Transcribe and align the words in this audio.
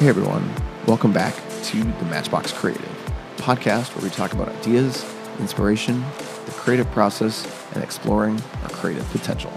Hey 0.00 0.08
everyone, 0.08 0.50
welcome 0.86 1.12
back 1.12 1.34
to 1.64 1.76
the 1.76 2.04
Matchbox 2.06 2.54
Creative 2.54 3.12
podcast 3.36 3.94
where 3.94 4.02
we 4.02 4.08
talk 4.08 4.32
about 4.32 4.48
ideas, 4.48 5.04
inspiration, 5.40 6.00
the 6.46 6.52
creative 6.52 6.90
process, 6.92 7.46
and 7.74 7.84
exploring 7.84 8.40
our 8.62 8.70
creative 8.70 9.06
potential. 9.10 9.52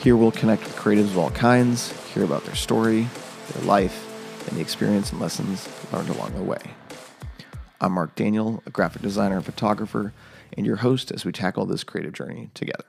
Here 0.00 0.16
we'll 0.16 0.32
connect 0.32 0.64
with 0.64 0.74
creatives 0.74 1.10
of 1.10 1.18
all 1.18 1.30
kinds, 1.30 1.92
hear 2.12 2.24
about 2.24 2.44
their 2.44 2.56
story, 2.56 3.06
their 3.52 3.62
life, 3.62 4.48
and 4.48 4.56
the 4.56 4.60
experience 4.60 5.12
and 5.12 5.20
lessons 5.20 5.68
learned 5.92 6.08
along 6.08 6.34
the 6.34 6.42
way. 6.42 6.72
I'm 7.80 7.92
Mark 7.92 8.16
Daniel, 8.16 8.64
a 8.66 8.70
graphic 8.70 9.02
designer 9.02 9.36
and 9.36 9.44
photographer, 9.44 10.12
and 10.56 10.66
your 10.66 10.78
host 10.78 11.12
as 11.12 11.24
we 11.24 11.30
tackle 11.30 11.66
this 11.66 11.84
creative 11.84 12.14
journey 12.14 12.50
together. 12.54 12.82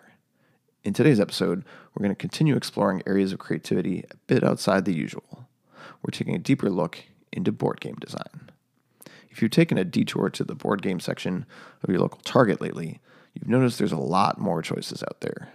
In 0.84 0.94
today's 0.94 1.20
episode, 1.20 1.64
we're 1.94 2.02
going 2.02 2.16
to 2.16 2.20
continue 2.20 2.56
exploring 2.56 3.04
areas 3.06 3.32
of 3.32 3.38
creativity 3.38 4.06
a 4.10 4.16
bit 4.26 4.44
outside 4.44 4.86
the 4.86 4.96
usual 4.96 5.47
we're 6.02 6.12
taking 6.12 6.36
a 6.36 6.40
deeper 6.40 6.70
look 6.70 7.00
into 7.32 7.52
board 7.52 7.82
game 7.82 7.96
design. 8.00 8.50
If 9.30 9.42
you've 9.42 9.52
taken 9.52 9.78
a 9.78 9.84
detour 9.84 10.30
to 10.32 10.44
the 10.44 10.56
board 10.56 10.82
game 10.82 11.00
section 11.00 11.46
of 11.84 11.90
your 11.90 12.00
local 12.00 12.20
Target 12.24 12.60
lately, 12.62 13.00
you've 13.34 13.48
noticed 13.48 13.78
there's 13.78 13.92
a 13.92 13.98
lot 13.98 14.40
more 14.40 14.62
choices 14.62 15.04
out 15.04 15.22
there. 15.22 15.50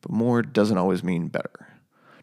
But 0.00 0.10
more 0.10 0.42
doesn't 0.42 0.78
always 0.78 1.04
mean 1.04 1.28
better. 1.28 1.68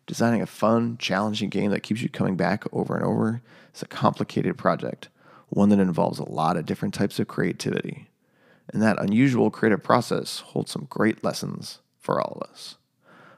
Designing 0.06 0.42
a 0.42 0.46
fun, 0.46 0.98
challenging 0.98 1.50
game 1.50 1.72
that 1.72 1.84
keeps 1.84 2.02
you 2.02 2.10
coming 2.10 2.36
back 2.36 2.66
over 2.74 2.96
and 2.96 3.06
over 3.06 3.42
is 3.74 3.82
a 3.82 3.88
complicated 3.88 4.58
project, 4.58 5.08
one 5.50 5.70
that 5.70 5.80
involves 5.80 6.20
a 6.20 6.30
lot 6.30 6.58
of 6.58 6.66
different 6.66 6.94
types 6.94 7.20
of 7.20 7.28
creativity. 7.28 8.10
And 8.74 8.82
that 8.82 9.02
unusual 9.02 9.50
creative 9.50 9.84
process 9.84 10.40
holds 10.40 10.72
some 10.72 10.88
great 10.90 11.24
lessons 11.24 11.80
for 12.00 12.20
all 12.20 12.42
of 12.42 12.52
us. 12.52 12.76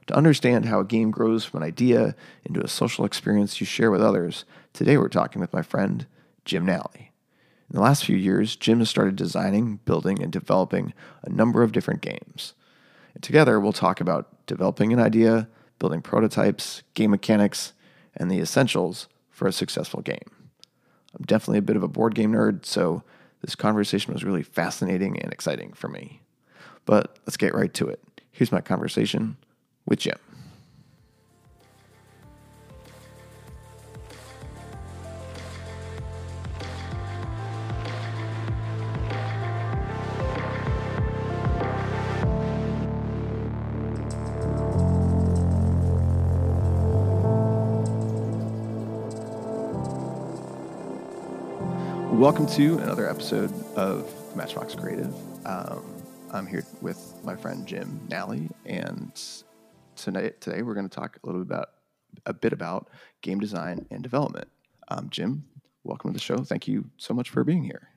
To 0.08 0.16
understand 0.16 0.66
how 0.66 0.80
a 0.80 0.86
game 0.86 1.12
grows 1.12 1.46
from 1.46 1.62
an 1.62 1.68
idea 1.68 2.16
into 2.44 2.62
a 2.62 2.68
social 2.68 3.06
experience 3.06 3.60
you 3.60 3.66
share 3.66 3.92
with 3.92 4.02
others, 4.02 4.46
today 4.74 4.98
we're 4.98 5.08
talking 5.08 5.40
with 5.40 5.54
my 5.54 5.62
friend, 5.62 6.06
Jim 6.46 6.66
Nally. 6.66 7.12
In 7.70 7.76
the 7.76 7.82
last 7.82 8.06
few 8.06 8.18
years, 8.18 8.56
Jim 8.56 8.80
has 8.80 8.90
started 8.90 9.16
designing, 9.16 9.78
building, 9.86 10.22
and 10.22 10.32
developing 10.32 10.94
a 11.24 11.30
number 11.30 11.64
of 11.64 11.72
different 11.72 12.02
games. 12.02 12.54
And 13.14 13.24
together, 13.24 13.60
we'll 13.60 13.74
talk 13.74 14.02
about 14.02 14.46
developing 14.46 14.92
an 14.92 15.00
idea, 15.00 15.48
building 15.80 16.02
prototypes, 16.02 16.84
game 16.94 17.12
mechanics, 17.12 17.74
and 18.16 18.30
the 18.30 18.40
essentials 18.40 19.08
for 19.32 19.48
a 19.48 19.54
successful 19.54 20.02
game. 20.02 20.30
I'm 21.18 21.26
definitely 21.26 21.60
a 21.60 21.64
bit 21.64 21.76
of 21.76 21.84
a 21.84 21.88
board 21.88 22.16
game 22.16 22.34
nerd, 22.34 22.66
so 22.66 23.04
this 23.42 23.56
conversation 23.56 24.14
was 24.14 24.24
really 24.24 24.44
fascinating 24.44 25.20
and 25.20 25.32
exciting 25.32 25.74
for 25.74 25.88
me. 25.88 26.22
But 26.86 27.18
let's 27.26 27.38
get 27.38 27.56
right 27.56 27.74
to 27.76 27.88
it. 27.88 28.02
Here's 28.32 28.52
my 28.52 28.62
conversation 28.62 29.38
with 29.86 30.00
Jim. 30.00 30.18
Welcome 52.24 52.48
to 52.56 52.78
another 52.78 53.10
episode 53.10 53.52
of 53.76 54.10
Matchbox 54.34 54.76
Creative. 54.76 55.14
Um, 55.46 55.84
I'm 56.32 56.48
here 56.48 56.64
with 56.82 57.14
my 57.22 57.36
friend 57.36 57.68
Jim 57.68 58.00
Nally, 58.08 58.50
and 58.66 59.12
tonight 59.96 60.42
today 60.42 60.62
we're 60.62 60.74
going 60.74 60.90
to 60.90 60.96
talk 60.96 61.18
a 61.24 61.26
little 61.26 61.44
bit 61.44 61.54
about 61.54 61.70
a 62.26 62.34
bit 62.34 62.54
about 62.54 62.90
game 63.22 63.40
design 63.40 63.86
and 63.90 64.04
development. 64.04 64.48
Um, 64.88 65.10
Jim, 65.10 65.46
welcome 65.84 66.12
to 66.12 66.14
the 66.14 66.20
show. 66.22 66.38
Thank 66.38 66.68
you 66.68 66.86
so 66.98 67.14
much 67.14 67.30
for 67.30 67.44
being 67.44 67.64
here. 67.64 67.90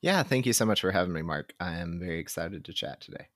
Yeah, 0.00 0.22
thank 0.22 0.46
you 0.46 0.52
so 0.52 0.64
much 0.64 0.80
for 0.80 0.90
having 0.90 1.12
me, 1.12 1.22
Mark. 1.22 1.54
I 1.60 1.76
am 1.76 1.98
very 1.98 2.18
excited 2.18 2.64
to 2.64 2.72
chat 2.72 3.00
today. 3.00 3.28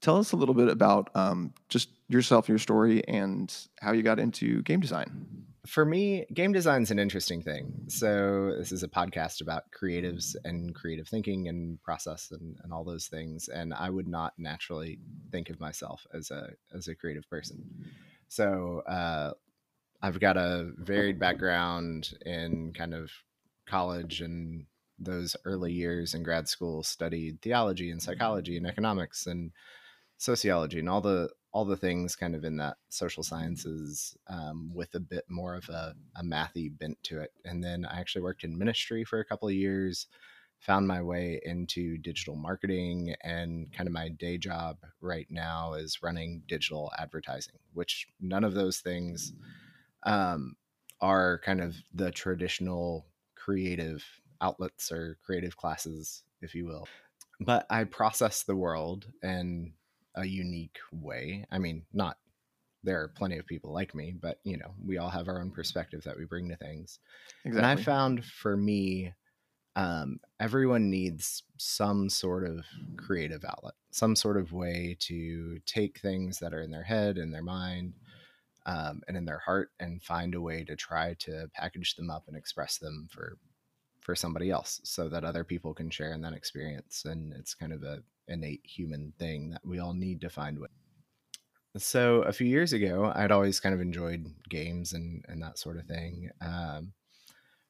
Tell 0.00 0.18
us 0.18 0.32
a 0.32 0.36
little 0.36 0.54
bit 0.54 0.68
about 0.68 1.10
um, 1.14 1.54
just 1.68 1.88
yourself, 2.08 2.48
your 2.48 2.58
story, 2.58 3.06
and 3.06 3.54
how 3.80 3.92
you 3.92 4.02
got 4.02 4.18
into 4.18 4.62
game 4.62 4.80
design 4.80 5.46
for 5.66 5.84
me, 5.84 6.26
game 6.34 6.52
design 6.52 6.82
is 6.82 6.90
an 6.90 6.98
interesting 6.98 7.40
thing. 7.40 7.84
So 7.88 8.54
this 8.58 8.72
is 8.72 8.82
a 8.82 8.88
podcast 8.88 9.40
about 9.40 9.64
creatives 9.70 10.34
and 10.44 10.74
creative 10.74 11.06
thinking 11.06 11.46
and 11.48 11.80
process 11.82 12.32
and, 12.32 12.56
and 12.64 12.72
all 12.72 12.82
those 12.82 13.06
things. 13.06 13.48
And 13.48 13.72
I 13.72 13.88
would 13.88 14.08
not 14.08 14.34
naturally 14.38 14.98
think 15.30 15.50
of 15.50 15.60
myself 15.60 16.04
as 16.12 16.30
a 16.30 16.50
as 16.74 16.88
a 16.88 16.96
creative 16.96 17.28
person. 17.30 17.64
So 18.28 18.82
uh, 18.88 19.32
I've 20.02 20.18
got 20.18 20.36
a 20.36 20.72
varied 20.78 21.20
background 21.20 22.10
in 22.26 22.72
kind 22.72 22.94
of 22.94 23.10
college 23.66 24.20
and 24.20 24.66
those 24.98 25.36
early 25.44 25.72
years 25.72 26.14
in 26.14 26.24
grad 26.24 26.48
school. 26.48 26.82
Studied 26.82 27.40
theology 27.40 27.90
and 27.90 28.02
psychology 28.02 28.56
and 28.56 28.66
economics 28.66 29.26
and 29.26 29.52
sociology 30.18 30.80
and 30.80 30.88
all 30.88 31.00
the 31.00 31.30
all 31.52 31.64
the 31.66 31.76
things 31.76 32.16
kind 32.16 32.34
of 32.34 32.44
in 32.44 32.56
that 32.56 32.78
social 32.88 33.22
sciences 33.22 34.16
um, 34.28 34.70
with 34.74 34.94
a 34.94 35.00
bit 35.00 35.24
more 35.28 35.54
of 35.54 35.68
a, 35.68 35.94
a 36.16 36.22
mathy 36.22 36.70
bent 36.78 36.96
to 37.02 37.20
it. 37.20 37.30
And 37.44 37.62
then 37.62 37.84
I 37.84 38.00
actually 38.00 38.22
worked 38.22 38.44
in 38.44 38.56
ministry 38.56 39.04
for 39.04 39.20
a 39.20 39.24
couple 39.24 39.48
of 39.48 39.54
years, 39.54 40.06
found 40.60 40.88
my 40.88 41.02
way 41.02 41.40
into 41.44 41.98
digital 41.98 42.36
marketing, 42.36 43.14
and 43.22 43.70
kind 43.70 43.86
of 43.86 43.92
my 43.92 44.08
day 44.08 44.38
job 44.38 44.78
right 45.02 45.26
now 45.28 45.74
is 45.74 46.02
running 46.02 46.42
digital 46.48 46.90
advertising, 46.98 47.58
which 47.74 48.06
none 48.18 48.44
of 48.44 48.54
those 48.54 48.78
things 48.78 49.34
um, 50.04 50.56
are 51.02 51.40
kind 51.44 51.60
of 51.60 51.76
the 51.92 52.10
traditional 52.10 53.04
creative 53.34 54.04
outlets 54.40 54.90
or 54.90 55.18
creative 55.22 55.56
classes, 55.56 56.22
if 56.40 56.54
you 56.54 56.66
will. 56.66 56.88
But 57.40 57.66
I 57.68 57.84
process 57.84 58.42
the 58.42 58.56
world 58.56 59.06
and 59.22 59.72
a 60.14 60.24
unique 60.24 60.78
way. 60.92 61.44
I 61.50 61.58
mean, 61.58 61.84
not 61.92 62.18
there 62.84 63.00
are 63.00 63.08
plenty 63.08 63.38
of 63.38 63.46
people 63.46 63.72
like 63.72 63.94
me, 63.94 64.14
but 64.20 64.38
you 64.44 64.56
know, 64.56 64.74
we 64.84 64.98
all 64.98 65.10
have 65.10 65.28
our 65.28 65.40
own 65.40 65.50
perspective 65.50 66.02
that 66.04 66.18
we 66.18 66.24
bring 66.24 66.48
to 66.48 66.56
things. 66.56 66.98
Exactly. 67.44 67.58
And 67.58 67.66
I 67.66 67.82
found 67.82 68.24
for 68.24 68.56
me, 68.56 69.14
um, 69.76 70.18
everyone 70.40 70.90
needs 70.90 71.44
some 71.58 72.08
sort 72.08 72.46
of 72.46 72.64
creative 72.96 73.44
outlet, 73.44 73.74
some 73.90 74.16
sort 74.16 74.36
of 74.36 74.52
way 74.52 74.96
to 75.00 75.58
take 75.64 75.98
things 75.98 76.38
that 76.40 76.52
are 76.52 76.60
in 76.60 76.70
their 76.70 76.82
head 76.82 77.18
in 77.18 77.30
their 77.30 77.42
mind 77.42 77.94
um, 78.66 79.00
and 79.08 79.16
in 79.16 79.24
their 79.24 79.38
heart 79.38 79.70
and 79.80 80.02
find 80.02 80.34
a 80.34 80.40
way 80.40 80.64
to 80.64 80.76
try 80.76 81.14
to 81.20 81.48
package 81.54 81.94
them 81.96 82.10
up 82.10 82.24
and 82.28 82.36
express 82.36 82.78
them 82.78 83.08
for 83.10 83.38
for 84.00 84.16
somebody 84.16 84.50
else 84.50 84.80
so 84.82 85.08
that 85.08 85.24
other 85.24 85.44
people 85.44 85.72
can 85.72 85.88
share 85.88 86.12
in 86.12 86.20
that 86.20 86.32
experience 86.32 87.04
and 87.04 87.32
it's 87.34 87.54
kind 87.54 87.72
of 87.72 87.84
a 87.84 88.02
innate 88.28 88.62
human 88.64 89.12
thing 89.18 89.50
that 89.50 89.64
we 89.64 89.78
all 89.78 89.94
need 89.94 90.20
to 90.20 90.30
find 90.30 90.58
with. 90.58 90.70
So 91.76 92.22
a 92.22 92.32
few 92.32 92.46
years 92.46 92.74
ago 92.74 93.10
i'd 93.14 93.32
always 93.32 93.58
kind 93.58 93.74
of 93.74 93.80
enjoyed 93.80 94.26
games 94.50 94.92
and 94.92 95.24
and 95.28 95.42
that 95.42 95.58
sort 95.58 95.78
of 95.78 95.86
thing. 95.86 96.30
Um, 96.40 96.92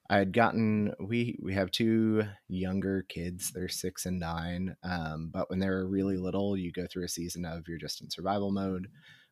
i 0.09 0.17
had 0.17 0.33
gotten 0.33 0.93
we 0.99 1.39
we 1.41 1.53
have 1.53 1.71
two 1.71 2.23
younger 2.49 3.05
kids 3.07 3.51
they're 3.51 3.69
six 3.69 4.05
and 4.05 4.19
nine 4.19 4.75
um, 4.83 5.29
but 5.33 5.49
when 5.49 5.59
they're 5.59 5.87
really 5.87 6.17
little 6.17 6.57
you 6.57 6.71
go 6.71 6.85
through 6.85 7.05
a 7.05 7.09
season 7.09 7.45
of 7.45 7.67
you're 7.67 7.77
just 7.77 8.01
in 8.01 8.09
survival 8.09 8.51
mode. 8.51 8.87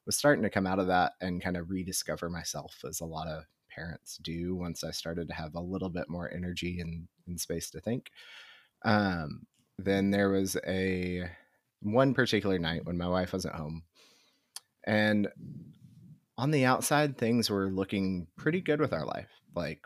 Was 0.05 0.17
starting 0.17 0.43
to 0.43 0.49
come 0.49 0.65
out 0.65 0.79
of 0.79 0.87
that 0.87 1.13
and 1.21 1.43
kind 1.43 1.55
of 1.55 1.69
rediscover 1.69 2.29
myself 2.29 2.83
as 2.87 3.01
a 3.01 3.05
lot 3.05 3.27
of 3.27 3.43
parents 3.73 4.17
do 4.21 4.55
once 4.55 4.83
I 4.83 4.91
started 4.91 5.27
to 5.27 5.33
have 5.33 5.55
a 5.55 5.61
little 5.61 5.89
bit 5.89 6.09
more 6.09 6.31
energy 6.33 6.79
and, 6.79 7.07
and 7.27 7.39
space 7.39 7.69
to 7.71 7.81
think. 7.81 8.11
Um, 8.83 9.45
then 9.83 10.11
there 10.11 10.29
was 10.29 10.57
a 10.67 11.29
one 11.81 12.13
particular 12.13 12.59
night 12.59 12.85
when 12.85 12.97
my 12.97 13.07
wife 13.07 13.33
wasn't 13.33 13.55
home, 13.55 13.83
and 14.85 15.27
on 16.37 16.51
the 16.51 16.65
outside, 16.65 17.17
things 17.17 17.49
were 17.49 17.69
looking 17.69 18.27
pretty 18.35 18.61
good 18.61 18.79
with 18.79 18.93
our 18.93 19.05
life, 19.05 19.29
like 19.55 19.85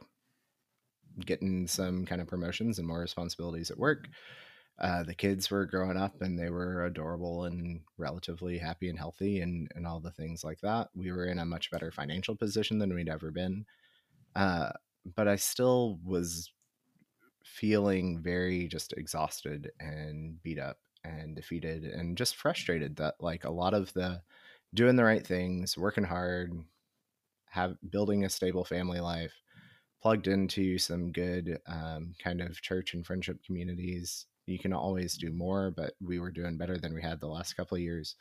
getting 1.26 1.68
some 1.68 2.06
kind 2.06 2.22
of 2.22 2.28
promotions 2.28 2.80
and 2.80 2.88
more 2.88 3.00
responsibilities 3.00 3.72
at 3.72 3.78
work. 3.78 4.08
Uh, 4.80 5.04
the 5.04 5.16
kids 5.16 5.50
were 5.50 5.66
growing 5.66 5.96
up 5.98 6.22
and 6.22 6.38
they 6.38 6.50
were 6.50 6.86
adorable 6.86 7.46
and 7.46 7.80
relatively 7.98 8.58
happy 8.58 8.90
and 8.90 9.00
healthy 9.00 9.40
and, 9.40 9.70
and 9.76 9.88
all 9.88 10.02
the 10.02 10.12
things 10.12 10.44
like 10.44 10.60
that. 10.60 10.90
We 10.94 11.12
were 11.12 11.26
in 11.26 11.40
a 11.40 11.46
much 11.46 11.72
better 11.72 11.92
financial 11.92 12.36
position 12.36 12.80
than 12.80 12.94
we'd 12.94 13.08
ever 13.08 13.32
been. 13.32 13.66
Uh, 14.36 14.72
but 15.16 15.28
I 15.30 15.38
still 15.38 16.00
was 16.04 16.52
feeling 17.46 18.22
very 18.22 18.68
just 18.68 18.94
exhausted 18.94 19.72
and 19.80 20.42
beat 20.44 20.60
up 20.60 20.78
and 21.04 21.36
defeated 21.36 21.84
and 21.84 22.18
just 22.18 22.36
frustrated 22.36 22.96
that 22.98 23.16
like 23.20 23.46
a 23.46 23.52
lot 23.52 23.74
of 23.74 23.94
the 23.94 24.22
doing 24.74 24.96
the 24.96 25.04
right 25.04 25.26
things, 25.26 25.78
working 25.78 26.04
hard, 26.04 26.52
have 27.50 27.78
building 27.90 28.26
a 28.26 28.30
stable 28.30 28.66
family 28.66 29.00
life, 29.00 29.34
plugged 30.02 30.28
into 30.28 30.78
some 30.78 31.12
good 31.12 31.60
um, 31.68 32.14
kind 32.22 32.42
of 32.42 32.62
church 32.62 32.94
and 32.94 33.06
friendship 33.06 33.38
communities 33.46 34.26
you 34.46 34.60
can 34.60 34.74
always 34.74 35.18
do 35.18 35.32
more, 35.32 35.72
but 35.72 35.94
we 36.00 36.20
were 36.20 36.32
doing 36.32 36.58
better 36.58 36.78
than 36.78 36.94
we 36.94 37.02
had 37.02 37.20
the 37.20 37.28
last 37.28 37.54
couple 37.54 37.76
of 37.76 37.82
years. 37.82 38.16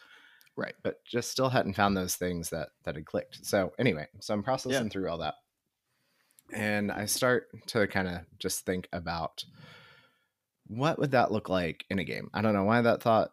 Right. 0.57 0.75
But 0.83 1.05
just 1.05 1.31
still 1.31 1.49
hadn't 1.49 1.75
found 1.75 1.97
those 1.97 2.15
things 2.15 2.51
that 2.51 2.69
that 2.85 2.95
had 2.95 3.07
clicked. 3.07 3.45
So 3.45 3.73
anyway, 3.79 4.07
so 4.21 4.35
I'm 4.35 4.43
processing 4.43 4.85
yeah. 4.85 4.89
through 4.89 5.11
all 5.11 5.19
that. 5.19 5.35
And 6.53 6.93
I 6.93 7.07
start 7.07 7.49
to 7.69 7.87
kind 7.87 8.09
of 8.09 8.21
just 8.39 8.65
think 8.65 8.89
about 8.93 9.45
what 10.67 10.99
would 10.99 11.11
that 11.13 11.33
look 11.33 11.49
like 11.49 11.85
in 11.91 11.99
a 11.99 12.05
game. 12.05 12.31
I 12.33 12.43
don't 12.43 12.55
know 12.55 12.65
why 12.65 12.81
that 12.83 13.03
thought 13.03 13.31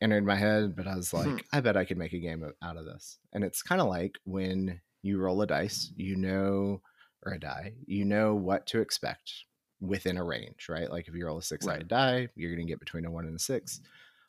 entered 0.00 0.24
my 0.24 0.34
head, 0.36 0.74
but 0.74 0.86
I 0.88 0.96
was 0.96 1.12
like, 1.12 1.26
Hmm. 1.26 1.36
I 1.52 1.60
bet 1.60 1.76
I 1.76 1.84
could 1.84 1.98
make 1.98 2.12
a 2.12 2.18
game 2.18 2.44
out 2.62 2.76
of 2.76 2.84
this. 2.84 3.18
And 3.32 3.44
it's 3.44 3.62
kind 3.62 3.80
of 3.80 3.88
like 3.88 4.18
when 4.24 4.80
you 5.02 5.18
roll 5.18 5.42
a 5.42 5.46
dice, 5.46 5.92
you 5.96 6.16
know, 6.16 6.80
or 7.24 7.32
a 7.32 7.40
die, 7.40 7.74
you 7.86 8.04
know 8.04 8.34
what 8.34 8.66
to 8.68 8.80
expect 8.80 9.32
within 9.80 10.16
a 10.16 10.24
range, 10.24 10.66
right? 10.68 10.90
Like 10.90 11.08
if 11.08 11.14
you 11.14 11.26
roll 11.26 11.38
a 11.38 11.42
six 11.42 11.64
sided 11.64 11.88
die, 11.88 12.28
you're 12.34 12.54
going 12.54 12.66
to 12.66 12.70
get 12.70 12.80
between 12.80 13.04
a 13.04 13.10
one 13.10 13.26
and 13.26 13.36
a 13.36 13.38
six. 13.38 13.80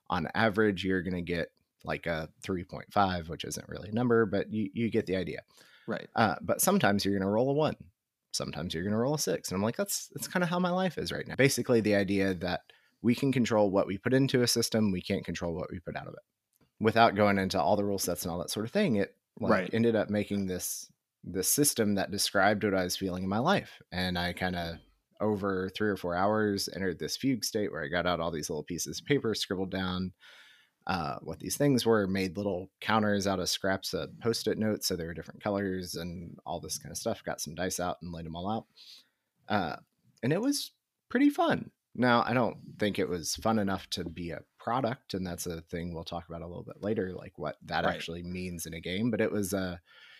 On 0.09 0.27
average, 0.35 0.83
you're 0.83 1.01
going 1.01 1.15
to 1.15 1.21
get 1.21 1.51
like 1.83 2.05
a 2.05 2.29
3.5, 2.43 3.29
which 3.29 3.43
isn't 3.43 3.67
really 3.67 3.89
a 3.89 3.93
number, 3.93 4.25
but 4.25 4.53
you, 4.53 4.69
you 4.73 4.89
get 4.89 5.05
the 5.05 5.15
idea. 5.15 5.41
Right. 5.87 6.07
Uh, 6.15 6.35
but 6.41 6.61
sometimes 6.61 7.03
you're 7.03 7.13
going 7.13 7.27
to 7.27 7.29
roll 7.29 7.49
a 7.49 7.53
one. 7.53 7.75
Sometimes 8.35 8.73
you're 8.73 8.83
going 8.83 8.91
to 8.93 8.97
roll 8.97 9.15
a 9.15 9.19
six. 9.19 9.49
And 9.49 9.55
I'm 9.57 9.63
like, 9.63 9.77
that's, 9.77 10.09
that's 10.13 10.27
kind 10.27 10.43
of 10.43 10.49
how 10.49 10.59
my 10.59 10.69
life 10.69 10.97
is 10.97 11.11
right 11.11 11.27
now. 11.27 11.35
Basically, 11.35 11.81
the 11.81 11.95
idea 11.95 12.33
that 12.35 12.61
we 13.01 13.15
can 13.15 13.31
control 13.31 13.69
what 13.69 13.87
we 13.87 13.97
put 13.97 14.13
into 14.13 14.41
a 14.41 14.47
system, 14.47 14.91
we 14.91 15.01
can't 15.01 15.25
control 15.25 15.53
what 15.53 15.71
we 15.71 15.79
put 15.79 15.95
out 15.95 16.07
of 16.07 16.13
it. 16.13 16.19
Without 16.79 17.15
going 17.15 17.37
into 17.37 17.61
all 17.61 17.75
the 17.75 17.85
rule 17.85 17.99
sets 17.99 18.23
and 18.23 18.31
all 18.31 18.39
that 18.39 18.49
sort 18.49 18.65
of 18.65 18.71
thing, 18.71 18.97
it 18.97 19.15
like 19.39 19.51
Right. 19.51 19.69
ended 19.73 19.95
up 19.95 20.09
making 20.09 20.47
this 20.47 20.89
this 21.23 21.49
system 21.49 21.95
that 21.95 22.11
described 22.11 22.63
what 22.65 22.73
I 22.73 22.83
was 22.83 22.97
feeling 22.97 23.23
in 23.23 23.29
my 23.29 23.39
life. 23.39 23.81
And 23.93 24.19
I 24.19 24.33
kind 24.33 24.57
of 24.57 24.75
over 25.21 25.69
three 25.73 25.89
or 25.89 25.95
four 25.95 26.15
hours 26.15 26.67
entered 26.75 26.99
this 26.99 27.15
fugue 27.15 27.45
state 27.45 27.71
where 27.71 27.83
I 27.83 27.87
got 27.87 28.05
out 28.05 28.19
all 28.19 28.29
these 28.31 28.49
little 28.49 28.63
pieces 28.63 28.99
of 28.99 29.05
paper, 29.05 29.33
scribbled 29.33 29.71
down 29.71 30.11
uh, 30.87 31.17
what 31.21 31.39
these 31.39 31.57
things 31.57 31.85
were, 31.85 32.07
made 32.07 32.35
little 32.37 32.69
counters 32.81 33.27
out 33.27 33.39
of 33.39 33.49
scraps 33.49 33.93
of 33.93 34.09
post-it 34.19 34.57
notes, 34.57 34.87
so 34.87 34.95
they 34.95 35.05
were 35.05 35.13
different 35.13 35.41
colors 35.43 35.95
and 35.95 36.37
all 36.45 36.59
this 36.59 36.77
kind 36.77 36.91
of 36.91 36.97
stuff. 36.97 37.23
Got 37.23 37.41
some 37.41 37.55
dice 37.55 37.79
out 37.79 37.97
and 38.01 38.11
laid 38.11 38.25
them 38.25 38.35
all 38.35 38.49
out, 38.49 38.65
uh, 39.49 39.77
and 40.21 40.33
it 40.33 40.41
was 40.41 40.71
pretty 41.09 41.29
fun. 41.29 41.71
Now 41.95 42.23
I 42.25 42.33
don't 42.33 42.57
think 42.79 42.97
it 42.97 43.07
was 43.07 43.35
fun 43.35 43.59
enough 43.59 43.89
to 43.91 44.03
be 44.09 44.31
a 44.31 44.41
product, 44.59 45.13
and 45.13 45.25
that's 45.25 45.45
a 45.45 45.61
thing 45.61 45.93
we'll 45.93 46.03
talk 46.03 46.27
about 46.27 46.41
a 46.41 46.47
little 46.47 46.63
bit 46.63 46.81
later, 46.81 47.13
like 47.13 47.37
what 47.37 47.57
that 47.65 47.85
Right. 47.85 47.93
actually 47.93 48.23
means 48.23 48.65
in 48.65 48.73
a 48.73 48.81
game. 48.81 49.11
But 49.11 49.21
it 49.21 49.31
was 49.31 49.53
a 49.53 49.79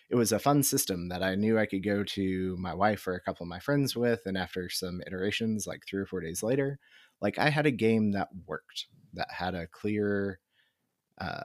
it 0.10 0.16
was 0.16 0.32
a 0.32 0.40
fun 0.40 0.62
system 0.64 1.10
that 1.10 1.24
I 1.24 1.34
knew 1.36 1.58
I 1.58 1.66
could 1.66 1.84
go 1.84 2.04
to 2.04 2.56
my 2.58 2.74
wife 2.74 3.08
or 3.08 3.16
a 3.16 3.22
couple 3.22 3.44
of 3.46 3.50
my 3.50 3.60
friends 3.60 3.96
with, 3.96 4.22
and 4.26 4.38
after 4.38 4.70
some 4.70 5.02
iterations, 5.08 5.66
like 5.66 5.84
three 5.88 6.00
or 6.02 6.06
four 6.06 6.22
days 6.22 6.44
later, 6.44 6.80
like 7.22 7.40
I 7.40 7.50
had 7.50 7.66
a 7.66 7.72
game 7.72 8.12
that 8.12 8.30
worked, 8.46 8.86
that 9.14 9.32
had 9.32 9.56
a 9.56 9.66
clear 9.68 10.40
uh, 11.20 11.44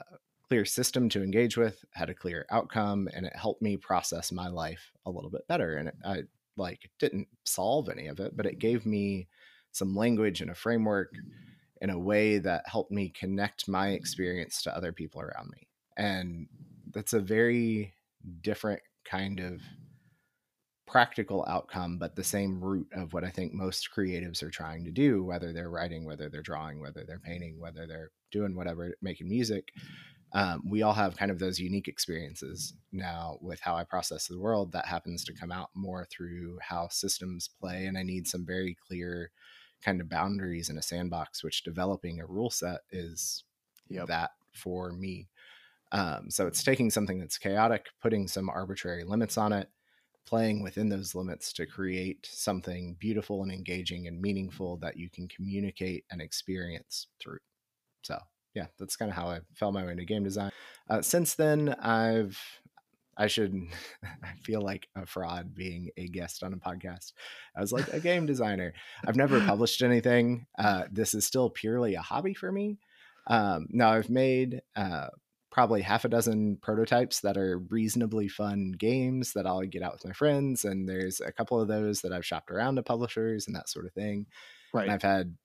clear 0.48 0.64
system 0.64 1.08
to 1.10 1.22
engage 1.22 1.56
with, 1.56 1.84
had 1.92 2.10
a 2.10 2.14
clear 2.14 2.46
outcome, 2.50 3.08
and 3.12 3.26
it 3.26 3.36
helped 3.36 3.62
me 3.62 3.76
process 3.76 4.32
my 4.32 4.48
life 4.48 4.92
a 5.06 5.10
little 5.10 5.30
bit 5.30 5.46
better. 5.46 5.76
And 5.76 5.88
it, 5.88 5.94
I 6.04 6.22
like 6.56 6.90
didn't 6.98 7.28
solve 7.44 7.88
any 7.88 8.08
of 8.08 8.18
it, 8.20 8.36
but 8.36 8.46
it 8.46 8.58
gave 8.58 8.86
me 8.86 9.28
some 9.72 9.94
language 9.94 10.40
and 10.40 10.50
a 10.50 10.54
framework 10.54 11.12
in 11.80 11.90
a 11.90 11.98
way 11.98 12.38
that 12.38 12.64
helped 12.66 12.90
me 12.90 13.10
connect 13.10 13.68
my 13.68 13.90
experience 13.90 14.62
to 14.62 14.76
other 14.76 14.92
people 14.92 15.20
around 15.20 15.50
me. 15.50 15.68
And 15.96 16.48
that's 16.92 17.12
a 17.12 17.20
very 17.20 17.94
different 18.40 18.80
kind 19.04 19.40
of 19.40 19.60
practical 20.88 21.44
outcome, 21.48 21.98
but 21.98 22.16
the 22.16 22.24
same 22.24 22.60
root 22.62 22.88
of 22.92 23.12
what 23.12 23.24
I 23.24 23.30
think 23.30 23.52
most 23.52 23.88
creatives 23.94 24.42
are 24.42 24.50
trying 24.50 24.84
to 24.84 24.90
do, 24.90 25.22
whether 25.22 25.52
they're 25.52 25.70
writing, 25.70 26.04
whether 26.04 26.28
they're 26.28 26.42
drawing, 26.42 26.80
whether 26.80 27.04
they're 27.06 27.18
painting, 27.20 27.60
whether 27.60 27.86
they're 27.86 28.10
doing 28.32 28.56
whatever, 28.56 28.94
making 29.02 29.28
music. 29.28 29.68
Um, 30.32 30.62
we 30.68 30.82
all 30.82 30.92
have 30.92 31.16
kind 31.16 31.30
of 31.30 31.38
those 31.38 31.58
unique 31.58 31.88
experiences 31.88 32.74
now 32.92 33.38
with 33.40 33.60
how 33.60 33.76
I 33.76 33.84
process 33.84 34.26
the 34.26 34.38
world 34.38 34.72
that 34.72 34.86
happens 34.86 35.24
to 35.24 35.32
come 35.32 35.52
out 35.52 35.70
more 35.74 36.06
through 36.10 36.58
how 36.60 36.88
systems 36.88 37.48
play. 37.60 37.86
And 37.86 37.96
I 37.96 38.02
need 38.02 38.26
some 38.26 38.44
very 38.44 38.76
clear 38.86 39.30
kind 39.82 40.00
of 40.00 40.08
boundaries 40.08 40.68
in 40.70 40.78
a 40.78 40.82
sandbox, 40.82 41.44
which 41.44 41.64
developing 41.64 42.20
a 42.20 42.26
rule 42.26 42.50
set 42.50 42.80
is 42.90 43.44
Yep. 43.88 44.08
that 44.08 44.32
for 44.52 44.92
me. 44.92 45.28
Um, 45.92 46.30
so 46.30 46.46
it's 46.46 46.62
taking 46.62 46.90
something 46.90 47.18
that's 47.18 47.38
chaotic, 47.38 47.86
putting 48.02 48.28
some 48.28 48.50
arbitrary 48.50 49.04
limits 49.04 49.38
on 49.38 49.52
it, 49.52 49.70
playing 50.28 50.62
within 50.62 50.88
those 50.88 51.14
limits 51.14 51.52
to 51.54 51.66
create 51.66 52.28
something 52.30 52.96
beautiful 52.98 53.42
and 53.42 53.50
engaging 53.50 54.06
and 54.06 54.20
meaningful 54.20 54.76
that 54.78 54.96
you 54.96 55.08
can 55.08 55.26
communicate 55.28 56.04
and 56.10 56.20
experience 56.20 57.06
through. 57.20 57.38
So 58.02 58.18
yeah, 58.54 58.66
that's 58.78 58.96
kind 58.96 59.10
of 59.10 59.16
how 59.16 59.28
I 59.28 59.40
fell 59.54 59.72
my 59.72 59.84
way 59.84 59.92
into 59.92 60.04
game 60.04 60.24
design. 60.24 60.50
Uh, 60.90 61.02
since 61.02 61.34
then, 61.34 61.74
I've 61.80 62.38
I 63.16 63.26
should 63.26 63.54
I 64.04 64.34
feel 64.42 64.60
like 64.60 64.88
a 64.94 65.06
fraud 65.06 65.54
being 65.54 65.90
a 65.96 66.06
guest 66.08 66.42
on 66.42 66.52
a 66.52 66.56
podcast. 66.56 67.12
I 67.56 67.60
was 67.60 67.72
like 67.72 67.88
a 67.92 68.00
game 68.00 68.26
designer. 68.26 68.74
I've 69.06 69.16
never 69.16 69.40
published 69.46 69.82
anything. 69.82 70.46
Uh, 70.58 70.84
this 70.90 71.14
is 71.14 71.26
still 71.26 71.50
purely 71.50 71.94
a 71.94 72.02
hobby 72.02 72.34
for 72.34 72.52
me. 72.52 72.78
Um, 73.26 73.66
now 73.70 73.92
I've 73.92 74.10
made 74.10 74.62
uh, 74.76 75.08
probably 75.58 75.82
half 75.82 76.04
a 76.04 76.08
dozen 76.08 76.56
prototypes 76.62 77.18
that 77.18 77.36
are 77.36 77.58
reasonably 77.58 78.28
fun 78.28 78.70
games 78.78 79.32
that 79.32 79.44
I'll 79.44 79.62
get 79.62 79.82
out 79.82 79.94
with 79.94 80.04
my 80.04 80.12
friends, 80.12 80.64
and 80.64 80.88
there's 80.88 81.20
a 81.20 81.32
couple 81.32 81.60
of 81.60 81.66
those 81.66 82.00
that 82.02 82.12
I've 82.12 82.24
shopped 82.24 82.52
around 82.52 82.76
to 82.76 82.84
publishers 82.84 83.48
and 83.48 83.56
that 83.56 83.68
sort 83.68 83.84
of 83.84 83.92
thing. 83.92 84.18
And 84.18 84.26
Right. 84.72 84.88
I've 84.88 85.02
had. 85.02 85.36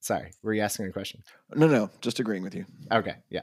Sorry, 0.00 0.30
were 0.42 0.54
you 0.54 0.62
asking 0.62 0.86
a 0.86 0.90
question? 0.90 1.22
No, 1.54 1.66
no, 1.66 1.90
just 2.00 2.18
agreeing 2.18 2.44
with 2.44 2.54
you. 2.54 2.64
Okay, 2.90 3.16
yeah. 3.28 3.42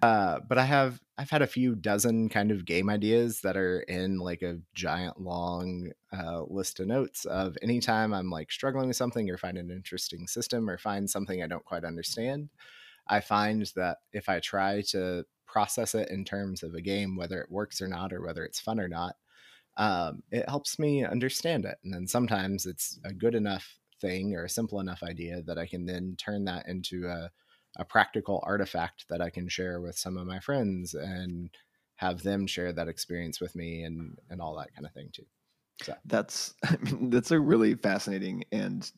Uh, 0.00 0.38
but 0.48 0.56
I 0.56 0.64
have 0.64 0.98
I've 1.18 1.28
had 1.28 1.42
a 1.42 1.46
few 1.46 1.74
dozen 1.74 2.30
kind 2.30 2.50
of 2.50 2.64
game 2.64 2.88
ideas 2.88 3.42
that 3.42 3.58
are 3.58 3.80
in 3.80 4.16
like 4.16 4.40
a 4.40 4.60
giant 4.72 5.20
long 5.20 5.90
uh, 6.10 6.44
list 6.44 6.80
of 6.80 6.86
notes 6.86 7.26
of 7.26 7.58
anytime 7.60 8.14
I'm 8.14 8.30
like 8.30 8.50
struggling 8.50 8.88
with 8.88 8.96
something 8.96 9.28
or 9.28 9.36
find 9.36 9.58
an 9.58 9.70
interesting 9.70 10.26
system 10.26 10.70
or 10.70 10.78
find 10.78 11.10
something 11.10 11.42
I 11.42 11.48
don't 11.48 11.66
quite 11.66 11.84
understand, 11.84 12.48
I 13.08 13.20
find 13.20 13.70
that 13.76 13.98
if 14.12 14.28
I 14.28 14.40
try 14.40 14.82
to 14.90 15.24
process 15.46 15.94
it 15.94 16.10
in 16.10 16.24
terms 16.24 16.62
of 16.62 16.74
a 16.74 16.80
game, 16.80 17.16
whether 17.16 17.40
it 17.40 17.50
works 17.50 17.80
or 17.80 17.88
not, 17.88 18.12
or 18.12 18.22
whether 18.22 18.44
it's 18.44 18.60
fun 18.60 18.78
or 18.78 18.88
not, 18.88 19.16
um, 19.76 20.22
it 20.30 20.48
helps 20.48 20.78
me 20.78 21.04
understand 21.04 21.64
it. 21.64 21.78
And 21.84 21.94
then 21.94 22.06
sometimes 22.06 22.66
it's 22.66 22.98
a 23.04 23.12
good 23.12 23.34
enough 23.34 23.78
thing 24.00 24.34
or 24.34 24.44
a 24.44 24.48
simple 24.48 24.80
enough 24.80 25.02
idea 25.02 25.42
that 25.42 25.58
I 25.58 25.66
can 25.66 25.86
then 25.86 26.16
turn 26.18 26.44
that 26.44 26.68
into 26.68 27.06
a 27.06 27.30
a 27.76 27.84
practical 27.84 28.42
artifact 28.44 29.04
that 29.08 29.20
I 29.20 29.30
can 29.30 29.48
share 29.48 29.80
with 29.80 29.96
some 29.96 30.16
of 30.16 30.26
my 30.26 30.40
friends 30.40 30.94
and 30.94 31.50
have 31.96 32.22
them 32.22 32.46
share 32.46 32.72
that 32.72 32.88
experience 32.88 33.40
with 33.40 33.54
me 33.54 33.82
and 33.82 34.18
and 34.30 34.40
all 34.40 34.56
that 34.56 34.74
kind 34.74 34.86
of 34.86 34.92
thing 34.92 35.10
too. 35.12 35.26
That's 36.04 36.54
I 36.64 36.76
mean, 36.82 37.10
that's 37.10 37.30
a 37.30 37.40
really 37.40 37.74
fascinating 37.74 38.44
and 38.52 38.90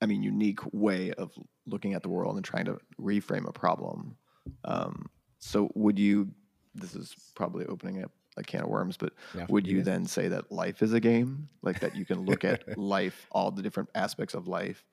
I 0.00 0.06
mean 0.06 0.22
unique 0.22 0.60
way 0.72 1.12
of 1.12 1.32
looking 1.66 1.94
at 1.94 2.02
the 2.02 2.08
world 2.08 2.36
and 2.36 2.44
trying 2.44 2.64
to 2.66 2.78
reframe 3.00 3.48
a 3.48 3.52
problem. 3.52 4.16
Um, 4.64 5.06
so 5.38 5.70
would 5.74 5.98
you? 5.98 6.28
This 6.74 6.94
is 6.94 7.14
probably 7.34 7.66
opening 7.66 8.02
up 8.02 8.10
a 8.38 8.42
can 8.42 8.62
of 8.62 8.68
worms, 8.68 8.96
but 8.96 9.12
Yeah, 9.34 9.46
would 9.48 9.66
you 9.66 9.78
good. 9.78 9.84
then 9.84 10.06
say 10.06 10.28
that 10.28 10.50
life 10.50 10.82
is 10.82 10.92
a 10.94 11.00
game, 11.00 11.48
like 11.62 11.80
that 11.80 11.94
you 11.94 12.04
can 12.06 12.24
look 12.24 12.44
at 12.44 12.78
life, 12.78 13.26
all 13.30 13.50
the 13.50 13.60
different 13.62 13.90
aspects 13.94 14.34
of 14.34 14.48
life, 14.48 14.84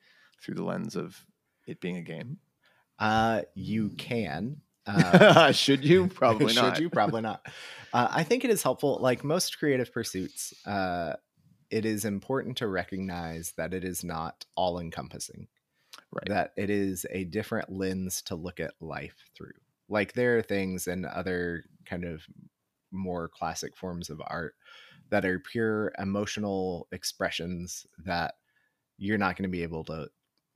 through 0.42 0.56
the 0.56 0.64
lens 0.64 0.94
of 0.96 1.24
it 1.66 1.80
being 1.80 1.96
a 1.96 2.02
game? 2.02 2.38
Uh, 2.98 3.42
you 3.54 3.90
can. 3.90 4.60
Uh, 4.86 5.52
Should 5.52 5.84
you? 5.84 6.06
Probably 6.14 6.52
should 6.52 6.62
not. 6.62 6.76
Should 6.76 6.82
you? 6.82 6.90
Probably 6.90 7.22
not. 7.22 7.46
Uh, 7.92 8.08
I 8.10 8.24
think 8.24 8.44
it 8.44 8.50
is 8.50 8.62
helpful. 8.62 8.98
Like 9.00 9.24
most 9.24 9.58
creative 9.58 9.90
pursuits, 9.92 10.52
uh, 10.66 11.14
it 11.70 11.86
is 11.86 12.04
important 12.04 12.58
to 12.58 12.66
recognize 12.68 13.52
that 13.56 13.72
it 13.72 13.84
is 13.84 14.04
not 14.04 14.44
all 14.54 14.78
encompassing. 14.80 15.48
Right. 16.12 16.28
That 16.28 16.52
it 16.56 16.70
is 16.70 17.06
a 17.10 17.24
different 17.24 17.70
lens 17.72 18.22
to 18.22 18.34
look 18.34 18.60
at 18.60 18.80
life 18.80 19.30
through. 19.34 19.52
Like 19.88 20.12
there 20.12 20.38
are 20.38 20.42
things 20.42 20.86
in 20.86 21.04
other 21.04 21.64
kind 21.86 22.04
of 22.04 22.26
more 22.92 23.28
classic 23.28 23.76
forms 23.76 24.10
of 24.10 24.20
art 24.26 24.56
that 25.10 25.24
are 25.24 25.38
pure 25.40 25.92
emotional 25.98 26.88
expressions 26.92 27.86
that 27.98 28.34
you're 28.98 29.18
not 29.18 29.36
going 29.36 29.44
to 29.44 29.48
be 29.52 29.62
able 29.62 29.84
to 29.84 30.10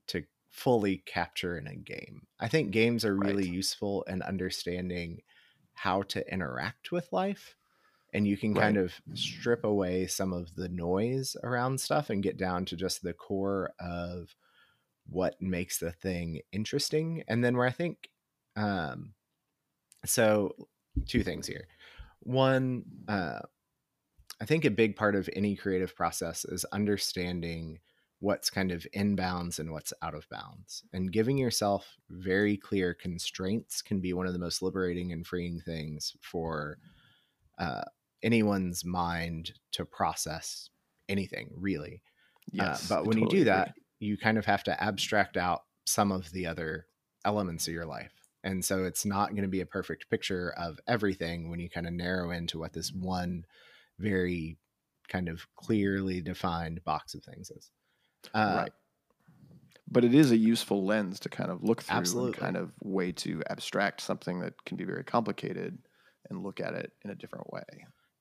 to 0.09 0.25
fully 0.51 0.99
capture 0.99 1.59
in 1.59 1.67
a 1.67 1.77
game. 1.77 2.27
I 2.41 2.49
think 2.49 2.71
games 2.73 3.05
are 3.05 3.17
really 3.17 3.47
Right. 3.47 3.49
useful 3.49 4.03
in 4.05 4.23
understanding 4.23 5.23
how 5.75 6.03
to 6.05 6.33
interact 6.33 6.93
with 6.93 7.13
life 7.13 7.57
and 8.13 8.27
you 8.29 8.37
can 8.37 8.55
kind 8.55 8.77
of 8.77 9.01
strip 9.15 9.65
away 9.65 10.07
some 10.07 10.33
of 10.33 10.55
the 10.55 10.69
noise 10.69 11.37
around 11.43 11.81
stuff 11.81 12.11
and 12.11 12.23
get 12.23 12.37
down 12.37 12.65
to 12.67 12.77
just 12.77 13.03
the 13.03 13.13
core 13.13 13.73
of 13.81 14.37
what 15.09 15.41
makes 15.41 15.79
the 15.79 15.93
thing 15.93 16.41
interesting 16.53 17.23
and 17.29 17.45
then 17.45 17.57
where 17.57 17.67
i 17.67 17.71
think 17.71 18.09
um 18.57 19.13
so 20.05 20.55
two 21.07 21.23
things 21.23 21.47
here 21.47 21.67
one 22.21 22.85
uh 23.09 23.41
i 24.41 24.45
think 24.45 24.65
a 24.65 24.71
big 24.71 24.97
part 24.97 25.15
of 25.15 25.29
any 25.35 25.55
creative 25.55 25.95
process 25.95 26.45
is 26.45 26.65
understanding 26.67 27.79
what's 28.21 28.49
kind 28.49 28.73
of 28.73 28.87
in 28.95 29.15
bounds 29.15 29.59
and 29.59 29.71
what's 29.71 29.93
out 30.01 30.15
of 30.15 30.27
bounds 30.31 30.83
and 30.95 31.13
giving 31.13 31.37
yourself 31.37 31.97
very 32.09 32.57
clear 32.57 32.95
constraints 32.95 33.83
can 33.83 34.01
be 34.01 34.15
one 34.15 34.27
of 34.27 34.33
the 34.33 34.39
most 34.39 34.63
liberating 34.63 35.13
and 35.13 35.27
freeing 35.27 35.61
things 35.61 36.17
for 36.23 36.79
uh, 37.59 37.83
anyone's 38.23 38.85
mind 38.85 39.53
to 39.73 39.85
process 39.85 40.71
anything 41.09 41.51
really. 41.55 42.03
Yes. 42.51 42.91
uh, 42.91 42.95
but 42.95 43.07
when 43.07 43.19
you 43.19 43.25
totally 43.25 43.45
do 43.45 43.51
agree. 43.51 43.84
You 44.05 44.17
kind 44.17 44.39
of 44.39 44.45
have 44.47 44.65
to 44.65 44.83
abstract 44.83 45.37
out 45.37 45.63
some 45.87 46.13
of 46.13 46.31
the 46.33 46.47
other 46.47 46.87
elements 47.25 47.67
of 47.67 47.75
your 47.75 47.87
life. 47.87 48.13
And 48.43 48.65
so 48.65 48.85
it's 48.85 49.07
not 49.07 49.31
going 49.31 49.43
to 49.43 49.49
be 49.49 49.63
a 49.63 49.67
perfect 49.67 50.11
picture 50.11 50.53
of 50.57 50.79
everything 50.87 51.51
when 51.51 51.61
you 51.61 51.71
kind 51.71 51.87
of 51.87 51.95
narrow 51.95 52.31
into 52.31 52.59
what 52.59 52.75
this 52.75 52.93
one 52.93 53.45
very 53.99 54.59
kind 55.09 55.29
of 55.29 55.47
clearly 55.57 56.21
defined 56.21 56.85
box 56.85 57.15
of 57.15 57.25
things 57.25 57.51
is. 57.51 57.71
Uh, 58.35 58.55
right. 58.57 58.73
But 59.91 60.05
it 60.05 60.15
is 60.15 60.31
a 60.31 60.37
useful 60.37 60.85
lens 60.85 61.21
to 61.21 61.29
kind 61.29 61.51
of 61.51 61.63
look 61.63 61.83
through 61.83 61.97
Absolutely. 61.97 62.33
and 62.33 62.41
kind 62.41 62.57
of 62.57 62.73
way 62.83 63.13
to 63.13 63.43
abstract 63.49 64.01
something 64.01 64.41
that 64.41 64.55
can 64.65 64.77
be 64.77 64.85
very 64.85 65.05
complicated 65.05 65.79
and 66.29 66.43
look 66.43 66.61
at 66.61 66.75
it 66.75 66.93
in 67.05 67.11
a 67.11 67.15
different 67.15 67.53
way. 67.53 67.63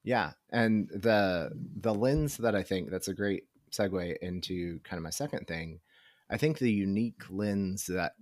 Yeah, 0.04 0.32
and 0.52 0.90
the 0.90 1.52
the 1.80 1.94
lens 1.94 2.38
that 2.38 2.56
I 2.56 2.64
think 2.64 2.92
that's 2.92 3.08
a 3.08 3.14
great 3.14 3.44
segue 3.74 4.18
into 4.22 4.80
kind 4.84 4.98
of 4.98 5.04
my 5.04 5.10
second 5.10 5.48
thing. 5.48 5.80
I 6.30 6.38
think 6.38 6.58
the 6.58 6.72
unique 6.72 7.24
lens 7.30 7.86
that 7.88 8.14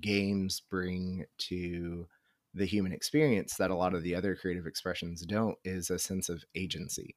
games 0.00 0.60
bring 0.68 1.24
to 1.38 2.06
the 2.54 2.66
human 2.66 2.92
experience 2.92 3.56
that 3.56 3.70
a 3.70 3.74
lot 3.74 3.94
of 3.94 4.02
the 4.02 4.14
other 4.14 4.34
creative 4.34 4.66
expressions 4.66 5.22
don't 5.22 5.56
is 5.64 5.90
a 5.90 5.98
sense 5.98 6.28
of 6.28 6.44
agency. 6.54 7.14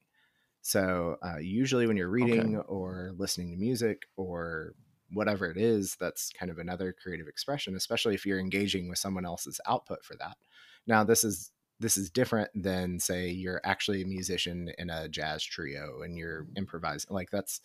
So 0.62 1.18
uh, 1.24 1.40
usually 1.40 1.88
when 1.88 1.98
you're 1.98 2.10
reading 2.10 2.58
or 2.68 3.14
listening 3.18 3.52
to 3.52 3.58
music 3.58 4.04
or 4.16 4.74
whatever 5.12 5.50
it 5.50 5.58
is, 5.58 5.98
that's 6.00 6.32
kind 6.32 6.52
of 6.52 6.60
another 6.60 6.94
creative 6.94 7.28
expression, 7.28 7.76
especially 7.76 8.14
if 8.14 8.26
you're 8.26 8.40
engaging 8.40 8.88
with 8.88 9.00
someone 9.00 9.26
else's 9.26 9.60
output 9.68 10.06
for 10.06 10.16
that. 10.18 10.38
Now 10.86 11.04
this 11.04 11.24
is 11.24 11.52
this 11.82 11.98
is 11.98 12.10
different 12.10 12.50
than 12.54 13.00
say 13.00 13.30
you're 13.30 13.62
actually 13.66 14.04
a 14.04 14.08
musician 14.08 14.72
in 14.78 14.90
a 14.90 15.10
jazz 15.10 15.44
trio 15.44 16.02
and 16.04 16.18
you're 16.18 16.46
improvising 16.56 17.14
like 17.14 17.30
that's 17.32 17.60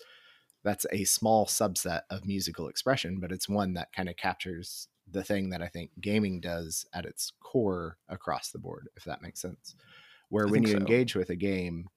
that's 0.64 0.87
a 0.90 1.04
small 1.04 1.46
subset 1.46 2.00
of 2.11 2.26
musical 2.26 2.68
expression 2.68 3.18
but 3.20 3.30
it's 3.30 3.49
one 3.49 3.75
that 3.75 3.92
kind 3.92 4.08
of 4.08 4.16
captures 4.16 4.88
the 5.11 5.23
thing 5.23 5.50
that 5.50 5.62
i 5.62 5.68
think 5.68 5.90
gaming 6.00 6.40
does 6.40 6.87
at 6.94 7.04
its 7.04 7.32
core 7.40 7.99
across 8.08 8.50
the 8.50 8.58
board 8.58 8.88
if 8.96 9.04
that 9.04 9.23
makes 9.23 9.40
sense 9.40 9.76
where 10.30 10.49
I 10.49 10.50
when 10.50 10.62
you 10.62 10.73
so. 10.73 10.78
engage 10.78 11.14
with 11.14 11.30
a 11.30 11.37
game 11.37 11.88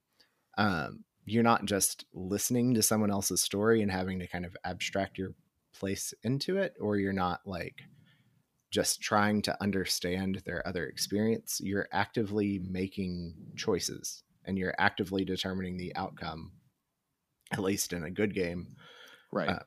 um, 0.57 1.05
you're 1.25 1.41
not 1.41 1.65
just 1.65 2.05
listening 2.13 2.73
to 2.73 2.81
someone 2.81 3.11
else's 3.11 3.41
story 3.41 3.81
and 3.81 3.91
having 3.91 4.19
to 4.19 4.27
kind 4.27 4.45
of 4.45 4.57
abstract 4.65 5.17
your 5.17 5.33
place 5.73 6.13
into 6.23 6.57
it 6.57 6.73
or 6.81 6.97
you're 6.97 7.13
not 7.13 7.41
like 7.45 7.83
just 8.71 9.01
trying 9.01 9.41
to 9.43 9.63
understand 9.63 10.41
their 10.45 10.65
other 10.67 10.85
experience. 10.85 11.59
You're 11.63 11.87
actively 11.91 12.59
making 12.69 13.33
choices 13.55 14.23
and 14.45 14.57
you're 14.57 14.75
actively 14.77 15.25
determining 15.25 15.77
the 15.77 15.95
outcome, 15.95 16.51
at 17.51 17.59
least 17.59 17.93
in 17.93 18.03
a 18.03 18.11
good 18.11 18.33
game, 18.33 18.75
Right. 19.31 19.49
Uh, 19.49 19.59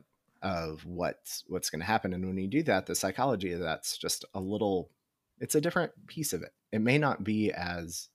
of 0.42 0.84
what's 0.84 1.44
what's 1.46 1.70
going 1.70 1.80
to 1.80 1.86
happen. 1.86 2.12
And 2.12 2.26
when 2.26 2.36
you 2.36 2.48
do 2.48 2.64
that, 2.64 2.86
the 2.86 2.96
psychology 2.96 3.52
of 3.52 3.60
that's 3.60 3.96
just 3.96 4.24
a 4.34 4.40
little. 4.40 4.90
It's 5.38 5.54
a 5.54 5.60
different 5.60 5.92
piece 6.06 6.32
of 6.32 6.42
it. 6.42 6.52
It 6.72 6.80
may 6.80 6.98
not 6.98 7.24
be 7.24 7.52
as 7.52 8.08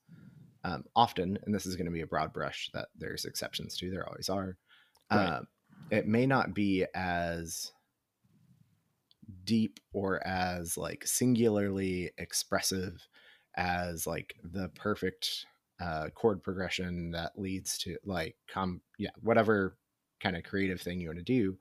um, 0.64 0.84
often, 0.94 1.38
and 1.44 1.54
this 1.54 1.66
is 1.66 1.76
going 1.76 1.86
to 1.86 1.92
be 1.92 2.02
a 2.02 2.06
broad 2.06 2.32
brush 2.32 2.70
that 2.74 2.88
there's 2.98 3.24
exceptions 3.24 3.76
to. 3.78 3.90
There 3.90 4.06
always 4.06 4.28
are. 4.28 4.56
Right. 5.10 5.26
Um, 5.26 5.46
it 5.90 6.06
may 6.06 6.26
not 6.26 6.54
be 6.54 6.84
as 6.94 7.72
deep 9.44 9.80
or 9.92 10.26
as 10.26 10.76
like 10.76 11.06
singularly 11.06 12.10
expressive 12.18 13.06
as 13.56 14.06
like 14.06 14.34
the 14.42 14.68
perfect 14.70 15.46
uh, 15.80 16.08
chord 16.14 16.42
progression 16.42 17.10
that 17.12 17.38
leads 17.38 17.78
to 17.78 17.96
like 18.04 18.36
com 18.52 18.80
yeah 18.98 19.10
whatever 19.22 19.76
kind 20.20 20.36
of 20.36 20.42
creative 20.42 20.80
thing 20.80 21.00
you 21.00 21.08
want 21.08 21.18
to 21.18 21.24
do 21.24 21.56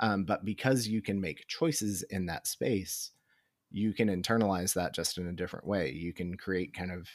um, 0.00 0.24
but 0.24 0.44
because 0.44 0.88
you 0.88 1.00
can 1.00 1.20
make 1.20 1.46
choices 1.46 2.02
in 2.10 2.26
that 2.26 2.46
space 2.46 3.12
you 3.74 3.92
can 3.92 4.08
internalize 4.08 4.72
that 4.74 4.94
just 4.94 5.18
in 5.18 5.26
a 5.26 5.32
different 5.32 5.66
way. 5.66 5.90
You 5.90 6.12
can 6.12 6.36
create 6.36 6.72
kind 6.72 6.92
of 6.92 7.08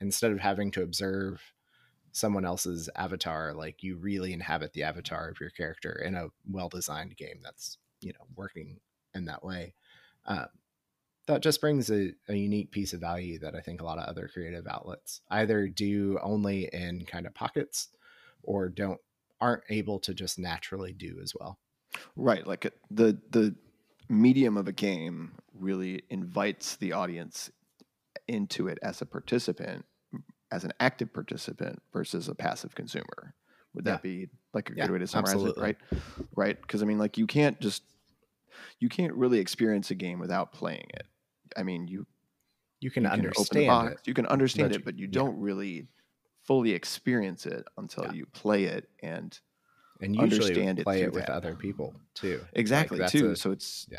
instead 0.00 0.32
of 0.32 0.40
having 0.40 0.72
to 0.72 0.82
observe 0.82 1.40
someone 2.10 2.44
else's 2.44 2.90
avatar 2.96 3.54
like 3.54 3.84
you 3.84 3.96
really 3.96 4.32
inhabit 4.32 4.72
the 4.72 4.82
avatar 4.82 5.28
of 5.28 5.38
your 5.40 5.50
character 5.50 6.02
in 6.04 6.16
a 6.16 6.26
well 6.50 6.68
designed 6.68 7.16
game 7.16 7.38
that's 7.40 7.78
you 8.00 8.12
know 8.12 8.26
working 8.34 8.80
in 9.14 9.24
that 9.26 9.44
way 9.44 9.74
uh, 10.26 10.46
that 11.26 11.42
just 11.42 11.60
brings 11.60 11.90
a, 11.90 12.12
a 12.28 12.34
unique 12.34 12.70
piece 12.70 12.92
of 12.92 13.00
value 13.00 13.38
that 13.38 13.54
i 13.54 13.60
think 13.60 13.80
a 13.80 13.84
lot 13.84 13.98
of 13.98 14.08
other 14.08 14.28
creative 14.32 14.66
outlets 14.66 15.20
either 15.30 15.68
do 15.68 16.18
only 16.22 16.68
in 16.72 17.04
kind 17.06 17.26
of 17.26 17.34
pockets 17.34 17.88
or 18.42 18.68
don't 18.68 19.00
aren't 19.40 19.64
able 19.70 19.98
to 19.98 20.12
just 20.14 20.38
naturally 20.38 20.92
do 20.92 21.18
as 21.22 21.34
well 21.38 21.58
Right, 22.16 22.46
like 22.46 22.72
the 22.90 23.18
the 23.30 23.54
medium 24.08 24.56
of 24.56 24.68
a 24.68 24.72
game 24.72 25.32
really 25.54 26.02
invites 26.10 26.76
the 26.76 26.92
audience 26.92 27.50
into 28.28 28.68
it 28.68 28.78
as 28.82 29.00
a 29.02 29.06
participant, 29.06 29.84
as 30.50 30.64
an 30.64 30.72
active 30.80 31.12
participant 31.12 31.82
versus 31.92 32.28
a 32.28 32.34
passive 32.34 32.74
consumer. 32.74 33.34
Would 33.74 33.84
that 33.84 34.02
be 34.02 34.28
like 34.52 34.70
a 34.70 34.74
Yeah, 34.76 34.84
good 34.84 34.90
way 34.92 34.98
to 34.98 35.06
summarize 35.06 35.42
absolutely. 35.42 35.62
it? 35.62 35.62
Right, 35.62 35.76
right. 36.36 36.60
Because 36.60 36.82
I 36.82 36.86
mean, 36.86 36.98
like 36.98 37.18
you 37.18 37.26
can't 37.26 37.60
just 37.60 37.82
you 38.78 38.88
can't 38.88 39.14
really 39.14 39.38
experience 39.38 39.90
a 39.90 39.94
game 39.94 40.18
without 40.18 40.52
playing 40.52 40.86
it. 40.94 41.06
I 41.56 41.62
mean, 41.62 41.88
you 41.88 42.06
you 42.80 42.90
can 42.90 43.04
you 43.04 43.08
can 43.10 43.18
understand 43.26 43.66
box, 43.66 43.92
it 43.92 44.08
you 44.08 44.14
can 44.14 44.26
understand 44.26 44.70
but 44.70 44.74
it, 44.76 44.78
you- 44.78 44.84
but 44.84 44.98
you 44.98 45.06
yeah. 45.06 45.12
don't 45.12 45.38
really 45.40 45.88
fully 46.44 46.72
experience 46.72 47.46
it 47.46 47.64
until 47.76 48.04
Yeah. 48.06 48.12
you 48.12 48.26
play 48.26 48.64
it 48.64 48.88
and 49.02 49.38
and 50.00 50.16
usually 50.16 50.36
understand 50.50 50.78
it 50.78 50.84
play 50.84 50.98
through 51.00 51.08
it 51.08 51.12
with 51.14 51.26
that. 51.26 51.32
other 51.34 51.54
people 51.54 51.94
too 52.14 52.40
exactly 52.54 52.98
that's 52.98 53.12
too. 53.12 53.32
a- 53.32 53.36
so 53.36 53.50
it's 53.50 53.86
yeah, 53.90 53.98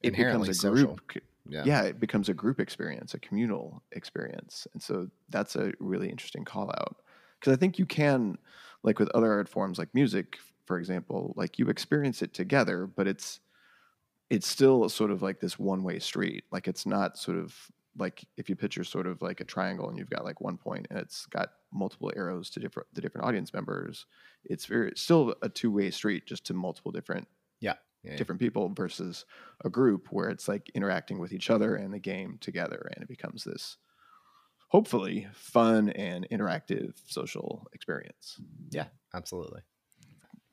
it 0.00 0.16
becomes 0.16 0.48
a 0.48 0.54
social. 0.54 0.96
group. 0.96 1.22
yeah 1.46 1.64
yeah. 1.66 1.82
it 1.82 2.00
becomes 2.00 2.28
a 2.30 2.34
group 2.34 2.58
experience, 2.60 3.12
a 3.14 3.18
communal 3.20 3.82
experience. 3.92 4.66
And 4.72 4.82
so 4.82 5.08
that's 5.28 5.54
a 5.56 5.72
really 5.80 6.08
interesting 6.08 6.44
call 6.44 6.70
out. 6.70 6.96
Because 7.38 7.52
I 7.52 7.56
think 7.56 7.78
you 7.78 7.84
can, 7.86 8.38
like 8.84 8.98
with 9.00 9.10
other 9.10 9.30
art 9.32 9.48
forms 9.48 9.76
like 9.78 9.92
music, 9.94 10.38
for 10.64 10.78
example, 10.78 11.34
like 11.36 11.58
you 11.58 11.68
experience 11.68 12.22
it 12.22 12.32
together, 12.32 12.86
but 12.86 13.06
it's 13.08 13.40
it's 14.32 14.48
still 14.48 14.88
sort 14.88 15.10
of 15.10 15.20
like 15.20 15.40
this 15.40 15.58
one 15.58 15.82
way 15.82 15.98
street. 15.98 16.44
Like 16.50 16.66
it's 16.66 16.86
not 16.86 17.18
sort 17.18 17.36
of 17.36 17.54
like 17.98 18.24
if 18.38 18.48
you 18.48 18.56
picture 18.56 18.82
sort 18.82 19.06
of 19.06 19.20
like 19.20 19.42
a 19.42 19.44
triangle 19.44 19.90
and 19.90 19.98
you've 19.98 20.08
got 20.08 20.24
like 20.24 20.40
one 20.40 20.56
point 20.56 20.86
and 20.88 20.98
it's 20.98 21.26
got 21.26 21.50
multiple 21.70 22.10
arrows 22.16 22.48
to 22.48 22.60
different 22.60 22.88
the 22.94 23.02
different 23.02 23.26
audience 23.26 23.52
members. 23.52 24.06
It's 24.46 24.64
very 24.64 24.88
it's 24.88 25.02
still 25.02 25.34
a 25.42 25.50
two 25.50 25.70
way 25.70 25.90
street 25.90 26.24
just 26.24 26.46
to 26.46 26.54
multiple 26.54 26.90
different 26.92 27.28
yeah, 27.60 27.74
yeah. 28.02 28.16
different 28.16 28.40
people 28.40 28.72
versus 28.74 29.26
a 29.66 29.68
group 29.68 30.06
where 30.08 30.30
it's 30.30 30.48
like 30.48 30.70
interacting 30.74 31.18
with 31.18 31.34
each 31.34 31.50
other 31.50 31.74
and 31.74 31.92
the 31.92 31.98
game 31.98 32.38
together 32.40 32.90
and 32.94 33.02
it 33.02 33.08
becomes 33.08 33.44
this 33.44 33.76
hopefully 34.68 35.28
fun 35.34 35.90
and 35.90 36.26
interactive 36.32 36.94
social 37.06 37.66
experience 37.74 38.40
yeah 38.70 38.86
absolutely 39.14 39.60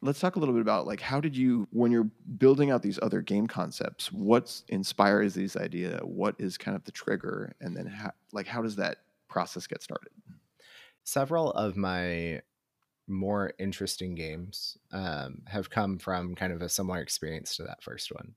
let's 0.02 0.20
talk 0.20 0.36
a 0.36 0.40
little 0.40 0.54
bit 0.54 0.62
about 0.62 0.88
like 0.88 1.02
how 1.02 1.20
did 1.20 1.36
you 1.36 1.68
when 1.72 1.92
you're 1.92 2.10
building 2.38 2.72
out 2.72 2.82
these 2.82 3.00
other 3.02 3.22
game 3.22 3.48
concepts 3.48 4.12
what 4.12 4.62
inspires 4.70 5.34
these 5.34 5.56
idea 5.58 6.00
what 6.04 6.36
is 6.40 6.58
kind 6.58 6.76
of 6.76 6.84
the 6.86 6.92
trigger 6.92 7.54
and 7.60 7.76
then 7.76 7.86
how, 7.86 8.12
like 8.32 8.48
how 8.48 8.62
does 8.62 8.78
that 8.78 8.98
process 9.28 9.68
get 9.68 9.84
started 9.84 10.12
several 11.04 11.52
of 11.52 11.76
my 11.76 12.42
more 13.10 13.54
interesting 13.60 14.16
games 14.16 14.78
um, 14.92 15.42
have 15.48 15.70
come 15.70 15.98
from 15.98 16.36
kind 16.36 16.54
of 16.54 16.62
a 16.62 16.70
similar 16.70 17.00
experience 17.00 17.56
to 17.58 17.64
that 17.64 17.84
first 17.84 18.12
one. 18.12 18.36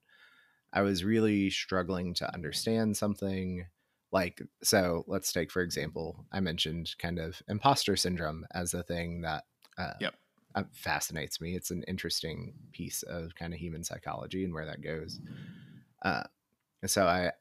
I 0.72 0.80
was 0.80 1.04
really 1.04 1.50
struggling 1.50 2.14
to 2.14 2.34
understand 2.34 2.96
something 2.96 3.66
like, 4.10 4.42
so 4.62 5.04
let's 5.06 5.32
take, 5.32 5.50
for 5.50 5.60
example, 5.60 6.24
I 6.32 6.40
mentioned 6.40 6.94
kind 6.98 7.18
of 7.18 7.42
imposter 7.48 7.96
syndrome 7.96 8.46
as 8.54 8.72
a 8.72 8.82
thing 8.82 9.20
that 9.20 9.44
uh, 9.76 9.92
Yep. 10.00 10.14
Fascinates 10.72 11.40
me. 11.40 11.54
It's 11.54 11.70
an 11.70 11.84
interesting 11.88 12.54
piece 12.72 13.02
of 13.02 13.34
kind 13.34 13.52
of 13.52 13.60
human 13.60 13.84
psychology 13.84 14.44
and 14.44 14.52
where 14.54 14.66
that 14.66 14.82
goes. 14.82 15.20
Uh, 16.02 16.24
and 16.82 16.90
so 16.90 17.06
I 17.06 17.32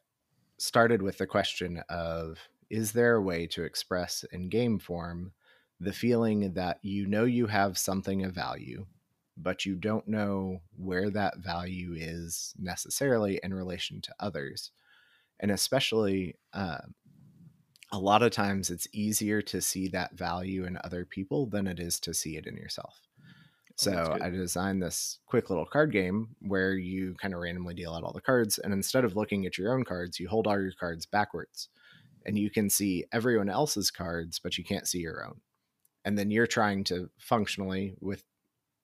started 0.57 1.01
with 1.01 1.17
the 1.17 1.27
question 1.27 1.81
of 1.89 2.37
is 2.69 2.91
there 2.93 3.15
a 3.15 3.21
way 3.21 3.47
to 3.47 3.63
express 3.63 4.23
in 4.31 4.49
game 4.49 4.79
form 4.79 5.33
the 5.79 5.91
feeling 5.91 6.53
that 6.53 6.79
you 6.83 7.07
know 7.07 7.25
you 7.25 7.47
have 7.47 7.77
something 7.77 8.23
of 8.23 8.33
value, 8.33 8.85
but 9.35 9.65
you 9.65 9.75
don't 9.75 10.07
know 10.07 10.61
where 10.77 11.09
that 11.09 11.39
value 11.39 11.95
is 11.97 12.53
necessarily 12.59 13.39
in 13.43 13.53
relation 13.53 13.99
to 14.01 14.13
others? 14.19 14.71
And 15.39 15.49
especially, 15.49 16.35
uh, 16.53 16.81
a 17.91 17.99
lot 17.99 18.23
of 18.23 18.31
times 18.31 18.69
it's 18.69 18.87
easier 18.93 19.41
to 19.41 19.61
see 19.61 19.87
that 19.89 20.13
value 20.13 20.65
in 20.65 20.77
other 20.83 21.05
people 21.05 21.45
than 21.45 21.67
it 21.67 21.79
is 21.79 21.99
to 22.01 22.13
see 22.13 22.37
it 22.37 22.47
in 22.47 22.55
yourself. 22.55 23.01
Oh, 23.71 23.73
So 23.75 23.91
good. 24.13 24.21
I 24.21 24.29
designed 24.29 24.81
this 24.81 25.19
quick 25.25 25.49
little 25.49 25.65
card 25.65 25.91
game 25.91 26.35
where 26.41 26.73
you 26.73 27.15
kind 27.15 27.33
of 27.33 27.39
randomly 27.39 27.73
deal 27.73 27.93
out 27.93 28.03
all 28.03 28.13
the 28.13 28.21
cards, 28.21 28.57
and 28.57 28.73
instead 28.73 29.03
of 29.03 29.15
looking 29.15 29.45
at 29.45 29.57
your 29.57 29.73
own 29.73 29.83
cards, 29.83 30.19
you 30.19 30.29
hold 30.29 30.47
all 30.47 30.61
your 30.61 30.71
cards 30.79 31.05
backwards, 31.05 31.69
and 32.25 32.37
you 32.37 32.49
can 32.49 32.69
see 32.69 33.05
everyone 33.11 33.49
else's 33.49 33.91
cards, 33.91 34.39
but 34.39 34.57
you 34.57 34.63
can't 34.63 34.87
see 34.87 34.99
your 34.99 35.25
own. 35.25 35.41
And 36.05 36.17
then 36.17 36.31
you're 36.31 36.47
trying 36.47 36.83
to 36.85 37.09
functionally, 37.19 37.95
with 37.99 38.23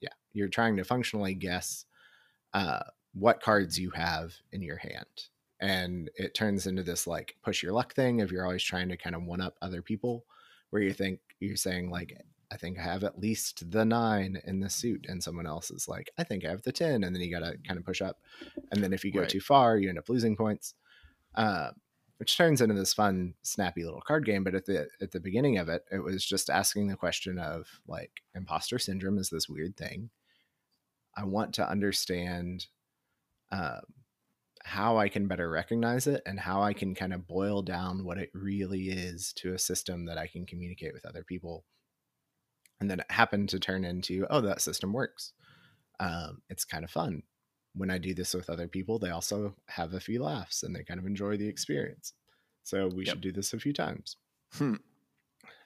yeah, 0.01 0.09
you're 0.33 0.49
trying 0.49 0.77
to 0.77 0.83
functionally 0.83 1.33
guess 1.33 1.85
uh, 2.53 2.81
what 3.13 3.41
cards 3.41 3.79
you 3.79 3.91
have 3.91 4.33
in 4.51 4.61
your 4.61 4.77
hand 4.77 5.05
and 5.59 6.09
it 6.15 6.33
turns 6.33 6.67
into 6.67 6.83
this 6.83 7.07
like 7.07 7.35
push 7.43 7.63
your 7.63 7.73
luck 7.73 7.93
thing 7.93 8.19
if 8.19 8.31
you're 8.31 8.45
always 8.45 8.63
trying 8.63 8.89
to 8.89 8.97
kind 8.97 9.15
of 9.15 9.23
one 9.23 9.41
up 9.41 9.55
other 9.61 9.81
people 9.81 10.25
where 10.69 10.81
you 10.81 10.93
think 10.93 11.19
you're 11.39 11.55
saying 11.55 11.89
like 11.89 12.15
i 12.51 12.57
think 12.57 12.77
i 12.77 12.81
have 12.81 13.03
at 13.03 13.19
least 13.19 13.69
the 13.71 13.83
nine 13.83 14.39
in 14.45 14.59
the 14.59 14.69
suit 14.69 15.05
and 15.09 15.21
someone 15.21 15.47
else 15.47 15.71
is 15.71 15.87
like 15.87 16.11
i 16.17 16.23
think 16.23 16.45
i 16.45 16.49
have 16.49 16.61
the 16.61 16.71
10 16.71 17.03
and 17.03 17.15
then 17.15 17.21
you 17.21 17.31
gotta 17.31 17.57
kind 17.67 17.79
of 17.79 17.85
push 17.85 18.01
up 18.01 18.19
and 18.71 18.83
then 18.83 18.93
if 18.93 19.03
you 19.03 19.11
go 19.11 19.21
right. 19.21 19.29
too 19.29 19.41
far 19.41 19.77
you 19.77 19.89
end 19.89 19.97
up 19.97 20.09
losing 20.09 20.35
points 20.35 20.75
uh, 21.35 21.69
which 22.17 22.35
turns 22.35 22.61
into 22.61 22.73
this 22.73 22.95
fun 22.95 23.35
snappy 23.43 23.83
little 23.83 24.01
card 24.01 24.25
game 24.25 24.43
but 24.43 24.55
at 24.55 24.65
the 24.65 24.87
at 25.01 25.11
the 25.11 25.19
beginning 25.19 25.57
of 25.57 25.69
it 25.69 25.83
it 25.91 25.99
was 25.99 26.25
just 26.25 26.49
asking 26.49 26.87
the 26.87 26.95
question 26.95 27.37
of 27.39 27.67
like 27.87 28.21
imposter 28.35 28.79
syndrome 28.79 29.17
is 29.17 29.29
this 29.29 29.49
weird 29.49 29.75
thing 29.75 30.09
i 31.15 31.23
want 31.23 31.53
to 31.53 31.67
understand 31.67 32.67
um, 33.51 33.81
how 34.67 34.97
I 34.97 35.07
can 35.07 35.27
better 35.27 35.49
recognize 35.49 36.07
it 36.07 36.21
and 36.25 36.37
how 36.37 36.61
I 36.61 36.73
can 36.73 36.93
kind 36.93 37.13
of 37.13 37.25
boil 37.25 37.61
down 37.61 38.03
what 38.03 38.17
it 38.17 38.29
really 38.33 38.89
is 38.89 39.31
to 39.37 39.53
a 39.53 39.59
system 39.59 40.05
that 40.07 40.17
I 40.17 40.27
can 40.27 40.45
communicate 40.45 40.93
with 40.93 41.05
other 41.05 41.23
people. 41.23 41.63
And 42.81 42.91
then 42.91 42.99
it 42.99 43.09
happened 43.09 43.47
to 43.49 43.61
turn 43.61 43.85
into, 43.85 44.27
oh, 44.29 44.41
that 44.41 44.59
system 44.59 44.91
works. 44.91 45.31
Um, 46.01 46.41
it's 46.49 46.65
kind 46.65 46.83
of 46.83 46.91
fun. 46.91 47.23
When 47.75 47.89
I 47.89 47.97
do 47.97 48.13
this 48.13 48.33
with 48.33 48.49
other 48.49 48.67
people, 48.67 48.99
they 48.99 49.09
also 49.09 49.55
have 49.69 49.93
a 49.93 50.01
few 50.01 50.21
laughs 50.21 50.63
and 50.63 50.75
they 50.75 50.83
kind 50.83 50.99
of 50.99 51.05
enjoy 51.05 51.37
the 51.37 51.47
experience. 51.47 52.11
So 52.63 52.89
we 52.89 53.05
yep. 53.05 53.13
should 53.13 53.21
do 53.21 53.31
this 53.31 53.53
a 53.53 53.59
few 53.59 53.71
times. 53.71 54.17
Hmm. 54.51 54.75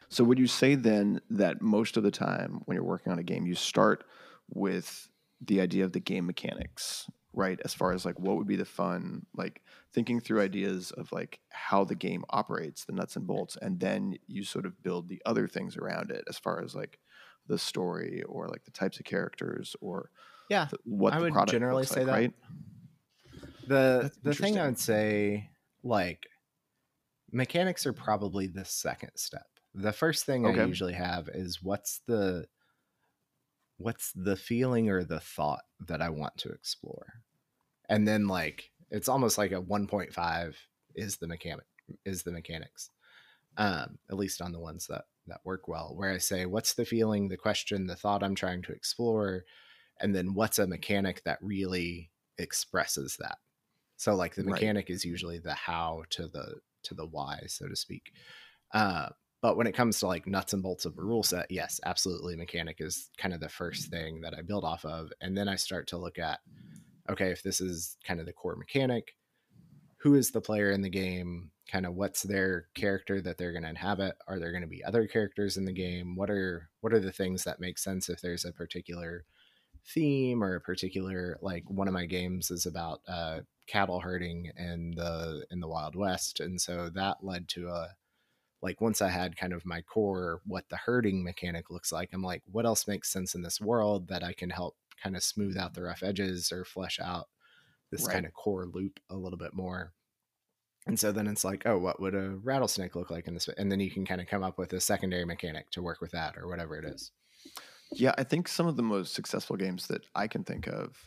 So 0.10 0.24
would 0.24 0.38
you 0.38 0.46
say 0.48 0.75
then 0.75 1.22
that 1.31 1.60
most 1.60 1.98
of 1.98 2.03
the 2.03 2.12
time 2.12 2.62
when 2.65 2.75
you're 2.75 2.84
working 2.84 3.12
on 3.12 3.17
a 3.17 3.24
game, 3.24 3.48
you 3.48 3.55
start 3.55 4.03
with 4.48 5.10
the 5.43 5.60
idea 5.60 5.86
of 5.86 5.93
the 5.93 6.00
game 6.00 6.27
mechanics 6.27 7.08
right 7.33 7.59
as 7.63 7.73
far 7.73 7.93
as 7.93 8.05
like 8.05 8.19
what 8.19 8.35
would 8.35 8.47
be 8.47 8.55
the 8.55 8.65
fun 8.65 9.25
like 9.35 9.61
thinking 9.93 10.19
through 10.19 10.41
ideas 10.41 10.91
of 10.91 11.11
like 11.11 11.39
how 11.50 11.83
the 11.83 11.95
game 11.95 12.23
operates 12.29 12.85
the 12.85 12.91
nuts 12.91 13.15
and 13.15 13.25
bolts 13.25 13.57
and 13.61 13.79
then 13.79 14.17
you 14.27 14.43
sort 14.43 14.65
of 14.65 14.81
build 14.83 15.07
the 15.07 15.21
other 15.25 15.47
things 15.47 15.77
around 15.77 16.11
it 16.11 16.23
as 16.27 16.38
far 16.38 16.61
as 16.61 16.75
like 16.75 17.00
the 17.47 17.57
story 17.57 18.21
or 18.27 18.47
like 18.47 18.63
the 18.65 18.71
types 18.71 19.00
of 19.00 19.05
characters 19.05 19.75
or 19.81 20.09
yeah. 20.50 20.67
the, 20.69 20.77
what 20.83 21.13
I 21.13 21.17
the 21.17 21.23
would 21.23 21.33
product 21.33 21.51
generally 21.51 21.85
say 21.85 22.03
like, 22.03 22.05
that. 22.05 22.11
right? 22.11 22.33
The 23.67 24.00
That's 24.01 24.17
the 24.23 24.33
thing 24.33 24.59
i 24.59 24.65
would 24.65 24.79
say 24.79 25.50
like 25.83 26.27
mechanics 27.31 27.85
are 27.85 27.93
probably 27.93 28.47
the 28.47 28.65
second 28.65 29.11
step. 29.15 29.45
The 29.73 29.93
first 29.93 30.25
thing 30.25 30.45
okay. 30.45 30.61
i 30.61 30.65
usually 30.65 30.93
have 30.93 31.29
is 31.29 31.63
what's 31.63 32.01
the 32.07 32.45
what's 33.81 34.11
the 34.15 34.35
feeling 34.35 34.89
or 34.89 35.03
the 35.03 35.19
thought 35.19 35.63
that 35.88 36.01
I 36.01 36.09
want 36.09 36.38
to 36.38 36.50
explore? 36.50 37.07
And 37.89 38.07
then 38.07 38.27
like 38.27 38.71
it's 38.89 39.09
almost 39.09 39.38
like 39.38 39.51
a 39.51 39.61
1.5 39.61 40.55
is 40.95 41.17
the 41.17 41.27
mechanic 41.27 41.65
is 42.05 42.23
the 42.23 42.31
mechanics. 42.31 42.89
Um, 43.57 43.97
at 44.09 44.15
least 44.15 44.41
on 44.41 44.53
the 44.53 44.59
ones 44.59 44.88
that 44.88 45.05
that 45.27 45.41
work 45.43 45.67
well, 45.67 45.93
where 45.95 46.11
I 46.11 46.17
say, 46.17 46.45
what's 46.45 46.73
the 46.73 46.85
feeling, 46.85 47.27
the 47.27 47.38
question, 47.38 47.85
the 47.85 47.95
thought 47.95 48.23
I'm 48.23 48.35
trying 48.35 48.61
to 48.63 48.71
explore, 48.71 49.43
and 50.00 50.15
then 50.15 50.33
what's 50.33 50.57
a 50.57 50.67
mechanic 50.67 51.23
that 51.25 51.39
really 51.41 52.11
expresses 52.38 53.17
that. 53.19 53.38
So 53.97 54.15
like 54.15 54.35
the 54.35 54.43
mechanic 54.43 54.88
right. 54.89 54.95
is 54.95 55.05
usually 55.05 55.38
the 55.38 55.53
how 55.53 56.03
to 56.11 56.27
the 56.27 56.55
to 56.83 56.93
the 56.95 57.05
why, 57.05 57.41
so 57.47 57.67
to 57.67 57.75
speak. 57.75 58.11
Uh, 58.73 59.09
but 59.41 59.57
when 59.57 59.67
it 59.67 59.75
comes 59.75 60.00
to 60.00 60.07
like 60.07 60.27
nuts 60.27 60.53
and 60.53 60.62
bolts 60.62 60.86
of 60.86 60.98
a 60.98 61.01
rule 61.01 61.24
set, 61.24 61.48
yes, 61.50 61.79
absolutely. 61.83 62.36
Mechanic 62.36 62.77
is 62.79 63.10
kind 63.17 63.33
of 63.33 63.39
the 63.39 63.50
first 63.50 63.89
thing 63.89 64.21
that 64.21 64.36
I 64.38 64.41
build 64.43 64.63
off 64.63 64.86
of. 64.86 65.12
And 65.19 65.36
then 65.36 65.49
I 65.49 65.56
start 65.56 65.88
to 65.88 65.97
look 65.97 66.19
at, 66.19 66.39
okay, 67.10 67.32
if 67.32 67.41
this 67.41 67.60
is 67.60 67.97
kind 68.06 68.19
of 68.19 68.27
the 68.27 68.34
core 68.34 68.56
mechanic, 68.56 69.15
who 69.97 70.13
is 70.13 70.32
the 70.32 70.41
player 70.41 70.71
in 70.71 70.82
the 70.82 70.89
game? 70.89 71.49
Kind 71.71 71.88
of 71.88 71.95
what's 71.95 72.21
their 72.21 72.67
character 72.75 73.19
that 73.21 73.38
they're 73.38 73.51
going 73.51 73.63
to 73.63 73.69
inhabit? 73.69 74.15
Are 74.27 74.39
there 74.39 74.51
going 74.51 74.63
to 74.63 74.67
be 74.67 74.84
other 74.84 75.08
characters 75.08 75.58
in 75.58 75.65
the 75.65 75.73
game? 75.73 76.15
What 76.15 76.30
are 76.30 76.69
what 76.82 76.93
are 76.93 76.99
the 76.99 77.12
things 77.12 77.43
that 77.43 77.60
make 77.60 77.80
sense 77.80 78.10
if 78.10 78.21
there's 78.21 78.45
a 78.45 78.51
particular 78.51 79.25
theme 79.88 80.43
or 80.43 80.56
a 80.56 80.62
particular 80.62 81.38
like 81.41 81.63
one 81.67 81.88
of 81.88 81.93
my 81.93 82.06
games 82.06 82.51
is 82.51 82.65
about 82.65 83.01
uh, 83.08 83.39
cattle 83.67 84.01
herding 84.01 84.51
in 84.58 84.93
the 84.95 85.45
in 85.49 85.60
the 85.60 85.67
Wild 85.67 85.95
West, 85.95 86.39
and 86.39 86.60
so 86.60 86.89
that 86.93 87.17
led 87.23 87.47
to 87.49 87.69
a 87.69 87.95
like 88.62 88.80
once 88.80 89.02
I 89.02 89.10
had 89.10 89.38
kind 89.38 89.54
of 89.54 89.65
my 89.65 89.82
core, 89.82 90.41
what 90.45 90.69
the 90.69 90.78
herding 90.78 91.24
mechanic 91.24 91.69
looks 91.69 91.91
like, 91.91 92.10
I'm 92.13 92.21
like, 92.21 92.43
what 92.52 92.65
else 92.65 92.88
makes 92.88 93.12
sense 93.12 93.34
in 93.34 93.41
this 93.41 93.60
world 93.60 94.08
that 94.10 94.24
I 94.24 94.34
can 94.34 94.50
help 94.50 94.76
kind 95.02 95.15
of 95.15 95.24
smooth 95.24 95.58
out 95.58 95.74
the 95.74 95.84
rough 95.84 96.04
edges 96.04 96.52
or 96.52 96.63
flesh 96.63 97.00
out 97.02 97.28
this 97.91 98.06
right. 98.06 98.13
kind 98.13 98.26
of 98.26 98.34
core 98.34 98.65
loop 98.65 99.00
a 99.10 99.15
little 99.15 99.38
bit 99.38 99.54
more. 99.54 99.93
And 100.88 101.00
so 101.00 101.12
then 101.12 101.28
it's 101.28 101.43
like, 101.43 101.63
oh, 101.65 101.78
what 101.78 102.00
would 102.00 102.15
a 102.15 102.38
rattlesnake 102.43 102.95
look 102.95 103.12
like 103.12 103.28
in 103.28 103.34
this? 103.34 103.47
And 103.58 103.71
then 103.71 103.80
you 103.80 103.91
can 103.91 104.06
kind 104.06 104.21
of 104.21 104.28
come 104.28 104.43
up 104.43 104.58
with 104.58 104.74
a 104.74 104.80
secondary 104.80 105.26
mechanic 105.26 105.69
to 105.71 105.82
work 105.82 106.02
with 106.02 106.12
that 106.12 106.38
or 106.38 106.47
whatever 106.47 106.78
it 106.78 106.86
is. 106.86 107.12
Yeah, 107.91 108.13
I 108.17 108.24
think 108.24 108.47
some 108.47 108.67
of 108.67 108.78
the 108.78 108.84
most 108.84 109.13
successful 109.13 109.58
games 109.58 109.88
that 109.88 110.06
I 110.15 110.28
can 110.28 110.43
think 110.43 110.67
of, 110.67 110.97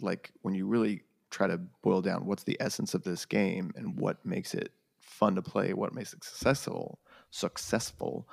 like 0.00 0.32
when 0.42 0.54
you 0.54 0.66
really 0.66 1.02
try 1.30 1.46
to 1.46 1.60
boil 1.82 2.00
down 2.02 2.26
what's 2.26 2.44
the 2.44 2.56
essence 2.60 2.94
of 2.94 3.04
this 3.04 3.24
game 3.24 3.72
and 3.76 3.98
what 3.98 4.24
makes 4.24 4.54
it 4.54 4.72
fun 5.20 5.36
to 5.36 5.42
play, 5.42 5.72
what 5.74 5.94
makes 5.94 6.12
it 6.12 6.24
successful, 6.24 6.98
successful, 7.30 8.28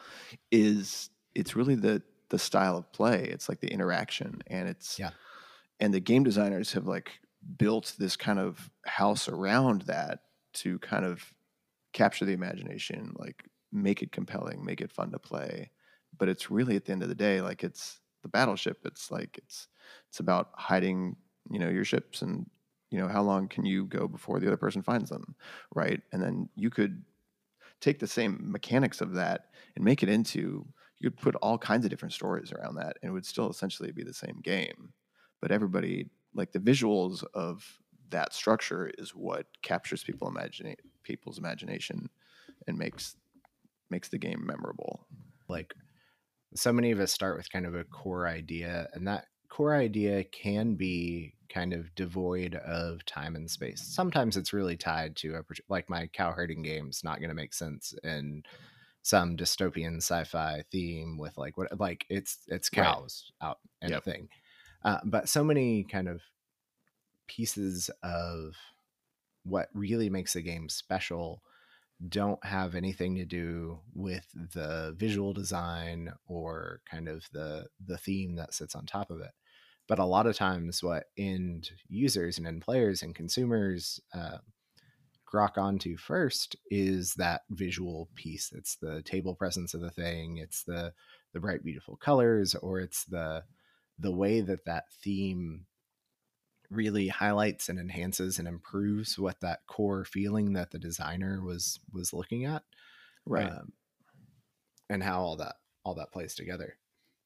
is 0.51 1.11
it's 1.35 1.55
really 1.55 1.75
the 1.75 2.01
the 2.29 2.39
style 2.39 2.77
of 2.77 2.91
play. 2.91 3.25
It's 3.25 3.47
like 3.47 3.59
the 3.59 3.71
interaction, 3.71 4.41
and 4.47 4.67
it's 4.67 4.97
yeah. 4.97 5.11
And 5.79 5.93
the 5.93 5.99
game 5.99 6.23
designers 6.23 6.73
have 6.73 6.87
like 6.87 7.19
built 7.57 7.93
this 7.99 8.15
kind 8.15 8.39
of 8.39 8.71
house 8.85 9.27
around 9.27 9.83
that 9.83 10.21
to 10.53 10.79
kind 10.79 11.05
of 11.05 11.33
capture 11.93 12.25
the 12.25 12.33
imagination, 12.33 13.13
like 13.17 13.43
make 13.71 14.01
it 14.01 14.11
compelling, 14.11 14.65
make 14.65 14.81
it 14.81 14.91
fun 14.91 15.11
to 15.11 15.19
play. 15.19 15.69
But 16.17 16.29
it's 16.29 16.49
really 16.49 16.75
at 16.75 16.85
the 16.85 16.93
end 16.93 17.03
of 17.03 17.09
the 17.09 17.15
day, 17.15 17.41
like 17.41 17.63
it's 17.63 17.99
the 18.23 18.29
battleship. 18.29 18.79
It's 18.85 19.11
like 19.11 19.37
it's 19.37 19.67
it's 20.09 20.19
about 20.19 20.49
hiding, 20.53 21.17
you 21.51 21.59
know, 21.59 21.69
your 21.69 21.85
ships 21.85 22.21
and 22.23 22.49
you 22.89 22.97
know 22.97 23.07
how 23.07 23.21
long 23.21 23.47
can 23.47 23.65
you 23.65 23.85
go 23.85 24.07
before 24.07 24.39
the 24.39 24.47
other 24.47 24.57
person 24.57 24.81
finds 24.81 25.09
them 25.09 25.35
right? 25.73 26.01
And 26.11 26.21
then 26.21 26.49
you 26.55 26.69
could 26.69 27.03
take 27.79 27.99
the 27.99 28.07
same 28.07 28.51
mechanics 28.51 29.01
of 29.01 29.13
that 29.13 29.47
and 29.75 29.85
make 29.85 30.03
it 30.03 30.09
into 30.09 30.65
you 30.99 31.11
could 31.11 31.19
put 31.19 31.35
all 31.35 31.57
kinds 31.57 31.85
of 31.85 31.91
different 31.91 32.13
stories 32.13 32.51
around 32.51 32.75
that 32.75 32.97
and 33.01 33.09
it 33.09 33.13
would 33.13 33.25
still 33.25 33.49
essentially 33.49 33.91
be 33.91 34.03
the 34.03 34.13
same 34.13 34.39
game. 34.43 34.93
But 35.41 35.51
everybody 35.51 36.09
like 36.33 36.51
the 36.51 36.59
visuals 36.59 37.23
of 37.33 37.79
that 38.09 38.33
structure 38.33 38.89
is 38.97 39.11
what 39.11 39.45
captures 39.61 40.03
people 40.03 40.27
imagine 40.27 40.75
people's 41.03 41.37
imagination 41.37 42.09
and 42.67 42.77
makes 42.77 43.15
makes 43.89 44.09
the 44.09 44.17
game 44.17 44.45
memorable. 44.45 45.05
Like 45.47 45.73
so 46.55 46.73
many 46.73 46.91
of 46.91 46.99
us 46.99 47.11
start 47.11 47.37
with 47.37 47.51
kind 47.51 47.65
of 47.65 47.75
a 47.75 47.83
core 47.83 48.27
idea 48.27 48.87
and 48.93 49.07
that 49.07 49.25
core 49.49 49.75
idea 49.75 50.23
can 50.23 50.75
be 50.75 51.33
kind 51.49 51.73
of 51.73 51.93
devoid 51.95 52.55
of 52.55 53.05
time 53.05 53.35
and 53.35 53.49
space. 53.49 53.81
Sometimes 53.81 54.37
it's 54.37 54.53
really 54.53 54.77
tied 54.77 55.15
to 55.17 55.35
a 55.35 55.43
like 55.69 55.89
my 55.89 56.07
cow 56.07 56.31
herding 56.31 56.61
game's 56.61 57.03
not 57.03 57.19
going 57.19 57.29
to 57.29 57.35
make 57.35 57.53
sense 57.53 57.93
in 58.03 58.43
some 59.01 59.37
dystopian 59.37 59.97
sci-fi 59.97 60.63
theme 60.71 61.17
with 61.17 61.37
like 61.37 61.57
what 61.57 61.79
like 61.79 62.05
it's 62.09 62.39
it's 62.47 62.69
cows 62.69 63.31
right. 63.41 63.49
out 63.49 63.59
and 63.81 63.91
yep. 63.91 64.03
thing. 64.03 64.27
Uh, 64.83 64.99
but 65.05 65.29
so 65.29 65.43
many 65.43 65.83
kind 65.83 66.07
of 66.07 66.21
pieces 67.27 67.89
of 68.03 68.55
what 69.43 69.69
really 69.73 70.09
makes 70.09 70.35
a 70.35 70.41
game 70.41 70.69
special 70.69 71.41
don't 72.07 72.43
have 72.45 72.75
anything 72.75 73.15
to 73.15 73.25
do 73.25 73.79
with 73.93 74.25
the 74.53 74.93
visual 74.97 75.33
design 75.33 76.13
or 76.27 76.81
kind 76.89 77.07
of 77.07 77.25
the 77.33 77.67
the 77.85 77.97
theme 77.97 78.35
that 78.35 78.53
sits 78.53 78.75
on 78.75 78.85
top 78.85 79.09
of 79.09 79.19
it. 79.21 79.31
But 79.87 79.99
a 79.99 80.05
lot 80.05 80.27
of 80.27 80.35
times 80.35 80.83
what 80.83 81.05
end 81.17 81.71
users 81.87 82.37
and 82.37 82.45
end 82.45 82.61
players 82.61 83.01
and 83.01 83.15
consumers 83.15 83.99
uh, 84.13 84.39
grok 85.31 85.57
onto 85.57 85.97
first 85.97 86.55
is 86.69 87.13
that 87.15 87.41
visual 87.49 88.09
piece. 88.15 88.51
It's 88.53 88.75
the 88.75 89.01
table 89.03 89.33
presence 89.33 89.73
of 89.73 89.81
the 89.81 89.91
thing 89.91 90.37
it's 90.37 90.63
the 90.63 90.93
the 91.33 91.39
bright 91.39 91.63
beautiful 91.63 91.95
colors 91.95 92.55
or 92.55 92.79
it's 92.79 93.05
the 93.05 93.43
the 93.99 94.11
way 94.11 94.41
that 94.41 94.65
that 94.65 94.85
theme 95.03 95.65
really 96.69 97.07
highlights 97.07 97.69
and 97.69 97.79
enhances 97.79 98.39
and 98.39 98.47
improves 98.47 99.17
what 99.17 99.39
that 99.41 99.65
core 99.67 100.03
feeling 100.03 100.53
that 100.53 100.71
the 100.71 100.79
designer 100.79 101.41
was 101.41 101.79
was 101.93 102.13
looking 102.13 102.45
at 102.45 102.63
right. 103.25 103.49
um, 103.49 103.71
and 104.89 105.01
how 105.01 105.21
all 105.21 105.37
that 105.37 105.55
all 105.83 105.95
that 105.95 106.11
plays 106.11 106.35
together. 106.35 106.77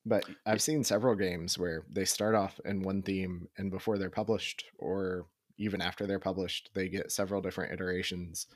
But 0.06 0.26
i've 0.46 0.62
seen 0.62 0.84
several 0.84 1.16
games 1.16 1.58
where 1.58 1.84
they 1.90 2.06
start 2.06 2.36
off 2.36 2.60
in 2.66 2.82
one 2.82 3.02
theme 3.02 3.48
and 3.58 3.72
before 3.72 3.98
they're 3.98 4.10
published 4.10 4.66
or 4.78 5.28
even 5.58 5.82
after 5.82 6.08
they're 6.08 6.20
published 6.20 6.72
they 6.74 6.88
get 6.90 7.12
several 7.12 7.42
different 7.42 7.74
iterations 7.74 8.48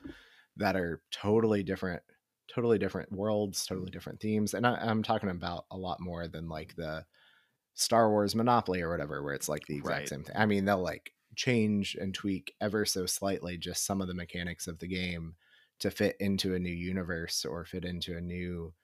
that 0.56 0.76
are 0.76 1.02
totally 1.12 1.62
different 1.62 2.02
totally 2.48 2.78
different 2.78 3.12
worlds 3.12 3.66
totally 3.66 3.90
different 3.90 4.20
themes. 4.20 4.54
And 4.54 4.66
I, 4.66 4.74
i'm 4.76 5.02
talking 5.02 5.30
about 5.30 5.66
a 5.70 5.76
lot 5.76 6.00
more 6.00 6.28
than 6.28 6.48
like 6.48 6.74
the 6.76 7.04
Star 7.76 8.10
Wars 8.10 8.34
Monopoly 8.34 8.82
or 8.82 8.90
whatever, 8.90 9.22
where 9.22 9.34
it's 9.34 9.50
like 9.50 9.66
the 9.66 9.76
exact 9.78 10.08
Right. 10.08 10.10
same 10.10 10.24
thing. 10.24 10.36
I 10.36 10.46
mean, 10.46 10.64
they'll 10.64 10.82
like 10.82 11.14
change 11.36 11.94
and 11.96 12.14
tweak 12.14 12.54
ever 12.60 12.84
so 12.86 13.06
slightly 13.06 13.58
just 13.58 13.84
some 13.84 14.00
of 14.00 14.08
the 14.08 14.14
mechanics 14.14 14.66
of 14.66 14.78
the 14.80 14.88
game 14.88 15.36
to 15.80 15.90
fit 15.90 16.16
into 16.18 16.54
a 16.54 16.58
new 16.58 16.72
universe 16.72 17.44
or 17.44 17.64
fit 17.66 17.84
into 17.84 18.16
a 18.16 18.20
new 18.20 18.74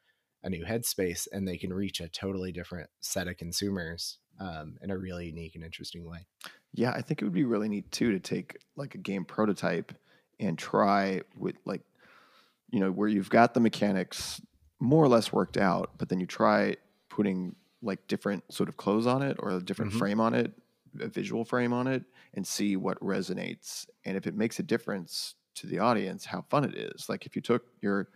a 0.45 0.51
new 0.51 0.65
headspace, 0.65 1.29
and 1.33 1.49
they 1.49 1.57
can 1.59 1.73
reach 1.73 2.01
a 2.01 2.09
totally 2.09 2.53
different 2.53 2.91
set 3.01 3.29
of 3.29 3.37
consumers 3.37 4.19
um, 4.41 4.77
in 4.83 4.91
a 4.91 4.99
really 4.99 5.27
unique 5.27 5.55
and 5.55 5.65
interesting 5.65 6.05
way. 6.05 6.27
Yeah, 6.73 6.93
I 6.93 7.03
think 7.03 7.21
it 7.21 7.25
would 7.25 7.35
be 7.35 7.45
really 7.45 7.69
neat 7.69 7.91
too 7.93 8.13
to 8.13 8.21
take 8.21 8.59
like 8.77 8.95
a 8.95 8.99
game 8.99 9.25
prototype 9.25 9.93
and 10.41 10.59
try 10.59 11.21
with 11.37 11.57
like, 11.65 11.83
you 12.71 12.81
know, 12.81 12.93
where 12.93 13.09
you've 13.09 13.31
got 13.31 13.55
the 13.55 13.61
mechanics 13.61 14.41
more 14.81 15.05
or 15.05 15.09
less 15.09 15.33
worked 15.33 15.57
out, 15.59 15.99
but 15.99 16.09
then 16.09 16.21
you 16.21 16.27
try 16.27 16.77
putting 17.11 17.57
like 17.83 18.07
different 18.07 18.51
sort 18.53 18.69
of 18.69 18.77
clothes 18.77 19.07
on 19.07 19.23
it 19.23 19.37
or 19.41 19.51
a 19.51 19.61
different 19.63 19.93
Mhm. 19.93 19.93
frame 19.93 20.21
on 20.21 20.35
it, 20.35 20.53
a 21.01 21.09
visual 21.09 21.45
frame 21.45 21.73
on 21.73 21.87
it, 21.87 22.05
and 22.35 22.47
see 22.47 22.77
what 22.77 22.99
resonates. 23.01 23.87
And 24.05 24.17
if 24.17 24.27
it 24.27 24.35
makes 24.35 24.59
a 24.59 24.63
difference 24.63 25.35
to 25.57 25.67
the 25.67 25.79
audience, 25.81 26.25
how 26.25 26.43
fun 26.43 26.65
it 26.65 26.75
is. 26.75 27.09
Like 27.09 27.27
if 27.27 27.37
you 27.37 27.43
took 27.43 27.67
your 27.83 28.11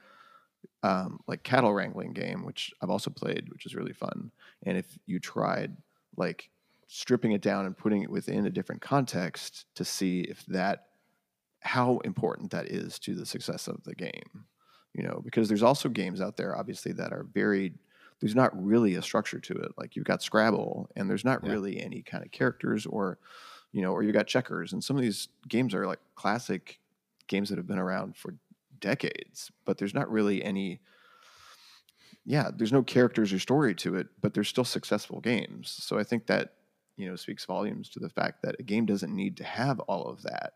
um, 0.83 1.21
like 1.27 1.43
cattle 1.43 1.73
wrangling 1.75 2.13
game, 2.13 2.45
which 2.45 2.73
I've 2.81 2.91
also 2.91 3.11
played, 3.11 3.49
which 3.51 3.67
is 3.67 3.75
really 3.75 3.93
fun, 3.93 4.33
and 4.63 4.77
if 4.79 4.99
you 5.07 5.19
tried 5.19 5.77
like 6.17 6.51
stripping 6.87 7.33
it 7.33 7.43
down 7.43 7.67
and 7.67 7.77
putting 7.77 8.03
it 8.03 8.11
within 8.11 8.47
a 8.47 8.51
different 8.51 8.81
context 8.83 9.67
to 9.75 9.85
see 9.85 10.21
if 10.23 10.45
that 10.47 10.87
how 11.61 11.99
important 11.99 12.51
that 12.53 12.67
is 12.69 12.99
to 13.01 13.15
the 13.15 13.27
success 13.27 13.69
of 13.69 13.83
the 13.85 13.95
game 13.95 14.47
you 14.95 15.03
know 15.03 15.21
because 15.25 15.49
there's 15.49 15.63
also 15.63 15.89
games 15.89 16.21
out 16.21 16.37
there 16.37 16.57
obviously 16.57 16.93
that 16.93 17.13
are 17.13 17.25
very 17.25 17.75
there's 18.21 18.35
not 18.35 18.51
really 18.63 18.95
a 18.95 19.03
structure 19.03 19.41
to 19.41 19.53
it 19.55 19.73
like 19.77 19.97
you've 19.97 20.05
got 20.07 20.23
scrabble 20.23 20.91
and 20.97 21.09
there's 21.11 21.25
not 21.25 21.43
Yeah. 21.43 21.51
really 21.51 21.81
any 21.81 22.03
kind 22.03 22.25
of 22.25 22.31
characters 22.33 22.87
or 22.87 23.19
you 23.73 23.83
know 23.83 23.93
or 23.93 24.03
you 24.03 24.13
got 24.13 24.27
checkers 24.27 24.73
and 24.73 24.83
some 24.83 24.97
of 24.97 25.03
these 25.03 25.29
games 25.49 25.75
are 25.75 25.87
like 25.87 26.01
classic 26.15 26.81
games 27.29 27.49
that 27.49 27.59
have 27.59 27.67
been 27.67 27.79
around 27.79 28.17
for 28.17 28.35
decades 28.79 29.51
but 29.65 29.79
there's 29.79 29.95
not 29.95 30.11
really 30.11 30.43
any 30.43 30.81
yeah 32.25 32.51
there's 32.55 32.73
no 32.73 32.83
characters 32.83 33.33
or 33.33 33.39
story 33.39 33.75
to 33.75 33.95
it 33.97 34.09
but 34.21 34.35
they're 34.35 34.45
still 34.45 34.65
successful 34.65 35.21
games. 35.21 35.71
So 35.71 35.99
i 35.99 36.05
think 36.05 36.27
that 36.27 36.55
you 36.97 37.09
know 37.09 37.17
speaks 37.17 37.45
volumes 37.45 37.89
to 37.91 38.01
the 38.01 38.09
fact 38.09 38.43
that 38.43 38.57
a 38.59 38.63
game 38.63 38.87
doesn't 38.87 39.15
need 39.15 39.37
to 39.39 39.45
have 39.45 39.81
all 39.81 40.05
of 40.07 40.23
that 40.23 40.55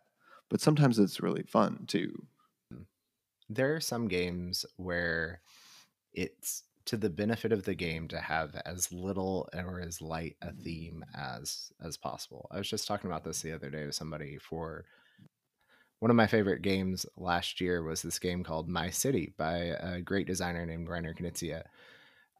but 0.48 0.60
sometimes 0.60 0.98
it's 0.98 1.20
really 1.20 1.44
fun 1.44 1.84
too. 1.86 2.26
Hmm. 2.72 2.82
There 3.48 3.74
are 3.76 3.80
some 3.80 4.08
games 4.08 4.66
where 4.76 5.42
it's 6.12 6.64
to 6.90 6.96
the 6.96 7.08
benefit 7.10 7.52
of 7.52 7.64
the 7.64 7.74
game 7.74 8.08
to 8.08 8.20
have 8.20 8.54
as 8.66 8.92
little 8.92 9.48
or 9.54 9.80
as 9.80 10.02
light 10.02 10.36
a 10.42 10.52
theme 10.52 11.04
as 11.16 11.72
as 11.80 11.96
possible. 11.96 12.48
I 12.50 12.58
was 12.58 12.68
just 12.68 12.86
talking 12.88 13.10
about 13.10 13.24
this 13.24 13.42
the 13.42 13.52
other 13.52 13.70
day 13.70 13.86
with 13.86 13.94
somebody 13.94 14.38
for 14.38 14.84
one 16.00 16.10
of 16.10 16.16
my 16.16 16.26
favorite 16.26 16.62
games 16.62 17.06
last 17.16 17.60
year 17.60 17.82
was 17.82 18.02
this 18.02 18.18
game 18.18 18.42
called 18.42 18.68
My 18.68 18.90
City 18.90 19.34
by 19.36 19.56
a 19.80 20.00
great 20.00 20.26
designer 20.26 20.66
named 20.66 20.88
Reiner 20.88 21.16
Knizia. 21.16 21.62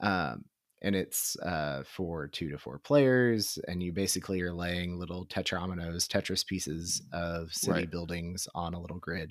Um, 0.00 0.46
and 0.82 0.96
it's 0.96 1.36
uh, 1.40 1.84
for 1.86 2.26
two 2.26 2.50
to 2.50 2.58
four 2.58 2.78
players, 2.78 3.58
and 3.68 3.82
you 3.82 3.92
basically 3.92 4.40
are 4.40 4.52
laying 4.54 4.98
little 4.98 5.26
tetrominoes, 5.26 6.08
Tetris 6.08 6.44
pieces 6.44 7.02
of 7.12 7.52
city 7.52 7.80
Right. 7.80 7.90
buildings 7.90 8.48
on 8.54 8.72
a 8.72 8.80
little 8.80 8.98
grid. 8.98 9.30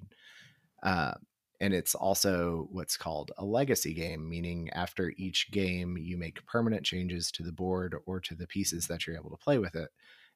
Uh, 0.83 1.15
and 1.59 1.73
it's 1.73 1.95
also 1.95 2.67
what's 2.71 2.97
called 2.97 3.31
a 3.37 3.45
legacy 3.45 3.93
game, 3.93 4.29
meaning 4.29 4.69
after 4.71 5.13
each 5.17 5.51
game, 5.51 5.97
you 5.97 6.17
make 6.17 6.45
permanent 6.45 6.85
changes 6.85 7.31
to 7.33 7.43
the 7.43 7.51
board 7.51 7.95
or 8.05 8.19
to 8.21 8.35
the 8.35 8.47
pieces 8.47 8.87
that 8.87 9.05
you're 9.05 9.15
able 9.17 9.31
to 9.31 9.37
play 9.37 9.57
with 9.57 9.75
it. 9.75 9.89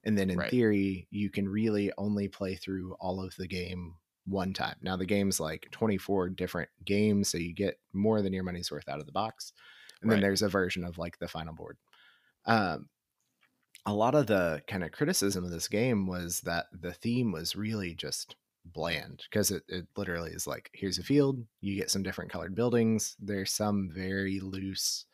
And 0.04 0.18
then 0.18 0.30
in 0.30 0.42
Right. 0.42 0.44
theory, 0.44 1.08
you 1.12 1.30
can 1.30 1.48
really 1.48 1.92
only 1.98 2.28
play 2.28 2.56
through 2.56 2.94
all 2.96 3.24
of 3.24 3.36
the 3.38 3.48
game 3.48 3.96
one 4.26 4.54
time. 4.54 4.76
Now, 4.82 4.98
the 4.98 5.06
game's 5.06 5.40
like 5.40 5.68
24 5.72 6.30
different 6.30 6.70
games, 6.86 7.30
so 7.30 7.38
you 7.38 7.54
get 7.54 7.80
more 7.94 8.22
than 8.22 8.34
your 8.34 8.44
money's 8.44 8.72
worth 8.72 8.90
out 8.90 9.00
of 9.00 9.06
the 9.06 9.12
box. 9.12 9.54
And 10.02 10.12
then 10.12 10.20
there's 10.20 10.42
a 10.42 10.50
version 10.50 10.84
of 10.84 10.98
like 10.98 11.20
the 11.20 11.28
final 11.28 11.54
board. 11.54 11.78
Um, 12.46 12.90
a 13.86 13.94
lot 13.94 14.16
of 14.16 14.28
the 14.28 14.64
kind 14.68 14.84
of 14.84 14.92
criticism 14.92 15.44
of 15.44 15.52
this 15.52 15.68
game 15.68 16.08
was 16.08 16.42
that 16.42 16.68
the 16.72 16.94
theme 16.94 17.32
was 17.32 17.56
really 17.56 17.94
just 17.96 18.36
bland 18.66 19.24
because 19.30 19.52
it, 19.52 19.64
it 19.68 19.88
literally 19.98 20.32
is 20.32 20.48
like 20.48 20.70
here's 20.74 20.98
a 20.98 21.04
field 21.04 21.46
you 21.62 21.76
get 21.76 21.92
some 21.92 22.04
different 22.04 22.32
colored 22.32 22.56
buildings 22.56 23.16
there's 23.20 23.52
some 23.52 23.90
very 23.92 24.40
loose 24.40 25.06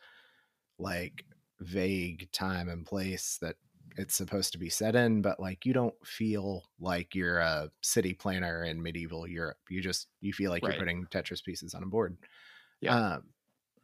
like 0.78 1.24
vague 1.60 2.30
time 2.32 2.68
and 2.68 2.86
place 2.86 3.38
that 3.38 3.56
it's 3.96 4.14
supposed 4.14 4.52
to 4.52 4.58
be 4.58 4.70
set 4.70 4.94
in 4.96 5.20
but 5.20 5.40
like 5.40 5.66
you 5.66 5.72
don't 5.72 5.94
feel 6.06 6.64
like 6.78 7.14
you're 7.14 7.38
a 7.40 7.70
city 7.82 8.14
planner 8.14 8.64
in 8.64 8.82
medieval 8.82 9.26
europe 9.26 9.58
you 9.68 9.80
just 9.82 10.08
you 10.20 10.32
feel 10.32 10.50
like 10.50 10.62
Right. 10.62 10.66
you're 10.66 10.74
putting 10.74 11.06
tetris 11.08 11.44
pieces 11.44 11.74
on 11.74 11.82
a 11.82 11.86
board 11.86 12.16
Yeah. 12.80 12.94
um, 12.94 13.30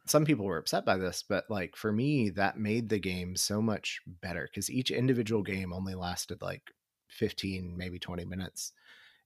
some 0.05 0.25
people 0.25 0.45
were 0.45 0.57
upset 0.57 0.85
by 0.85 0.97
this 0.97 1.23
but 1.23 1.49
like 1.49 1.75
for 1.75 1.91
me 1.91 2.29
that 2.31 2.57
made 2.59 2.89
the 2.89 2.99
game 2.99 3.35
so 3.35 3.61
much 3.61 4.01
better 4.07 4.43
because 4.49 4.71
each 4.71 4.91
individual 4.91 5.43
game 5.43 5.73
only 5.73 5.95
lasted 5.95 6.41
like 6.41 6.71
15 7.09 7.77
maybe 7.77 7.99
20 7.99 8.25
minutes 8.25 8.73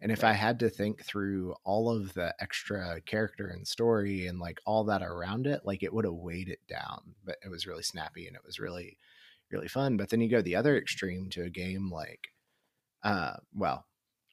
and 0.01 0.11
if 0.11 0.23
I 0.23 0.33
had 0.33 0.59
to 0.59 0.69
think 0.69 1.05
through 1.05 1.53
all 1.63 1.89
of 1.89 2.15
the 2.15 2.33
extra 2.39 2.99
character 3.01 3.47
and 3.47 3.67
story 3.67 4.25
and 4.25 4.39
like 4.39 4.59
all 4.65 4.83
that 4.85 5.03
around 5.03 5.45
it, 5.45 5.61
like 5.63 5.83
it 5.83 5.93
would 5.93 6.05
have 6.05 6.15
weighed 6.15 6.49
it 6.49 6.65
down. 6.67 7.13
But 7.23 7.37
it 7.45 7.49
was 7.49 7.67
really 7.67 7.83
snappy 7.83 8.25
and 8.25 8.35
it 8.35 8.41
was 8.43 8.59
really, 8.59 8.97
really 9.51 9.67
fun. 9.67 9.97
But 9.97 10.09
then 10.09 10.19
you 10.19 10.27
go 10.27 10.41
the 10.41 10.55
other 10.55 10.75
extreme 10.75 11.29
to 11.31 11.43
a 11.43 11.49
game 11.49 11.91
like, 11.91 12.29
uh, 13.03 13.33
well, 13.53 13.85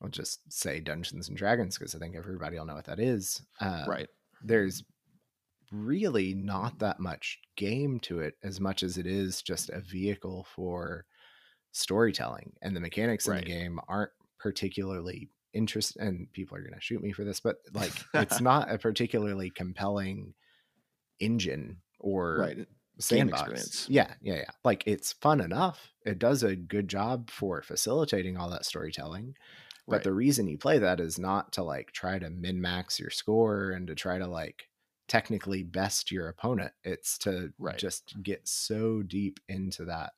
I'll 0.02 0.09
just 0.09 0.40
say 0.50 0.81
Dungeons 0.81 1.28
and 1.28 1.37
Dragons 1.37 1.76
because 1.76 1.94
I 1.94 1.98
think 1.98 2.16
everybody 2.16 2.59
will 2.59 2.64
know 2.64 2.74
what 2.74 2.87
that 2.87 3.00
is. 3.00 3.42
Uh, 3.61 3.85
right 3.87 4.09
There's 4.42 4.83
really 5.70 6.33
not 6.33 6.78
that 6.78 6.98
much 6.98 7.40
game 7.57 8.00
to 8.00 8.20
it 8.20 8.37
as 8.42 8.59
much 8.59 8.83
as 8.83 8.96
it 8.96 9.07
is 9.07 9.42
just 9.42 9.68
a 9.68 9.81
vehicle 9.81 10.46
for 10.54 11.04
storytelling 11.72 12.52
and 12.62 12.74
the 12.74 12.81
mechanics 12.81 13.28
in 13.28 13.37
the 13.37 13.42
game 13.42 13.78
aren't 13.87 14.12
particularly 14.38 15.28
interest 15.54 15.96
and 15.96 16.30
people 16.32 16.56
are 16.56 16.62
going 16.62 16.74
to 16.74 16.80
shoot 16.80 17.02
me 17.02 17.12
for 17.12 17.24
this 17.24 17.40
but 17.40 17.56
like 17.72 17.92
it's 18.14 18.40
not 18.50 18.70
a 18.70 18.78
particularly 18.78 19.50
compelling 19.50 20.34
engine 21.20 21.80
or 22.00 22.37
right 22.38 22.58
sandbox 22.98 23.40
experience. 23.42 23.87
yeah 23.90 24.14
yeah 24.20 24.37
yeah 24.37 24.50
like 24.64 24.82
it's 24.87 25.12
fun 25.14 25.40
enough 25.40 25.92
it 26.04 26.18
does 26.18 26.42
a 26.42 26.56
good 26.56 26.88
job 26.88 27.30
for 27.30 27.62
facilitating 27.62 28.37
all 28.37 28.50
that 28.50 28.64
storytelling 28.64 29.34
but 29.87 29.96
Right. 29.96 30.04
the 30.04 30.12
reason 30.12 30.48
you 30.48 30.58
play 30.58 30.78
that 30.78 31.00
is 31.00 31.18
not 31.18 31.52
to 31.54 31.62
like 31.62 31.92
try 31.92 32.18
to 32.18 32.28
min 32.28 32.61
max 32.61 33.00
your 33.00 33.08
score 33.11 33.70
and 33.70 33.87
to 33.87 33.94
try 33.94 34.18
to 34.18 34.26
like 34.26 34.68
technically 35.06 35.62
best 35.62 36.11
your 36.12 36.28
opponent 36.28 36.72
it's 36.84 37.16
to 37.18 37.52
Right. 37.58 37.78
just 37.78 38.14
get 38.22 38.46
so 38.46 39.02
deep 39.02 39.40
into 39.48 39.84
that 39.87 40.12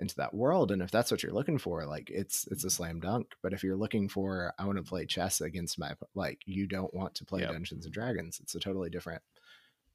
into 0.00 0.16
that 0.16 0.34
world 0.34 0.70
and 0.70 0.82
if 0.82 0.90
that's 0.90 1.10
what 1.10 1.22
you're 1.22 1.32
looking 1.32 1.58
for 1.58 1.84
like 1.86 2.10
it's 2.10 2.46
it's 2.50 2.64
a 2.64 2.66
mm-hmm. 2.66 2.72
slam 2.72 3.00
dunk 3.00 3.34
but 3.42 3.52
if 3.52 3.62
you're 3.62 3.76
looking 3.76 4.08
for 4.08 4.52
i 4.58 4.64
want 4.64 4.78
to 4.78 4.82
play 4.82 5.04
chess 5.04 5.40
against 5.40 5.78
my 5.78 5.92
like 6.14 6.40
you 6.46 6.66
don't 6.66 6.94
want 6.94 7.14
to 7.14 7.24
play 7.24 7.40
Yep. 7.40 7.52
dungeons 7.52 7.84
and 7.84 7.94
dragons 7.94 8.40
it's 8.42 8.54
a 8.54 8.60
totally 8.60 8.90
different 8.90 9.22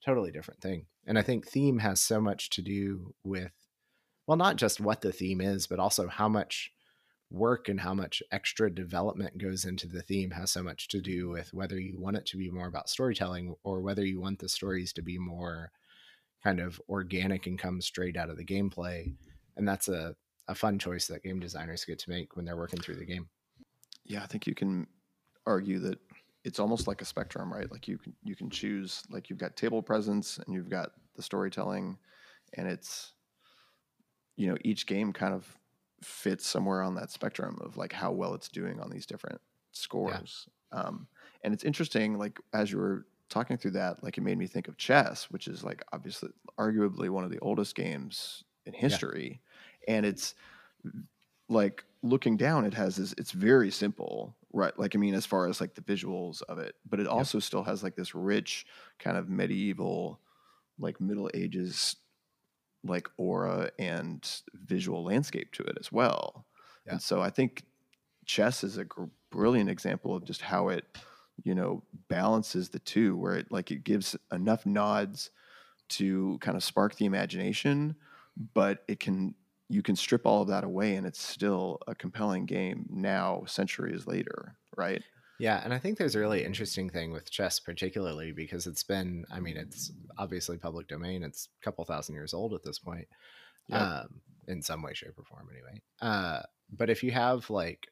totally 0.04 0.32
different 0.32 0.62
thing 0.62 0.86
and 1.08 1.18
i 1.18 1.22
think 1.22 1.48
theme 1.48 1.80
has 1.80 2.00
so 2.00 2.22
much 2.22 2.50
to 2.52 2.62
do 2.62 3.14
with 3.24 3.52
well 4.28 4.38
not 4.38 4.56
just 4.56 4.80
what 4.80 5.02
the 5.02 5.12
theme 5.12 5.42
is 5.42 5.68
but 5.68 5.80
also 5.80 6.08
how 6.08 6.30
much 6.30 6.72
work 7.32 7.68
and 7.68 7.82
how 7.82 7.94
much 7.94 8.22
extra 8.32 8.70
development 8.70 9.38
goes 9.40 9.66
into 9.66 9.88
the 9.88 10.04
theme 10.04 10.32
has 10.32 10.52
so 10.52 10.62
much 10.62 10.88
to 10.88 11.02
do 11.02 11.30
with 11.30 11.52
whether 11.54 11.80
you 11.80 11.98
want 12.00 12.16
it 12.16 12.26
to 12.28 12.38
be 12.38 12.52
more 12.52 12.68
about 12.68 12.88
storytelling 12.90 13.56
or 13.64 13.82
whether 13.82 14.06
you 14.06 14.22
want 14.22 14.38
the 14.38 14.48
stories 14.48 14.94
to 14.94 15.02
be 15.02 15.18
more 15.18 15.72
kind 16.44 16.60
of 16.60 16.80
organic 16.88 17.48
and 17.48 17.58
come 17.58 17.82
straight 17.82 18.16
out 18.16 18.30
of 18.30 18.38
the 18.38 18.46
gameplay 18.46 19.12
and 19.58 19.68
that's 19.68 19.88
a, 19.88 20.16
a 20.48 20.56
fun 20.56 20.78
choice 20.78 21.08
that 21.08 21.24
game 21.24 21.40
designers 21.40 21.86
get 21.86 22.00
to 22.00 22.10
make 22.10 22.36
when 22.36 22.46
they're 22.46 22.58
working 22.58 22.80
through 22.80 22.96
the 22.96 23.06
game. 23.06 23.28
Yeah 24.04 24.22
i 24.24 24.28
think 24.28 24.46
you 24.46 24.54
can 24.56 24.88
argue 25.48 25.80
that 25.80 26.00
it's 26.44 26.60
almost 26.60 26.88
like 26.88 27.02
a 27.02 27.06
spectrum 27.06 27.52
right? 27.52 27.70
Like 27.72 27.88
you 27.88 27.98
can 27.98 28.14
you 28.24 28.36
can 28.36 28.50
choose 28.50 29.04
like 29.10 29.30
you've 29.30 29.40
got 29.40 29.56
table 29.56 29.82
presence 29.82 30.38
and 30.38 30.54
you've 30.54 30.70
got 30.70 30.92
the 31.16 31.24
storytelling 31.24 31.98
and 32.54 32.68
it's 32.68 33.14
you 34.38 34.48
know 34.48 34.58
each 34.64 34.86
game 34.86 35.12
kind 35.12 35.34
of 35.34 35.58
fits 36.04 36.46
somewhere 36.46 36.84
on 36.84 36.96
that 36.96 37.10
spectrum 37.10 37.58
of 37.62 37.78
like 37.78 37.92
how 37.92 38.12
well 38.12 38.36
it's 38.36 38.48
doing 38.48 38.80
on 38.80 38.92
these 38.92 39.06
different 39.06 39.42
scores. 39.72 40.48
Um, 40.72 41.08
and 41.44 41.54
it's 41.54 41.64
interesting 41.64 42.18
like 42.18 42.40
as 42.54 42.72
you 42.72 42.78
were 42.78 43.06
talking 43.30 43.58
through 43.58 43.72
that 43.72 44.04
like 44.04 44.18
it 44.18 44.22
made 44.22 44.38
me 44.38 44.46
think 44.46 44.68
of 44.68 44.78
chess 44.78 45.32
which 45.32 45.48
is 45.48 45.64
like 45.64 45.84
obviously 45.94 46.30
arguably 46.60 47.10
one 47.10 47.24
of 47.24 47.32
the 47.32 47.40
oldest 47.40 47.74
games 47.76 48.44
in 48.68 48.74
history 48.74 49.42
and 49.88 50.06
it's 50.06 50.36
like 51.50 51.84
looking 52.02 52.38
down 52.38 52.66
it 52.66 52.74
has 52.74 52.96
this 52.96 53.14
it's 53.18 53.32
very 53.32 53.72
simple 53.72 54.36
right 54.54 54.78
like 54.80 54.96
i 54.96 55.00
mean 55.00 55.14
as 55.14 55.26
far 55.26 55.48
as 55.48 55.60
like 55.60 55.74
the 55.74 55.82
visuals 55.82 56.42
of 56.44 56.60
it 56.60 56.76
but 56.88 57.00
it 57.00 57.08
also 57.08 57.40
still 57.40 57.64
has 57.64 57.84
like 57.84 57.96
this 57.96 58.14
rich 58.14 58.66
kind 59.00 59.18
of 59.18 59.30
medieval 59.30 60.20
like 60.80 61.00
middle 61.02 61.30
ages 61.34 61.96
like 62.88 63.10
aura 63.18 63.72
and 63.80 64.42
visual 64.54 65.04
landscape 65.04 65.52
to 65.54 65.64
it 65.64 65.78
as 65.80 65.92
well. 65.92 66.46
Yeah. 66.86 66.94
And 66.94 67.02
so 67.02 67.22
I 67.22 67.30
think 67.30 67.64
chess 68.26 68.64
is 68.64 68.78
a 68.78 68.86
gr- 68.86 69.06
brilliant 69.32 69.70
example 69.70 70.16
of 70.16 70.24
just 70.24 70.42
how 70.42 70.70
it, 70.70 70.86
you 71.44 71.56
know, 71.56 71.84
balances 72.08 72.70
the 72.70 72.80
two, 72.80 73.18
where 73.18 73.36
it 73.36 73.52
like 73.52 73.72
it 73.72 73.84
gives 73.84 74.16
enough 74.32 74.66
nods 74.66 75.32
to 75.88 76.38
kind 76.42 76.56
of 76.58 76.64
spark 76.64 76.96
the 76.96 77.06
imagination, 77.06 77.96
but 78.54 78.84
it 78.88 79.00
can 79.00 79.36
you 79.70 79.82
can 79.82 79.96
strip 79.96 80.26
all 80.26 80.42
of 80.42 80.48
that 80.50 80.64
away 80.64 80.96
and 80.96 81.08
it's 81.08 81.22
still 81.22 81.80
a 81.88 81.96
compelling 81.96 82.46
game 82.46 82.86
now 82.90 83.44
centuries 83.48 84.06
later, 84.06 84.56
right? 84.78 85.02
Yeah, 85.40 85.62
and 85.64 85.74
I 85.74 85.80
think 85.80 85.98
there's 85.98 86.16
a 86.16 86.20
really 86.20 86.46
interesting 86.46 86.90
thing 86.90 87.12
with 87.12 87.30
chess, 87.30 87.60
particularly 87.60 88.32
because 88.32 88.68
it's 88.68 88.84
been, 88.84 89.26
I 89.30 89.40
mean, 89.40 89.58
it's 89.58 89.92
obviously 90.18 90.58
public 90.58 90.88
domain. 90.88 91.24
It's 91.24 91.50
a 91.62 91.66
couple 91.66 91.84
thousand 91.84 92.16
years 92.16 92.34
old 92.34 92.54
at 92.54 92.64
this 92.64 92.80
point, 92.80 93.08
yep. 93.68 93.82
um, 93.82 94.22
in 94.48 94.62
some 94.62 94.82
way, 94.82 94.94
shape, 94.94 95.18
or 95.18 95.26
form, 95.26 95.50
anyway. 95.52 95.82
Uh, 96.02 96.42
but 96.72 96.90
if 96.90 97.04
you 97.04 97.12
have 97.12 97.50
like, 97.50 97.88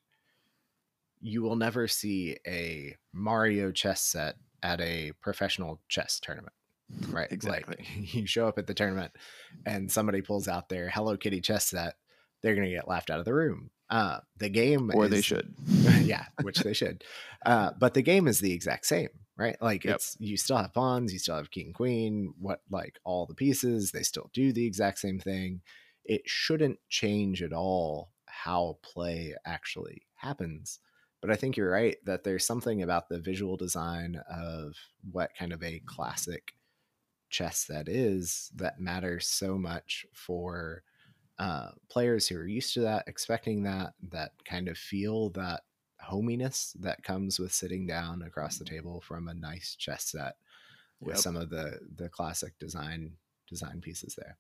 you 1.20 1.42
will 1.42 1.58
never 1.58 1.88
see 1.88 2.38
a 2.48 2.96
Mario 3.12 3.72
chess 3.72 4.02
set 4.02 4.36
at 4.62 4.80
a 4.80 5.12
professional 5.22 5.82
chess 5.90 6.20
tournament. 6.22 6.54
Right. 7.10 7.32
Exactly. 7.32 7.76
Like 7.78 7.88
you 8.14 8.26
show 8.26 8.48
up 8.48 8.58
at 8.58 8.68
the 8.68 8.74
tournament 8.74 9.12
and 9.66 9.92
somebody 9.92 10.22
pulls 10.22 10.48
out 10.48 10.70
their 10.70 10.90
Hello 10.90 11.18
Kitty 11.18 11.42
chess 11.42 11.66
set, 11.68 11.96
they're 12.42 12.56
going 12.56 12.68
to 12.68 12.74
get 12.74 12.88
laughed 12.88 13.10
out 13.10 13.20
of 13.20 13.26
the 13.26 13.34
room. 13.34 13.70
Uh, 13.90 14.20
the 14.38 14.50
game, 14.50 14.92
or 14.94 15.06
is, 15.06 15.12
they 15.12 15.22
should, 15.22 15.54
yeah, 16.02 16.26
which 16.42 16.60
they 16.60 16.74
should. 16.74 17.04
Uh, 17.46 17.72
but 17.78 17.94
the 17.94 18.02
game 18.02 18.28
is 18.28 18.40
the 18.40 18.52
exact 18.52 18.86
same, 18.86 19.10
right? 19.38 19.56
Like 19.62 19.84
yep. 19.84 19.96
it's 19.96 20.18
you 20.20 20.36
still 20.36 20.58
have 20.58 20.74
pawns, 20.74 21.14
you 21.14 21.20
still 21.20 21.36
have 21.36 21.52
king 21.52 21.74
queen, 21.74 22.34
what 22.40 22.62
like 22.72 22.98
all 23.04 23.28
the 23.28 23.36
pieces, 23.36 23.92
they 23.92 24.02
still 24.02 24.32
do 24.34 24.52
the 24.52 24.66
exact 24.66 25.00
same 25.00 25.20
thing. 25.20 25.62
It 26.06 26.24
shouldn't 26.26 26.80
change 26.90 27.44
at 27.44 27.54
all 27.54 28.10
how 28.26 28.80
play 28.82 29.36
actually 29.46 30.08
happens. 30.16 30.80
But 31.22 31.30
I 31.32 31.36
think 31.36 31.56
you're 31.56 31.72
right 31.72 31.98
that 32.06 32.24
there's 32.24 32.46
something 32.46 32.82
about 32.82 33.10
the 33.10 33.20
visual 33.20 33.58
design 33.58 34.20
of 34.30 34.76
what 35.12 35.32
kind 35.38 35.54
of 35.54 35.62
a 35.62 35.82
classic 35.86 36.54
chess 37.34 37.66
that 37.66 37.90
is 37.90 38.52
that 38.56 38.80
matters 38.80 39.28
so 39.28 39.58
much 39.58 40.06
for 40.14 40.84
uh, 41.40 41.70
players 41.90 42.28
who 42.28 42.38
are 42.38 42.48
used 42.48 42.74
to 42.76 42.82
that, 42.82 43.04
expecting 43.08 43.64
that, 43.64 43.94
that 44.12 44.32
kind 44.46 44.68
of 44.68 44.78
feel 44.78 45.30
that 45.32 45.62
hominess 46.00 46.76
that 46.80 47.04
comes 47.04 47.40
with 47.40 47.52
sitting 47.52 47.88
down 47.88 48.22
across 48.22 48.58
the 48.58 48.66
table 48.66 49.02
from 49.02 49.28
a 49.28 49.34
nice 49.34 49.76
chess 49.76 50.12
set 50.12 50.36
with 51.00 51.16
yep. 51.16 51.24
some 51.24 51.36
of 51.36 51.50
the 51.50 51.80
the 51.96 52.08
classic 52.10 52.58
design 52.60 53.12
design 53.50 53.82
pieces 53.82 54.16
there. 54.16 54.38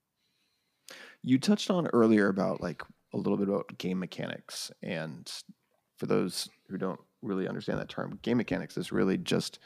You 1.23 1.39
touched 1.39 1.71
on 1.71 1.88
earlier 1.88 2.27
about 2.27 2.62
like 2.62 2.84
a 3.13 3.17
little 3.17 3.38
bit 3.38 3.49
about 3.49 3.77
game 3.77 3.99
mechanics 3.99 4.71
and 4.84 5.32
for 5.97 6.06
those 6.06 6.49
who 6.69 6.77
don't 6.77 6.99
really 7.21 7.47
understand 7.47 7.79
that 7.79 7.89
term, 7.89 8.19
game 8.21 8.38
mechanics 8.38 8.77
is 8.77 8.91
really 8.91 9.17
just 9.17 9.60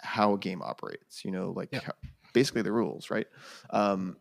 how 0.00 0.34
a 0.34 0.38
game 0.38 0.62
operates, 0.62 1.24
you 1.24 1.30
know, 1.30 1.52
like 1.56 1.70
yeah. 1.72 1.80
how, 1.84 1.92
basically 2.34 2.60
the 2.60 2.72
rules, 2.72 3.10
right? 3.10 3.26
Um, 3.70 4.18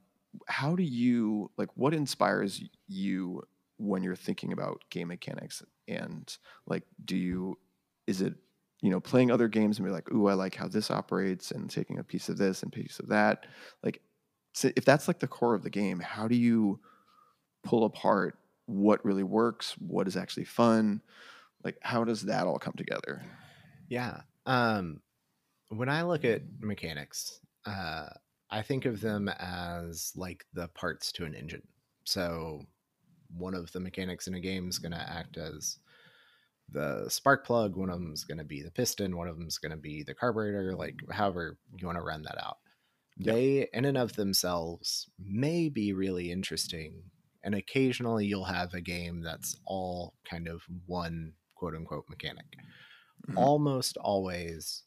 how 0.47 0.75
do 0.75 0.83
you 0.83 1.51
like 1.57 1.69
what 1.75 1.93
inspires 1.93 2.63
you 2.87 3.43
when 3.77 4.03
you're 4.03 4.15
thinking 4.15 4.53
about 4.53 4.83
game 4.89 5.09
mechanics? 5.09 5.61
And 5.87 6.33
like 6.65 6.83
do 7.03 7.17
you 7.17 7.57
is 8.07 8.21
it 8.21 8.35
you 8.81 8.89
know 8.89 9.01
playing 9.01 9.31
other 9.31 9.49
games 9.49 9.77
and 9.77 9.85
be 9.85 9.91
like 9.91 10.11
ooh 10.11 10.27
i 10.27 10.33
like 10.33 10.55
how 10.55 10.67
this 10.67 10.89
operates 10.89 11.51
and 11.51 11.69
taking 11.69 11.99
a 11.99 12.03
piece 12.03 12.29
of 12.29 12.37
this 12.37 12.63
and 12.63 12.71
piece 12.71 12.99
of 12.99 13.09
that? 13.09 13.45
Like 13.83 14.01
so 14.53 14.71
if 14.75 14.85
that's 14.85 15.07
like 15.07 15.19
the 15.19 15.27
core 15.27 15.55
of 15.55 15.63
the 15.63 15.69
game 15.69 15.99
how 15.99 16.27
do 16.27 16.35
you 16.35 16.79
pull 17.63 17.85
apart 17.85 18.37
what 18.65 19.03
really 19.03 19.23
works 19.23 19.75
what 19.79 20.07
is 20.07 20.15
actually 20.15 20.45
fun? 20.45 21.01
Like 21.63 21.77
how 21.81 22.03
does 22.03 22.23
that 22.23 22.47
all 22.47 22.59
come 22.59 22.75
together? 22.77 23.21
Yeah 23.89 24.21
um 24.45 24.99
when 25.69 25.87
i 25.87 26.03
look 26.03 26.25
at 26.25 26.41
mechanics 26.59 27.39
uh 27.65 28.09
I 28.53 28.61
think 28.61 28.85
of 28.85 29.01
them 29.01 29.29
as 29.29 30.11
like 30.15 30.45
the 30.53 30.67
parts 30.69 31.11
to 31.13 31.25
an 31.25 31.33
engine. 31.33 31.63
So 32.03 32.61
one 33.35 33.55
of 33.55 33.71
the 33.71 33.79
mechanics 33.79 34.27
in 34.27 34.35
a 34.35 34.39
game 34.39 34.69
is 34.69 34.77
going 34.77 34.91
to 34.91 34.97
act 34.97 35.37
as 35.37 35.79
the 36.69 37.09
spark 37.09 37.47
plug, 37.47 37.75
one 37.75 37.89
of 37.89 37.99
them 37.99 38.13
is 38.13 38.23
going 38.23 38.37
to 38.37 38.43
be 38.43 38.61
the 38.61 38.69
piston, 38.69 39.17
one 39.17 39.27
of 39.27 39.37
them 39.37 39.47
is 39.47 39.57
going 39.57 39.71
to 39.71 39.77
be 39.77 40.03
the 40.03 40.13
carburetor, 40.13 40.75
like 40.75 40.99
however 41.11 41.57
you 41.77 41.87
want 41.87 41.97
to 41.97 42.03
run 42.03 42.21
that 42.23 42.37
out. 42.43 42.57
Yep. 43.17 43.35
They, 43.35 43.67
in 43.73 43.85
and 43.85 43.97
of 43.97 44.15
themselves, 44.15 45.09
may 45.19 45.69
be 45.69 45.93
really 45.93 46.31
interesting. 46.31 47.03
And 47.43 47.55
occasionally 47.55 48.27
you'll 48.27 48.45
have 48.45 48.73
a 48.73 48.81
game 48.81 49.21
that's 49.21 49.57
all 49.65 50.13
kind 50.29 50.47
of 50.47 50.61
one 50.85 51.33
quote 51.55 51.75
unquote 51.75 52.05
mechanic. 52.07 52.45
Mm-hmm. 53.27 53.37
Almost 53.37 53.97
always 53.97 54.83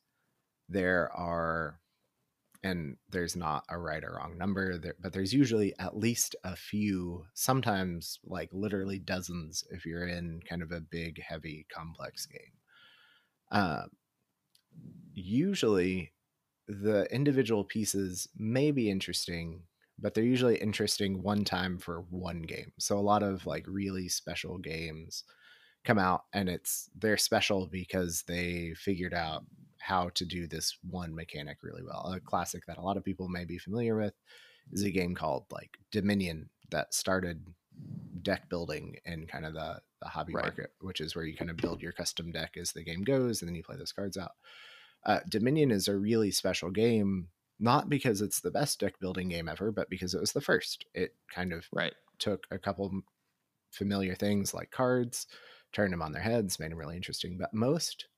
there 0.68 1.10
are 1.12 1.80
and 2.66 2.96
there's 3.11 3.37
not 3.37 3.64
a 3.68 3.79
right 3.79 4.02
or 4.02 4.16
wrong 4.16 4.37
number 4.37 4.79
there, 4.79 4.96
but 5.00 5.12
there's 5.12 5.33
usually 5.33 5.72
at 5.79 5.96
least 5.96 6.35
a 6.44 6.57
few 6.57 7.24
sometimes 7.35 8.18
like 8.24 8.50
literally 8.52 8.98
dozens 8.98 9.64
if 9.70 9.87
you're 9.87 10.07
in 10.07 10.40
kind 10.48 10.62
of 10.62 10.72
a 10.72 10.81
big 10.81 11.22
heavy 11.22 11.66
complex 11.72 12.26
game. 12.26 12.40
Uh, 13.52 13.85
usually 15.14 16.12
the 16.66 17.07
individual 17.14 17.64
pieces 17.64 18.29
may 18.37 18.70
be 18.70 18.90
interesting 18.90 19.62
but 19.98 20.12
they're 20.12 20.24
usually 20.24 20.57
interesting 20.57 21.22
one 21.22 21.42
time 21.42 21.79
for 21.79 22.05
one 22.11 22.42
game. 22.42 22.70
So 22.79 22.98
a 22.98 23.00
lot 23.00 23.22
of 23.22 23.46
like 23.46 23.64
really 23.66 24.09
special 24.09 24.59
games 24.59 25.24
come 25.85 25.98
out 25.98 26.24
and 26.35 26.48
it's 26.48 26.90
they're 26.98 27.16
special 27.16 27.66
because 27.66 28.24
they 28.29 28.74
figured 28.76 29.14
out 29.14 29.44
how 29.87 30.09
to 30.14 30.25
do 30.25 30.49
this 30.49 30.77
one 30.90 31.14
mechanic 31.14 31.59
really 31.62 31.83
well. 31.83 32.12
A 32.12 32.18
classic 32.18 32.66
that 32.66 32.79
a 32.79 32.83
lot 32.83 32.96
of 32.96 33.05
people 33.05 33.29
may 33.29 33.44
be 33.44 33.57
familiar 33.57 33.96
with 33.96 34.14
is 34.72 34.83
a 34.83 34.90
game 34.90 35.14
called 35.14 35.44
like 35.53 35.79
Dominion 35.92 36.51
that 36.72 36.92
started 36.92 37.46
deck 38.20 38.49
building 38.49 38.96
in 39.05 39.29
kind 39.29 39.46
of 39.46 39.55
the, 39.55 39.81
the 40.03 40.09
hobby 40.09 40.35
right. 40.35 40.44
market, 40.44 40.72
which 40.81 41.01
is 41.01 41.14
where 41.14 41.25
you 41.25 41.37
kind 41.37 41.51
of 41.51 41.57
build 41.57 41.83
your 41.83 41.92
custom 41.92 42.33
deck 42.33 42.57
as 42.61 42.72
the 42.72 42.83
game 42.83 43.05
goes 43.05 43.40
and 43.40 43.49
then 43.49 43.55
you 43.55 43.62
play 43.62 43.77
those 43.77 43.92
cards 43.92 44.16
out. 44.16 44.33
Uh, 45.05 45.20
Dominion 45.29 45.70
is 45.70 45.87
a 45.87 45.96
really 45.96 46.33
special 46.33 46.70
game, 46.70 47.29
not 47.61 47.88
because 47.88 48.20
it's 48.20 48.40
the 48.40 48.51
best 48.51 48.81
deck 48.81 48.99
building 48.99 49.29
game 49.29 49.49
ever, 49.49 49.70
but 49.70 49.88
because 49.88 50.14
it 50.14 50.20
was 50.20 50.33
the 50.33 50.40
first. 50.40 50.85
It 50.94 51.14
kind 51.33 51.53
of 51.53 51.64
right. 51.72 51.94
took 52.18 52.49
a 52.51 52.59
couple 52.59 53.03
familiar 53.70 54.16
things 54.16 54.53
like 54.53 54.72
cards, 54.72 55.29
turned 55.72 55.92
them 55.92 56.03
on 56.03 56.11
their 56.11 56.22
heads, 56.22 56.59
made 56.59 56.72
them 56.72 56.79
really 56.79 56.96
interesting. 56.96 57.38
But 57.38 57.55
most 57.55 58.09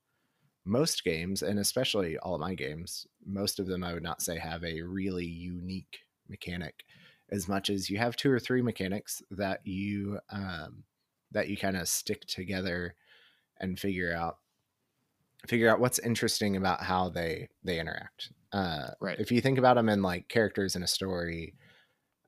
most 0.65 1.03
games, 1.03 1.41
and 1.41 1.59
especially 1.59 2.17
all 2.17 2.35
of 2.35 2.41
my 2.41 2.53
games, 2.53 3.07
most 3.25 3.59
of 3.59 3.67
them 3.67 3.83
I 3.83 3.93
would 3.93 4.03
not 4.03 4.21
say 4.21 4.37
have 4.37 4.63
a 4.63 4.81
really 4.81 5.25
unique 5.25 5.99
mechanic 6.27 6.83
as 7.31 7.47
much 7.47 7.69
as 7.69 7.89
you 7.89 7.97
have 7.97 8.15
two 8.15 8.31
or 8.31 8.39
three 8.39 8.61
mechanics 8.61 9.21
that 9.31 9.65
you 9.65 10.19
um, 10.31 10.83
that 11.31 11.47
you 11.47 11.57
kind 11.57 11.77
of 11.77 11.87
stick 11.87 12.25
together 12.25 12.95
and 13.59 13.79
figure 13.79 14.13
out 14.13 14.37
figure 15.47 15.69
out 15.69 15.79
what's 15.79 15.99
interesting 15.99 16.55
about 16.55 16.81
how 16.81 17.09
they 17.09 17.47
they 17.63 17.79
interact. 17.79 18.31
Uh, 18.51 18.89
right. 18.99 19.19
If 19.19 19.31
you 19.31 19.41
think 19.41 19.57
about 19.57 19.75
them 19.75 19.89
in 19.89 20.01
like 20.01 20.27
characters 20.27 20.75
in 20.75 20.83
a 20.83 20.87
story, 20.87 21.53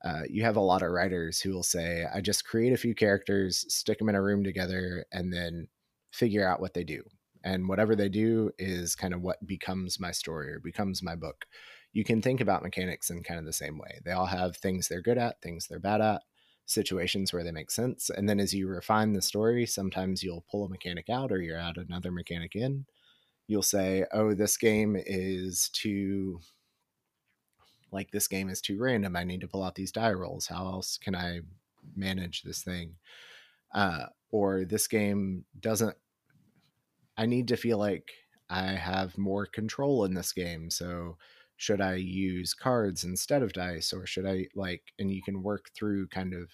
uh, 0.04 0.22
you 0.28 0.42
have 0.44 0.56
a 0.56 0.60
lot 0.60 0.82
of 0.82 0.90
writers 0.90 1.40
who 1.40 1.50
will 1.52 1.62
say, 1.62 2.06
"I 2.12 2.20
just 2.20 2.44
create 2.44 2.72
a 2.72 2.78
few 2.78 2.94
characters, 2.94 3.64
stick 3.68 3.98
them 3.98 4.08
in 4.08 4.14
a 4.14 4.22
room 4.22 4.44
together, 4.44 5.04
and 5.12 5.32
then 5.32 5.68
figure 6.12 6.46
out 6.46 6.60
what 6.60 6.74
they 6.74 6.84
do." 6.84 7.02
And 7.44 7.68
whatever 7.68 7.96
they 7.96 8.08
do 8.08 8.50
is 8.58 8.94
kind 8.94 9.14
of 9.14 9.22
what 9.22 9.44
becomes 9.46 10.00
my 10.00 10.10
story 10.10 10.52
or 10.52 10.60
becomes 10.60 11.02
my 11.02 11.14
book. 11.14 11.46
You 11.92 12.04
can 12.04 12.22
think 12.22 12.40
about 12.40 12.62
mechanics 12.62 13.10
in 13.10 13.22
kind 13.22 13.38
of 13.38 13.46
the 13.46 13.52
same 13.52 13.78
way. 13.78 14.00
They 14.04 14.12
all 14.12 14.26
have 14.26 14.56
things 14.56 14.88
they're 14.88 15.02
good 15.02 15.18
at 15.18 15.40
things 15.42 15.66
they're 15.66 15.78
bad 15.78 16.00
at 16.00 16.22
situations 16.64 17.32
where 17.32 17.42
they 17.42 17.50
make 17.50 17.70
sense 17.70 18.08
and 18.08 18.28
then 18.28 18.38
as 18.38 18.54
you 18.54 18.68
refine 18.68 19.12
the 19.12 19.20
story 19.20 19.66
sometimes 19.66 20.22
you'll 20.22 20.44
pull 20.48 20.64
a 20.64 20.68
mechanic 20.68 21.10
out 21.10 21.32
or 21.32 21.42
you 21.42 21.54
add 21.54 21.76
another 21.76 22.12
mechanic 22.12 22.54
in. 22.54 22.86
You'll 23.48 23.62
say 23.62 24.06
oh 24.12 24.34
this 24.34 24.56
game 24.56 24.96
is 24.96 25.68
too 25.72 26.40
like 27.92 28.10
this 28.10 28.26
game 28.26 28.48
is 28.48 28.60
too 28.60 28.78
random. 28.80 29.16
I 29.16 29.24
need 29.24 29.42
to 29.42 29.48
pull 29.48 29.62
out 29.62 29.74
these 29.74 29.92
die 29.92 30.12
rolls. 30.12 30.46
How 30.46 30.66
else 30.66 30.98
can 30.98 31.14
i 31.14 31.40
manage 31.94 32.42
this 32.42 32.62
thing? 32.62 32.94
Uh, 33.74 34.06
or 34.30 34.64
this 34.64 34.86
game 34.86 35.44
doesn't 35.60 35.96
I 37.16 37.26
need 37.26 37.48
to 37.48 37.56
feel 37.56 37.78
like 37.78 38.10
I 38.48 38.72
have 38.72 39.16
more 39.18 39.46
control 39.46 40.04
in 40.04 40.14
this 40.14 40.32
game. 40.32 40.70
So 40.70 41.16
should 41.56 41.80
I 41.80 41.94
use 41.94 42.54
cards 42.54 43.04
instead 43.04 43.42
of 43.42 43.52
dice 43.52 43.92
or 43.92 44.06
should 44.06 44.26
I 44.26 44.48
like 44.54 44.82
and 44.98 45.12
you 45.12 45.22
can 45.22 45.42
work 45.42 45.70
through 45.74 46.08
kind 46.08 46.34
of 46.34 46.50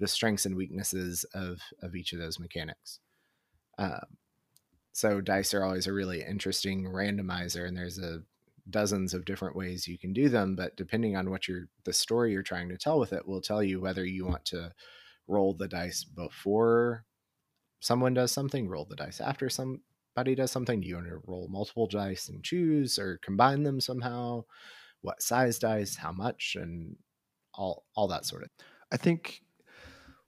the 0.00 0.08
strengths 0.08 0.46
and 0.46 0.56
weaknesses 0.56 1.24
of 1.34 1.60
of 1.82 1.94
each 1.94 2.12
of 2.12 2.18
those 2.18 2.38
mechanics. 2.38 3.00
Um, 3.78 4.16
so 4.92 5.20
dice 5.20 5.54
are 5.54 5.64
always 5.64 5.86
a 5.86 5.92
really 5.92 6.22
interesting 6.22 6.84
randomizer 6.84 7.66
and 7.66 7.76
there's 7.76 7.98
a 7.98 8.22
dozens 8.70 9.14
of 9.14 9.24
different 9.24 9.56
ways 9.56 9.88
you 9.88 9.98
can 9.98 10.12
do 10.12 10.28
them, 10.28 10.54
but 10.54 10.76
depending 10.76 11.16
on 11.16 11.30
what 11.30 11.48
you're 11.48 11.68
the 11.84 11.92
story 11.92 12.32
you're 12.32 12.42
trying 12.42 12.68
to 12.68 12.78
tell 12.78 12.98
with 12.98 13.12
it 13.12 13.26
will 13.26 13.40
tell 13.40 13.62
you 13.62 13.80
whether 13.80 14.04
you 14.04 14.26
want 14.26 14.44
to 14.46 14.72
roll 15.26 15.54
the 15.54 15.68
dice 15.68 16.04
before 16.04 17.04
someone 17.80 18.14
does 18.14 18.32
something, 18.32 18.68
roll 18.68 18.84
the 18.84 18.96
dice 18.96 19.20
after 19.20 19.48
somebody 20.14 20.34
does 20.34 20.50
something. 20.50 20.80
Do 20.80 20.88
you 20.88 20.96
want 20.96 21.08
to 21.08 21.20
roll 21.26 21.48
multiple 21.48 21.86
dice 21.86 22.28
and 22.28 22.42
choose 22.42 22.98
or 22.98 23.18
combine 23.22 23.62
them 23.62 23.80
somehow? 23.80 24.44
What 25.00 25.22
size 25.22 25.58
dice, 25.58 25.94
how 25.96 26.12
much, 26.12 26.56
and 26.58 26.96
all 27.54 27.84
all 27.94 28.08
that 28.08 28.24
sort 28.24 28.42
of. 28.42 28.50
I 28.90 28.96
think 28.96 29.42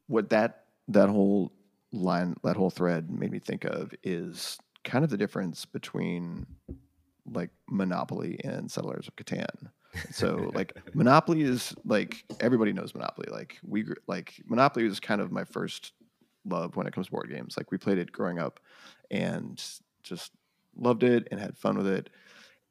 what 0.07 0.31
that 0.31 0.65
that 0.89 1.09
whole 1.09 1.53
line, 1.93 2.37
that 2.45 2.57
whole 2.57 2.71
thread 2.71 3.11
made 3.11 3.33
me 3.33 3.39
think 3.39 3.65
of 3.65 3.93
is 4.03 4.59
kind 4.85 5.05
of 5.05 5.11
the 5.11 5.17
difference 5.17 5.65
between 5.65 6.47
like 7.33 7.51
Monopoly 7.69 8.41
and 8.45 8.71
Settlers 8.71 9.09
of 9.09 9.17
Catan. 9.17 9.71
So 10.13 10.51
like 10.55 10.73
Monopoly 10.95 11.43
is 11.43 11.75
like 11.85 12.25
everybody 12.41 12.73
knows 12.73 12.95
Monopoly. 12.95 13.29
Like 13.31 13.59
we 13.67 13.87
like 14.07 14.41
Monopoly 14.47 14.85
was 14.85 15.01
kind 15.01 15.21
of 15.21 15.33
my 15.33 15.45
first 15.45 15.93
love 16.45 16.77
when 16.77 16.87
it 16.87 16.93
comes 16.93 17.07
to 17.07 17.13
board 17.13 17.31
games. 17.31 17.57
Like 17.57 17.71
we 17.71 17.79
played 17.79 17.99
it 17.99 18.13
growing 18.13 18.39
up 18.39 18.61
and 19.11 19.63
just 20.03 20.33
loved 20.77 21.03
it 21.03 21.29
and 21.31 21.41
had 21.41 21.57
fun 21.57 21.77
with 21.77 21.87
it. 21.87 22.11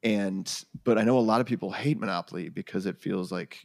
And 0.03 0.51
but 0.83 0.97
I 0.97 1.03
know 1.03 1.17
a 1.17 1.21
lot 1.21 1.41
of 1.41 1.47
people 1.47 1.71
hate 1.71 1.99
Monopoly 1.99 2.49
because 2.49 2.85
it 2.85 2.97
feels 2.97 3.31
like 3.31 3.59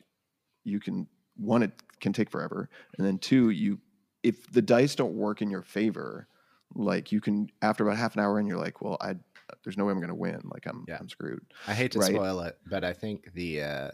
you 0.64 0.80
can 0.80 1.06
one 1.36 1.62
it 1.62 1.72
can 2.00 2.12
take 2.12 2.30
forever 2.30 2.68
and 2.96 3.06
then 3.06 3.18
two 3.18 3.50
you 3.50 3.78
if 4.22 4.50
the 4.52 4.62
dice 4.62 4.94
don't 4.94 5.14
work 5.14 5.42
in 5.42 5.50
your 5.50 5.62
favor 5.62 6.28
like 6.74 7.12
you 7.12 7.20
can 7.20 7.48
after 7.62 7.84
about 7.84 7.96
half 7.96 8.14
an 8.14 8.22
hour 8.22 8.38
in 8.38 8.46
you're 8.46 8.58
like 8.58 8.80
well 8.80 8.96
i 9.00 9.14
there's 9.62 9.76
no 9.76 9.84
way 9.84 9.92
i'm 9.92 9.98
to 10.08 10.14
win 10.14 10.40
like 10.52 10.66
i'm 10.66 10.84
yeah. 10.88 10.96
i'm 10.98 11.08
screwed 11.08 11.44
i 11.66 11.74
hate 11.74 11.92
to 11.92 11.98
right? 11.98 12.14
spoil 12.14 12.40
it 12.40 12.58
but 12.66 12.84
i 12.84 12.92
think 12.92 13.32
the 13.34 13.62
uh 13.62 13.90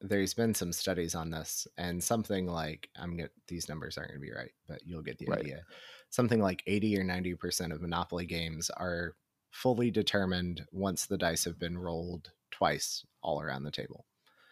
there's 0.00 0.34
been 0.34 0.54
some 0.54 0.72
studies 0.72 1.14
on 1.14 1.30
this 1.30 1.66
and 1.78 2.02
something 2.02 2.46
like 2.46 2.88
i'm 2.96 3.16
get 3.16 3.30
these 3.48 3.68
numbers 3.68 3.96
aren't 3.96 4.10
going 4.10 4.20
to 4.20 4.26
be 4.26 4.32
right 4.32 4.52
but 4.68 4.80
you'll 4.84 5.02
get 5.02 5.18
the 5.18 5.26
right. 5.26 5.40
idea 5.40 5.62
something 6.10 6.40
like 6.40 6.62
80 6.66 6.98
or 6.98 7.04
90 7.04 7.34
percent 7.34 7.72
of 7.72 7.80
monopoly 7.80 8.26
games 8.26 8.70
are 8.70 9.14
fully 9.50 9.90
determined 9.90 10.62
once 10.72 11.06
the 11.06 11.18
dice 11.18 11.44
have 11.44 11.58
been 11.58 11.78
rolled 11.78 12.30
twice 12.50 13.04
all 13.22 13.40
around 13.40 13.62
the 13.62 13.70
table 13.70 14.04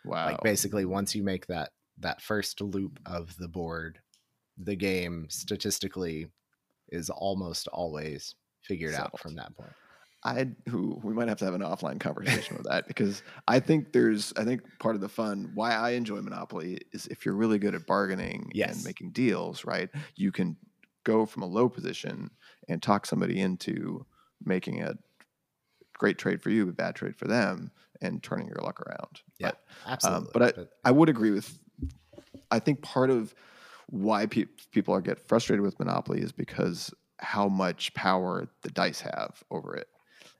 wow 0.05 0.26
like 0.26 0.40
basically 0.42 0.85
once 0.85 1.14
you 1.14 1.22
make 1.22 1.46
that 1.46 1.70
that 1.98 2.22
first 2.22 2.61
loop 2.61 2.98
of 3.05 3.37
the 3.37 3.48
board 3.48 3.98
the 4.59 4.76
game 4.76 5.26
statistically 5.28 6.28
is 6.88 7.11
almost 7.11 7.68
always 7.68 8.35
figured 8.62 8.92
Settled. 8.92 9.11
out 9.14 9.20
from 9.20 9.35
that 9.37 9.57
point. 9.57 9.72
I 10.24 10.48
who 10.68 11.00
we 11.02 11.12
might 11.12 11.28
have 11.28 11.38
to 11.38 11.44
have 11.44 11.54
an 11.54 11.62
offline 11.62 11.98
conversation 11.98 12.56
with 12.56 12.66
that 12.66 12.87
because 12.87 13.22
I 13.48 13.58
think 13.58 13.92
there's 13.92 14.32
I 14.37 14.44
think 14.44 14.62
part 14.78 14.94
of 14.94 15.00
the 15.00 15.08
fun 15.08 15.50
why 15.54 15.72
I 15.72 15.90
enjoy 15.90 16.20
Monopoly 16.20 16.78
is 16.92 17.06
if 17.06 17.26
you're 17.26 17.35
really 17.35 17.58
good 17.58 17.74
at 17.74 17.87
bargaining 17.87 18.50
yes. 18.54 18.76
and 18.76 18.85
making 18.85 19.11
deals, 19.11 19.64
right? 19.64 19.90
You 20.14 20.30
can 20.30 20.56
go 21.04 21.26
from 21.26 21.42
a 21.42 21.46
low 21.46 21.68
position 21.68 22.30
and 22.68 22.80
talk 22.80 23.06
somebody 23.06 23.40
into 23.40 24.06
making 24.44 24.82
a 24.82 24.94
great 25.94 26.18
trade 26.18 26.40
for 26.40 26.50
you, 26.50 26.66
but 26.66 26.76
bad 26.76 26.94
trade 26.94 27.16
for 27.16 27.26
them, 27.26 27.72
and 28.00 28.22
turning 28.22 28.46
your 28.46 28.61
luck 28.62 28.80
around. 28.80 29.22
Yeah, 29.38 29.50
but, 29.50 29.58
absolutely. 29.87 30.26
Um, 30.26 30.30
but 30.32 30.58
I, 30.58 30.88
I 30.88 30.90
would 30.92 31.08
agree 31.08 31.30
with. 31.30 31.58
I 32.50 32.58
think 32.58 32.82
part 32.82 33.11
of 33.11 33.35
why 33.88 34.26
pe- 34.26 34.46
people 34.72 34.94
are 34.94 35.00
get 35.00 35.18
frustrated 35.18 35.62
with 35.62 35.78
Monopoly 35.78 36.20
is 36.20 36.32
because 36.32 36.92
how 37.18 37.48
much 37.48 37.92
power 37.94 38.48
the 38.62 38.70
dice 38.70 39.00
have 39.00 39.42
over 39.50 39.76
it. 39.76 39.88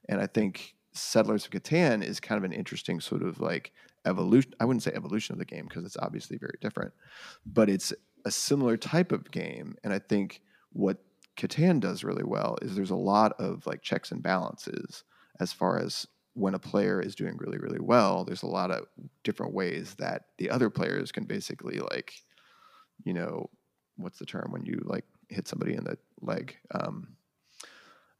And 0.09 0.19
I 0.19 0.27
think 0.27 0.75
Settlers 0.93 1.45
of 1.45 1.51
Catan 1.51 2.03
is 2.03 2.19
kind 2.19 2.37
of 2.37 2.43
an 2.43 2.53
interesting 2.53 2.99
sort 2.99 3.23
of 3.23 3.39
like 3.39 3.71
evolution. 4.05 4.53
I 4.59 4.65
wouldn't 4.65 4.83
say 4.83 4.91
evolution 4.93 5.33
of 5.33 5.39
the 5.39 5.45
game 5.45 5.65
because 5.67 5.85
it's 5.85 5.97
obviously 5.97 6.37
very 6.37 6.57
different, 6.61 6.93
but 7.45 7.69
it's 7.69 7.93
a 8.25 8.31
similar 8.31 8.77
type 8.77 9.11
of 9.11 9.31
game. 9.31 9.75
And 9.83 9.93
I 9.93 9.99
think 9.99 10.41
what 10.71 10.97
Catan 11.37 11.79
does 11.79 12.03
really 12.03 12.23
well 12.23 12.57
is 12.61 12.75
there's 12.75 12.91
a 12.91 12.95
lot 12.95 13.33
of 13.39 13.65
like 13.65 13.81
checks 13.81 14.11
and 14.11 14.21
balances 14.21 15.03
as 15.39 15.51
far 15.51 15.79
as 15.79 16.07
when 16.35 16.53
a 16.53 16.59
player 16.59 16.99
is 16.99 17.15
doing 17.15 17.37
really, 17.37 17.57
really 17.57 17.79
well, 17.79 18.23
there's 18.23 18.43
a 18.43 18.47
lot 18.47 18.71
of 18.71 18.87
different 19.23 19.53
ways 19.53 19.95
that 19.99 20.25
the 20.37 20.49
other 20.49 20.69
players 20.69 21.11
can 21.11 21.25
basically 21.25 21.79
like 21.79 22.13
you 23.03 23.13
know, 23.13 23.49
what's 23.97 24.19
the 24.19 24.25
term 24.25 24.51
when 24.51 24.65
you 24.65 24.81
like 24.85 25.05
hit 25.29 25.47
somebody 25.47 25.73
in 25.73 25.83
the 25.83 25.97
leg? 26.21 26.55
Um, 26.71 27.15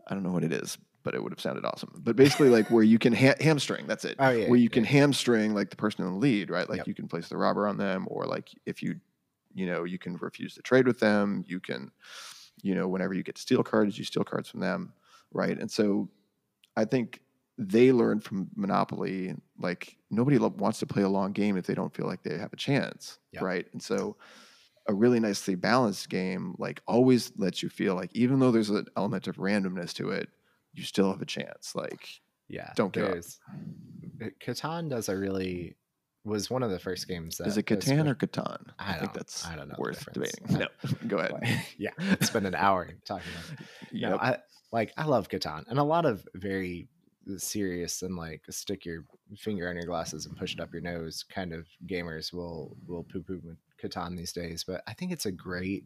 I 0.08 0.13
don't 0.13 0.24
know 0.24 0.32
what 0.32 0.43
it 0.43 0.52
is, 0.52 0.78
but 1.04 1.13
it 1.13 1.22
would 1.22 1.32
have 1.32 1.39
sounded 1.39 1.66
awesome. 1.66 2.02
But 2.04 2.16
basically, 2.16 2.50
like 2.50 2.70
where 2.72 2.84
you 2.84 2.98
can 2.98 3.13
ha- 3.13 3.36
hamstring. 3.39 3.88
That's 3.88 4.06
it. 4.06 4.16
Oh 4.20 4.30
yeah. 4.30 4.48
Where 4.48 4.58
you 4.58 4.63
yeah. 4.63 4.70
can 4.70 4.84
hamstring 4.84 5.54
like 5.54 5.70
the 5.70 5.76
person 5.76 6.06
in 6.06 6.13
the 6.13 6.18
lead, 6.18 6.50
right? 6.50 6.70
Like 6.70 6.78
yep. 6.78 6.88
you 6.88 6.94
can 6.94 7.08
place 7.08 7.28
the 7.28 7.38
robber 7.38 7.68
on 7.68 7.78
them, 7.78 8.08
or 8.10 8.26
like 8.26 8.50
if 8.66 8.82
you, 8.82 9.00
you 9.54 9.66
know, 9.66 9.84
you 9.84 10.00
can 10.00 10.16
refuse 10.18 10.56
to 10.56 10.62
trade 10.62 10.88
with 10.88 11.00
them. 11.00 11.44
You 11.48 11.60
can, 11.60 11.92
you 12.62 12.76
know, 12.76 12.88
whenever 12.88 13.13
you 13.13 13.24
get 13.24 13.36
to 13.36 13.42
steal 13.42 13.63
cards, 13.63 13.98
you 13.98 14.06
steal 14.06 14.24
cards 14.24 14.50
from 14.50 14.62
them, 14.62 14.94
right? 15.32 15.58
And 15.58 15.70
so, 15.70 16.10
I 16.76 16.86
think 16.86 17.22
they 17.58 17.92
learned 17.92 18.24
from 18.24 18.50
Monopoly, 18.56 19.36
like 19.60 19.98
nobody 20.10 20.38
wants 20.38 20.80
to 20.80 20.88
play 20.88 21.04
a 21.04 21.10
long 21.10 21.34
game 21.34 21.58
if 21.58 21.68
they 21.68 21.76
don't 21.76 21.94
feel 21.94 22.08
like 22.08 22.24
they 22.24 22.38
have 22.38 22.54
a 22.54 22.58
chance, 22.58 23.20
yep. 23.32 23.44
right? 23.44 23.68
And 23.74 23.82
so 23.82 24.16
a 24.88 24.94
really 24.94 25.20
nicely 25.20 25.56
balanced 25.56 26.10
game 26.10 26.56
like 26.58 26.82
always 26.88 27.32
lets 27.38 27.63
you 27.63 27.70
feel 27.70 27.96
like 27.96 28.12
even 28.13 28.39
though 28.39 28.52
there's 28.52 28.70
an 28.70 28.88
element 28.98 29.28
of 29.28 29.38
randomness 29.38 29.94
to 29.94 30.10
it, 30.10 30.30
you 30.74 30.84
still 30.84 31.12
have 31.12 31.22
a 31.22 31.26
chance. 31.26 31.74
Like 31.76 32.08
yeah, 32.48 32.72
don't 32.76 32.94
give 32.94 33.08
up. 33.08 33.18
Uh, 34.22 34.26
Catan 34.44 34.90
does 34.90 35.10
a 35.10 35.18
really 35.18 35.76
was 36.26 36.50
one 36.50 36.64
of 36.64 36.72
the 36.72 36.80
first 36.80 37.08
games 37.08 37.38
that 37.38 37.48
is 37.48 37.58
it 37.58 37.66
Catan 37.66 38.08
or 38.08 38.16
Catan? 38.16 38.70
I, 38.80 38.96
I 38.96 39.00
think 39.00 39.14
that's 39.14 39.46
I 39.46 39.56
don't 39.56 39.68
know 39.68 39.76
worth 39.78 40.06
debating. 40.14 40.46
No, 40.60 40.68
go 41.08 41.18
ahead. 41.18 41.64
yeah, 41.78 41.92
spend 42.22 42.48
an 42.48 42.56
hour 42.56 42.90
talking 43.06 43.28
about. 43.34 43.60
It. 43.60 43.68
Yeah, 43.92 44.10
no, 44.12 44.18
I 44.18 44.38
like 44.72 44.94
I 44.98 45.06
love 45.06 45.30
Catan 45.30 45.66
and 45.68 45.80
a 45.80 45.84
lot 45.84 46.06
of 46.06 46.26
very 46.36 46.88
serious 47.38 48.02
and 48.02 48.16
like 48.18 48.42
stick 48.50 48.86
your 48.86 49.06
finger 49.38 49.70
on 49.70 49.76
your 49.76 49.86
glasses 49.86 50.26
and 50.26 50.36
push 50.36 50.54
it 50.54 50.60
up 50.60 50.74
your 50.74 50.82
nose 50.82 51.24
kind 51.24 51.54
of 51.54 51.66
gamers 51.88 52.34
will 52.34 52.76
will 52.86 53.04
poo 53.04 53.22
poo 53.22 53.42
Catan 53.82 54.18
these 54.18 54.34
days, 54.34 54.64
but 54.64 54.82
I 54.88 54.94
think 54.94 55.12
it's 55.12 55.26
a 55.26 55.32
great 55.32 55.86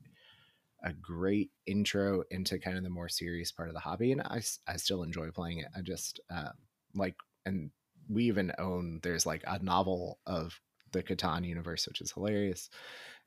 a 0.83 0.93
great 0.93 1.49
intro 1.65 2.23
into 2.29 2.59
kind 2.59 2.77
of 2.77 2.83
the 2.83 2.89
more 2.89 3.09
serious 3.09 3.51
part 3.51 3.69
of 3.69 3.73
the 3.73 3.79
hobby 3.79 4.11
and 4.11 4.21
I, 4.21 4.41
I 4.67 4.77
still 4.77 5.03
enjoy 5.03 5.31
playing 5.31 5.59
it. 5.59 5.67
I 5.75 5.81
just 5.81 6.19
uh, 6.33 6.49
like 6.93 7.15
and 7.45 7.71
we 8.09 8.25
even 8.25 8.51
own 8.57 8.99
there's 9.03 9.25
like 9.25 9.43
a 9.47 9.61
novel 9.63 10.19
of 10.25 10.59
the 10.91 11.03
Catan 11.03 11.45
universe, 11.45 11.87
which 11.87 12.01
is 12.01 12.11
hilarious. 12.11 12.69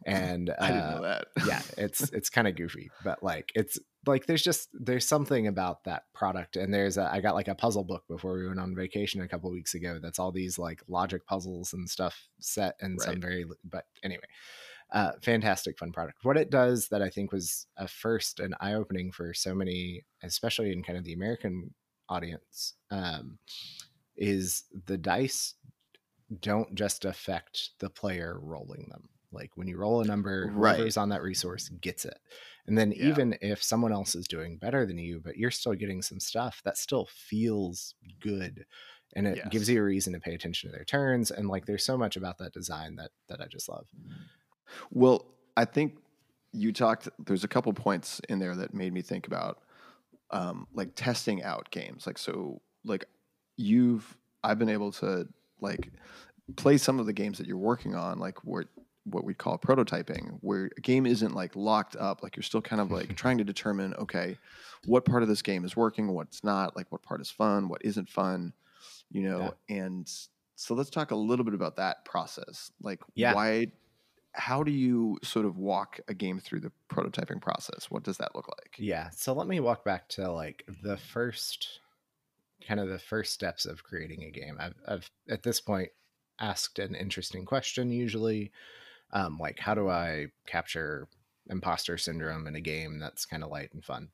And 0.06 0.48
uh, 0.48 0.54
I 0.58 0.66
didn't 0.68 0.90
know 0.92 1.04
uh, 1.04 1.20
that. 1.36 1.46
yeah, 1.46 1.60
it's 1.76 2.00
it's 2.08 2.30
kind 2.30 2.48
of 2.48 2.56
goofy, 2.56 2.90
but 3.04 3.22
like 3.22 3.52
it's 3.54 3.78
like 4.06 4.24
there's 4.24 4.40
just 4.40 4.70
there's 4.72 5.06
something 5.06 5.46
about 5.46 5.84
that 5.84 6.04
product. 6.14 6.56
And 6.56 6.72
there's 6.72 6.96
a, 6.96 7.12
I 7.12 7.20
got 7.20 7.34
like 7.34 7.48
a 7.48 7.54
puzzle 7.54 7.84
book 7.84 8.04
before 8.08 8.38
we 8.38 8.46
went 8.48 8.60
on 8.60 8.74
vacation 8.74 9.20
a 9.20 9.28
couple 9.28 9.50
weeks 9.50 9.74
ago. 9.74 9.98
That's 10.02 10.18
all 10.18 10.32
these 10.32 10.58
like 10.58 10.80
logic 10.88 11.26
puzzles 11.26 11.74
and 11.74 11.86
stuff 11.86 12.28
set 12.40 12.76
in 12.80 12.92
right. 12.92 13.00
some 13.02 13.20
very. 13.20 13.44
But 13.62 13.84
anyway, 14.02 14.24
uh, 14.92 15.12
fantastic 15.22 15.78
fun 15.78 15.92
product. 15.92 16.18
What 16.24 16.36
it 16.36 16.50
does 16.50 16.88
that 16.88 17.02
I 17.02 17.10
think 17.10 17.32
was 17.32 17.66
a 17.76 17.86
first 17.88 18.40
and 18.40 18.54
eye 18.60 18.74
opening 18.74 19.12
for 19.12 19.32
so 19.34 19.54
many, 19.54 20.04
especially 20.22 20.72
in 20.72 20.82
kind 20.82 20.98
of 20.98 21.04
the 21.04 21.12
American 21.12 21.74
audience, 22.08 22.74
um, 22.90 23.38
is 24.16 24.64
the 24.86 24.98
dice 24.98 25.54
don't 26.40 26.74
just 26.74 27.04
affect 27.04 27.70
the 27.80 27.90
player 27.90 28.38
rolling 28.40 28.86
them. 28.90 29.08
Like 29.32 29.50
when 29.56 29.68
you 29.68 29.76
roll 29.76 30.00
a 30.00 30.04
number, 30.04 30.50
right. 30.52 30.76
whoever's 30.76 30.96
on 30.96 31.08
that 31.10 31.22
resource 31.22 31.68
gets 31.68 32.04
it. 32.04 32.18
And 32.66 32.76
then 32.76 32.92
yeah. 32.92 33.06
even 33.06 33.36
if 33.40 33.62
someone 33.62 33.92
else 33.92 34.14
is 34.14 34.28
doing 34.28 34.56
better 34.56 34.86
than 34.86 34.98
you, 34.98 35.20
but 35.22 35.36
you're 35.36 35.50
still 35.50 35.74
getting 35.74 36.02
some 36.02 36.20
stuff, 36.20 36.60
that 36.64 36.78
still 36.78 37.08
feels 37.12 37.94
good. 38.20 38.64
And 39.14 39.26
it 39.26 39.38
yes. 39.38 39.48
gives 39.50 39.68
you 39.68 39.80
a 39.80 39.84
reason 39.84 40.12
to 40.12 40.20
pay 40.20 40.34
attention 40.34 40.70
to 40.70 40.76
their 40.76 40.84
turns. 40.84 41.30
And 41.30 41.48
like 41.48 41.66
there's 41.66 41.84
so 41.84 41.96
much 41.96 42.16
about 42.16 42.38
that 42.38 42.52
design 42.52 42.96
that 42.96 43.10
that 43.28 43.40
I 43.40 43.46
just 43.46 43.68
love. 43.68 43.86
Well, 44.90 45.26
I 45.56 45.64
think 45.64 45.96
you 46.52 46.72
talked 46.72 47.08
there's 47.18 47.44
a 47.44 47.48
couple 47.48 47.72
points 47.72 48.20
in 48.28 48.38
there 48.38 48.56
that 48.56 48.74
made 48.74 48.92
me 48.92 49.02
think 49.02 49.26
about 49.26 49.58
um, 50.30 50.66
like 50.74 50.94
testing 50.94 51.42
out 51.42 51.70
games. 51.70 52.06
Like 52.06 52.18
so 52.18 52.60
like 52.84 53.04
you've 53.56 54.16
I've 54.42 54.58
been 54.58 54.68
able 54.68 54.92
to 54.92 55.28
like 55.60 55.90
play 56.56 56.78
some 56.78 56.98
of 56.98 57.06
the 57.06 57.12
games 57.12 57.38
that 57.38 57.46
you're 57.46 57.56
working 57.56 57.94
on, 57.94 58.18
like 58.18 58.44
what 58.44 58.66
what 59.04 59.24
we 59.24 59.34
call 59.34 59.58
prototyping, 59.58 60.38
where 60.40 60.70
a 60.76 60.80
game 60.80 61.06
isn't 61.06 61.34
like 61.34 61.56
locked 61.56 61.96
up, 61.96 62.22
like 62.22 62.36
you're 62.36 62.42
still 62.42 62.62
kind 62.62 62.80
of 62.80 62.90
like 62.90 63.16
trying 63.16 63.38
to 63.38 63.44
determine, 63.44 63.94
okay, 63.94 64.36
what 64.86 65.04
part 65.04 65.22
of 65.22 65.28
this 65.28 65.42
game 65.42 65.64
is 65.64 65.76
working, 65.76 66.08
what's 66.08 66.44
not, 66.44 66.76
like 66.76 66.90
what 66.90 67.02
part 67.02 67.20
is 67.20 67.30
fun, 67.30 67.68
what 67.68 67.82
isn't 67.84 68.08
fun, 68.08 68.52
you 69.10 69.22
know, 69.22 69.54
yeah. 69.68 69.84
and 69.84 70.10
so 70.56 70.74
let's 70.74 70.90
talk 70.90 71.10
a 71.10 71.16
little 71.16 71.44
bit 71.44 71.54
about 71.54 71.76
that 71.76 72.04
process. 72.04 72.70
Like 72.82 73.00
yeah. 73.14 73.34
why 73.34 73.68
how 74.32 74.62
do 74.62 74.70
you 74.70 75.18
sort 75.22 75.46
of 75.46 75.56
walk 75.56 76.00
a 76.08 76.14
game 76.14 76.38
through 76.38 76.60
the 76.60 76.72
prototyping 76.88 77.40
process? 77.40 77.90
What 77.90 78.02
does 78.02 78.18
that 78.18 78.34
look 78.34 78.48
like? 78.48 78.76
Yeah. 78.78 79.10
So 79.10 79.32
let 79.32 79.48
me 79.48 79.60
walk 79.60 79.84
back 79.84 80.08
to 80.10 80.30
like 80.30 80.64
the 80.82 80.96
first 80.96 81.80
kind 82.66 82.78
of 82.78 82.88
the 82.88 82.98
first 82.98 83.32
steps 83.32 83.66
of 83.66 83.82
creating 83.82 84.24
a 84.24 84.30
game. 84.30 84.56
I've, 84.60 84.74
I've 84.86 85.10
at 85.28 85.42
this 85.42 85.60
point 85.60 85.88
asked 86.38 86.78
an 86.78 86.94
interesting 86.94 87.44
question 87.44 87.90
usually, 87.90 88.52
um, 89.12 89.38
like 89.38 89.58
how 89.58 89.74
do 89.74 89.88
I 89.88 90.26
capture 90.46 91.08
imposter 91.48 91.98
syndrome 91.98 92.46
in 92.46 92.54
a 92.54 92.60
game 92.60 92.98
that's 92.98 93.26
kind 93.26 93.42
of 93.42 93.50
light 93.50 93.70
and 93.72 93.84
fun. 93.84 94.08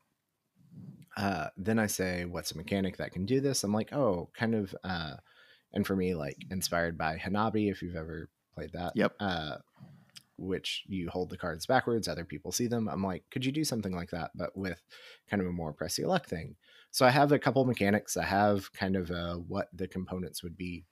Uh, 1.16 1.48
then 1.56 1.78
I 1.78 1.86
say, 1.86 2.24
what's 2.24 2.52
a 2.52 2.56
mechanic 2.56 2.98
that 2.98 3.12
can 3.12 3.24
do 3.24 3.40
this? 3.40 3.64
I'm 3.64 3.72
like, 3.72 3.92
oh, 3.92 4.28
kind 4.34 4.54
of, 4.54 4.74
uh, 4.84 5.14
and 5.72 5.86
for 5.86 5.96
me, 5.96 6.14
like 6.14 6.36
inspired 6.50 6.98
by 6.98 7.16
Hanabi, 7.16 7.70
if 7.70 7.82
you've 7.82 7.96
ever 7.96 8.28
played 8.54 8.72
that. 8.72 8.92
Yep. 8.94 9.14
Uh, 9.18 9.56
which 10.38 10.84
you 10.86 11.08
hold 11.08 11.30
the 11.30 11.36
cards 11.36 11.66
backwards, 11.66 12.08
other 12.08 12.24
people 12.24 12.52
see 12.52 12.66
them. 12.66 12.88
I'm 12.88 13.02
like, 13.02 13.24
could 13.30 13.44
you 13.44 13.52
do 13.52 13.64
something 13.64 13.94
like 13.94 14.10
that, 14.10 14.30
but 14.34 14.56
with 14.56 14.82
kind 15.28 15.40
of 15.40 15.48
a 15.48 15.52
more 15.52 15.72
press 15.72 15.98
your 15.98 16.08
luck 16.08 16.26
thing? 16.26 16.56
So 16.90 17.06
I 17.06 17.10
have 17.10 17.32
a 17.32 17.38
couple 17.38 17.64
mechanics. 17.64 18.16
I 18.16 18.24
have 18.24 18.72
kind 18.72 18.96
of 18.96 19.10
uh, 19.10 19.34
what 19.34 19.68
the 19.72 19.88
components 19.88 20.42
would 20.42 20.56
be. 20.56 20.84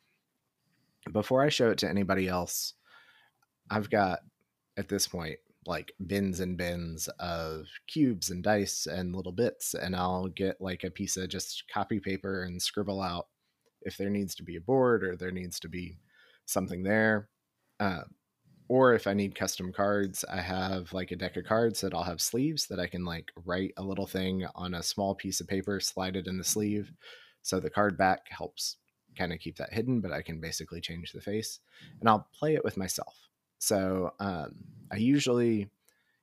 Before 1.13 1.43
I 1.43 1.49
show 1.51 1.71
it 1.71 1.79
to 1.79 1.89
anybody 1.89 2.29
else, 2.29 2.75
I've 3.71 3.91
got 3.91 4.21
at 4.77 4.89
this 4.89 5.07
point 5.07 5.39
like 5.67 5.93
bins 6.07 6.41
and 6.41 6.57
bins 6.57 7.09
of 7.19 7.67
cubes 7.87 8.31
and 8.31 8.43
dice 8.43 8.87
and 8.87 9.15
little 9.15 9.33
bits, 9.33 9.75
and 9.75 9.97
I'll 9.97 10.29
get 10.29 10.61
like 10.61 10.85
a 10.85 10.91
piece 10.91 11.17
of 11.17 11.29
just 11.29 11.65
copy 11.73 12.01
paper 12.01 12.43
and 12.43 12.61
scribble 12.61 13.01
out 13.01 13.29
if 13.83 13.97
there 13.97 14.11
needs 14.11 14.35
to 14.37 14.43
be 14.43 14.57
a 14.57 14.61
board 14.61 15.05
or 15.05 15.17
there 15.17 15.31
needs 15.31 15.61
to 15.61 15.69
be 15.69 15.99
something 16.47 16.83
there. 16.83 17.29
Uh, 17.81 18.03
or 18.69 18.95
if 18.95 19.07
I 19.07 19.13
need 19.13 19.35
custom 19.35 19.73
cards, 19.73 20.25
I 20.31 20.41
have 20.41 20.93
like 20.93 21.11
a 21.11 21.17
deck 21.17 21.37
of 21.37 21.45
cards 21.45 21.81
that 21.83 21.93
I'll 21.93 22.03
have 22.03 22.21
sleeves 22.21 22.67
that 22.69 22.81
I 22.81 22.87
can 22.87 23.05
like 23.05 23.31
write 23.45 23.75
a 23.77 23.83
little 23.83 24.07
thing 24.07 24.47
on 24.55 24.75
a 24.75 24.83
small 24.83 25.15
piece 25.15 25.41
of 25.41 25.49
paper, 25.49 25.81
slide 25.81 26.17
it 26.17 26.27
in 26.27 26.39
the 26.39 26.45
sleeve. 26.45 26.93
So 27.43 27.61
the 27.61 27.71
card 27.71 27.99
back 27.99 28.29
helps 28.31 28.77
kind 29.17 29.33
of 29.33 29.39
keep 29.39 29.57
that 29.59 29.73
hidden, 29.73 30.01
but 30.01 30.13
I 30.13 30.23
can 30.23 30.41
basically 30.41 30.81
change 30.81 31.13
the 31.13 31.21
face 31.21 31.61
and 32.01 32.09
I'll 32.09 32.27
play 32.33 32.55
it 32.55 32.65
with 32.65 32.77
myself. 32.77 33.29
So 33.59 34.13
um, 34.19 34.55
I 34.91 34.97
usually, 34.97 35.69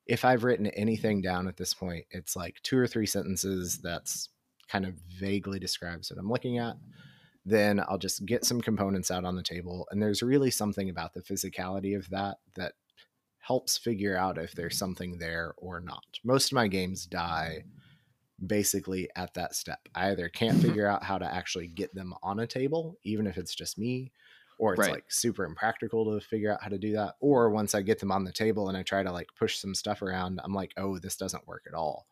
if 0.08 0.26
I've 0.26 0.44
written 0.44 0.68
anything 0.68 1.22
down 1.22 1.48
at 1.48 1.58
this 1.58 1.74
point, 1.74 2.06
it's 2.10 2.36
like 2.36 2.58
two 2.64 2.78
or 2.78 2.88
three 2.88 3.06
sentences 3.06 3.78
that's 3.78 4.30
kind 4.68 4.86
of 4.86 4.96
vaguely 5.20 5.60
describes 5.60 6.10
what 6.10 6.20
I'm 6.20 6.30
looking 6.30 6.58
at 6.58 6.76
then 7.46 7.80
I'll 7.80 7.98
just 7.98 8.26
get 8.26 8.46
some 8.46 8.62
components 8.62 9.10
out 9.12 9.26
on 9.26 9.36
the 9.36 9.44
table. 9.44 9.88
And 9.92 10.02
there's 10.02 10.22
really 10.22 10.52
something 10.52 10.90
about 10.90 11.14
the 11.14 11.22
physicality 11.22 11.98
of 11.98 12.10
that 12.10 12.38
that 12.56 12.74
helps 13.40 13.78
figure 13.78 14.16
out 14.16 14.38
if 14.38 14.54
there's 14.54 14.78
something 14.78 15.18
there 15.18 15.54
or 15.58 15.80
not. 15.80 16.04
Most 16.24 16.52
of 16.52 16.56
my 16.56 16.68
games 16.68 17.06
die 17.06 17.64
basically 18.46 19.10
at 19.16 19.34
that 19.36 19.56
step. 19.56 19.80
I 19.96 20.12
either 20.12 20.30
can't 20.30 20.60
figure 20.62 20.88
out 20.88 21.04
how 21.04 21.18
to 21.18 21.26
actually 21.26 21.68
get 21.68 21.94
them 21.94 22.14
on 22.24 22.40
a 22.40 22.48
table, 22.48 22.98
even 23.04 23.28
if 23.28 23.38
it's 23.38 23.54
just 23.54 23.78
me, 23.78 24.12
or 24.58 24.74
it's 24.74 24.80
Right. 24.80 24.92
like 24.92 25.12
super 25.12 25.44
impractical 25.46 26.06
to 26.20 26.26
figure 26.26 26.52
out 26.52 26.62
how 26.62 26.70
to 26.70 26.78
do 26.78 26.94
that. 26.94 27.16
Or 27.20 27.50
once 27.50 27.76
I 27.76 27.82
get 27.82 28.00
them 28.00 28.12
on 28.12 28.24
the 28.24 28.32
table 28.32 28.68
and 28.70 28.78
I 28.78 28.84
try 28.84 29.04
to 29.04 29.12
like 29.12 29.30
push 29.38 29.58
some 29.58 29.76
stuff 29.76 30.02
around, 30.02 30.40
I'm 30.44 30.54
like, 30.54 30.74
oh, 30.78 30.98
this 31.00 31.18
doesn't 31.18 31.48
work 31.48 31.64
at 31.68 31.74
all. 31.74 32.08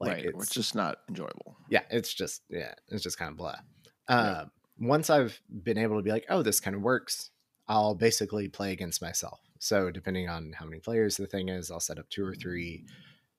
Like 0.00 0.12
right. 0.12 0.26
It's 0.34 0.50
just 0.50 0.74
not 0.74 0.98
enjoyable. 1.08 1.56
yeah, 1.68 1.82
it's 1.90 2.12
just 2.14 2.42
yeah, 2.48 2.72
it's 2.88 3.02
just 3.02 3.18
kind 3.18 3.30
of 3.30 3.36
blah. 3.36 3.56
Um, 4.08 4.50
once 4.80 5.10
I've 5.10 5.40
been 5.62 5.78
able 5.78 5.96
to 5.96 6.02
be 6.02 6.10
like, 6.10 6.26
oh, 6.30 6.42
this 6.42 6.60
kind 6.60 6.74
of 6.74 6.82
works, 6.82 7.30
I'll 7.68 7.94
basically 7.94 8.48
play 8.48 8.72
against 8.72 9.02
myself. 9.02 9.40
So 9.58 9.90
depending 9.90 10.28
on 10.28 10.54
how 10.54 10.64
many 10.64 10.80
players 10.80 11.16
the 11.16 11.26
thing 11.26 11.50
is, 11.50 11.70
I'll 11.70 11.80
set 11.80 11.98
up 11.98 12.08
two 12.08 12.24
or 12.24 12.34
three 12.34 12.84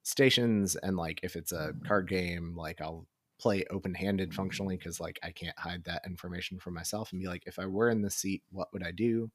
stations, 0.04 0.76
and 0.76 0.96
like 0.96 1.20
if 1.24 1.36
it's 1.36 1.52
a 1.52 1.74
card 1.86 2.08
game, 2.08 2.56
like 2.56 2.80
I'll 2.80 3.08
play 3.40 3.66
open-handed 3.72 4.34
functionally 4.34 4.78
because 4.78 5.00
like 5.00 5.20
I 5.24 5.32
can't 5.32 5.58
hide 5.58 5.84
that 5.86 6.06
information 6.06 6.60
from 6.60 6.76
myself 6.76 7.12
and 7.12 7.20
be 7.20 7.28
like, 7.28 7.44
if 7.48 7.58
I 7.58 7.66
were 7.66 7.90
in 7.90 8.04
the 8.04 8.12
seat, 8.12 8.44
what 8.52 8.72
would 8.72 8.84
I 8.84 8.92
do? 8.92 9.32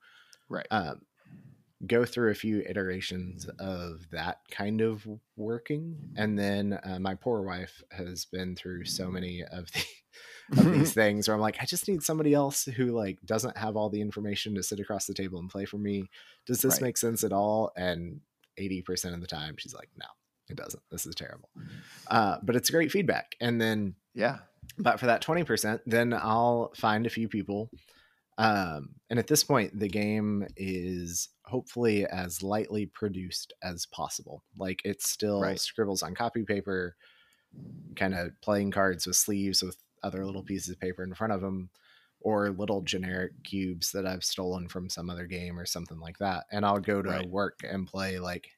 Right. 0.48 0.66
um, 0.70 1.00
go 1.86 2.04
through 2.04 2.30
a 2.30 2.34
few 2.34 2.62
iterations 2.62 3.46
of 3.58 4.08
that 4.10 4.38
kind 4.50 4.80
of 4.80 5.06
working 5.36 5.96
and 6.16 6.38
then 6.38 6.78
uh, 6.84 6.98
my 6.98 7.14
poor 7.14 7.42
wife 7.42 7.82
has 7.90 8.24
been 8.24 8.56
through 8.56 8.84
so 8.84 9.10
many 9.10 9.42
of 9.42 9.70
the 9.72 9.84
of 10.56 10.64
these 10.72 10.92
things 10.92 11.26
where 11.28 11.34
i'm 11.34 11.40
like 11.40 11.56
i 11.60 11.64
just 11.64 11.88
need 11.88 12.02
somebody 12.02 12.32
else 12.34 12.64
who 12.64 12.86
like 12.86 13.18
doesn't 13.24 13.56
have 13.56 13.76
all 13.76 13.90
the 13.90 14.00
information 14.00 14.54
to 14.54 14.62
sit 14.62 14.78
across 14.80 15.06
the 15.06 15.14
table 15.14 15.38
and 15.38 15.50
play 15.50 15.64
for 15.64 15.78
me 15.78 16.08
does 16.46 16.60
this 16.60 16.74
Right. 16.74 16.82
make 16.88 16.96
sense 16.98 17.24
at 17.24 17.32
all 17.32 17.72
and 17.76 18.20
80% 18.58 19.12
of 19.12 19.20
the 19.20 19.26
time 19.26 19.56
she's 19.58 19.74
like 19.74 19.90
no 19.96 20.06
it 20.48 20.56
doesn't 20.56 20.82
this 20.90 21.04
is 21.06 21.14
terrible 21.14 21.50
uh, 22.06 22.36
but 22.42 22.56
it's 22.56 22.70
great 22.70 22.90
feedback 22.92 23.34
and 23.40 23.60
then 23.60 23.94
yeah. 24.14 24.38
but 24.78 24.98
for 25.00 25.06
that 25.06 25.22
20% 25.22 25.80
then 25.86 26.12
i'll 26.14 26.72
find 26.76 27.06
a 27.06 27.10
few 27.10 27.28
people 27.28 27.68
um, 28.38 28.90
and 29.10 29.18
at 29.18 29.26
this 29.26 29.42
point 29.44 29.78
the 29.78 29.88
game 29.88 30.46
is 30.56 31.28
hopefully 31.46 32.06
as 32.06 32.42
lightly 32.42 32.86
produced 32.86 33.52
as 33.62 33.86
possible 33.86 34.42
like 34.56 34.80
it's 34.84 35.08
still 35.08 35.40
Right. 35.42 35.58
scribbles 35.58 36.02
on 36.02 36.14
copy 36.14 36.44
paper 36.44 36.96
kind 37.94 38.14
of 38.14 38.30
playing 38.42 38.70
cards 38.70 39.06
with 39.06 39.16
sleeves 39.16 39.62
with 39.62 39.76
other 40.06 40.24
little 40.24 40.42
pieces 40.42 40.70
of 40.70 40.80
paper 40.80 41.02
in 41.02 41.14
front 41.14 41.32
of 41.32 41.40
them 41.40 41.68
or 42.20 42.50
little 42.50 42.80
generic 42.82 43.32
cubes 43.44 43.92
that 43.92 44.06
i've 44.06 44.24
stolen 44.24 44.68
from 44.68 44.88
some 44.88 45.10
other 45.10 45.26
game 45.26 45.58
or 45.58 45.66
something 45.66 45.98
like 46.00 46.18
that 46.18 46.44
and 46.52 46.64
i'll 46.64 46.78
go 46.80 47.02
to 47.02 47.08
Right. 47.10 47.28
work 47.28 47.60
and 47.68 47.86
play 47.86 48.18
like 48.18 48.48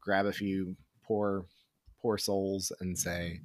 grab 0.00 0.26
a 0.26 0.32
few 0.32 0.76
poor 1.02 1.46
poor 2.00 2.18
souls 2.18 2.72
and 2.80 2.98
say 2.98 3.40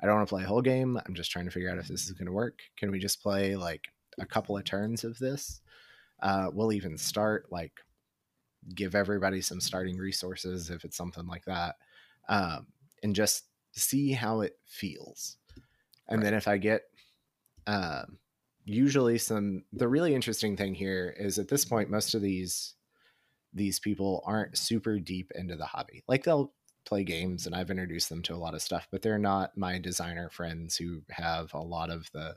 I 0.00 0.06
don't 0.06 0.16
want 0.16 0.28
to 0.28 0.34
play 0.34 0.42
a 0.44 0.46
whole 0.46 0.60
game. 0.60 1.00
I'm 1.06 1.14
just 1.14 1.30
trying 1.30 1.46
to 1.46 1.50
figure 1.50 1.70
out 1.70 1.78
if 1.78 1.88
this 1.88 2.04
is 2.04 2.12
going 2.12 2.26
to 2.26 2.32
work. 2.32 2.58
Can 2.76 2.90
we 2.90 2.98
just 2.98 3.22
play 3.22 3.56
like 3.56 3.86
a 4.18 4.26
couple 4.26 4.54
of 4.56 4.64
turns 4.64 5.02
of 5.02 5.18
this? 5.18 5.62
Uh, 6.20 6.50
we'll 6.52 6.72
even 6.74 6.98
start 6.98 7.46
like 7.50 7.72
give 8.74 8.94
everybody 8.94 9.40
some 9.40 9.60
starting 9.60 9.96
resources 9.96 10.68
if 10.68 10.84
it's 10.84 10.96
something 10.96 11.26
like 11.26 11.44
that, 11.46 11.76
um, 12.28 12.66
and 13.02 13.14
just 13.14 13.44
see 13.72 14.12
how 14.12 14.42
it 14.42 14.58
feels. 14.66 15.38
And 16.08 16.22
then 16.22 16.34
if 16.34 16.48
I 16.48 16.58
get 16.58 16.82
um, 17.66 18.18
usually 18.64 19.18
some, 19.18 19.64
the 19.72 19.88
really 19.88 20.14
interesting 20.14 20.56
thing 20.56 20.74
here 20.74 21.14
is 21.18 21.38
at 21.38 21.48
this 21.48 21.64
point 21.64 21.90
most 21.90 22.14
of 22.14 22.22
these 22.22 22.76
these 23.52 23.80
people 23.80 24.22
aren't 24.26 24.58
super 24.58 24.98
deep 25.00 25.32
into 25.34 25.56
the 25.56 25.66
hobby. 25.66 26.04
Like 26.08 26.24
they'll 26.24 26.54
play 26.86 27.04
games 27.04 27.46
and 27.46 27.54
I've 27.54 27.70
introduced 27.70 28.08
them 28.08 28.22
to 28.22 28.34
a 28.34 28.36
lot 28.36 28.54
of 28.54 28.62
stuff, 28.62 28.88
but 28.90 29.02
they're 29.02 29.18
not 29.18 29.56
my 29.56 29.78
designer 29.78 30.30
friends 30.30 30.76
who 30.76 31.02
have 31.10 31.54
a 31.54 31.60
lot 31.60 31.90
of 31.90 32.10
the 32.12 32.36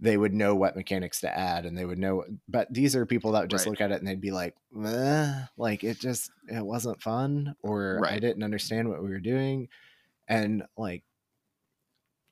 they 0.00 0.16
would 0.16 0.32
know 0.32 0.54
what 0.54 0.76
mechanics 0.76 1.20
to 1.20 1.36
add 1.38 1.66
and 1.66 1.76
they 1.76 1.84
would 1.84 1.98
know 1.98 2.24
but 2.46 2.72
these 2.72 2.94
are 2.94 3.04
people 3.04 3.32
that 3.32 3.40
would 3.42 3.50
just 3.50 3.66
Right. 3.66 3.66
look 3.66 3.80
at 3.80 3.90
it 3.90 3.98
and 3.98 4.06
they'd 4.06 4.20
be 4.20 4.30
like 4.30 4.54
"Eh," 4.84 5.44
like 5.56 5.82
it 5.82 5.98
just 5.98 6.30
it 6.48 6.64
wasn't 6.64 7.02
fun 7.02 7.56
or 7.62 8.04
I 8.08 8.18
didn't 8.18 8.44
understand 8.44 8.88
what 8.88 9.02
we 9.02 9.08
were 9.08 9.18
doing 9.20 9.68
and 10.28 10.66
like 10.76 11.04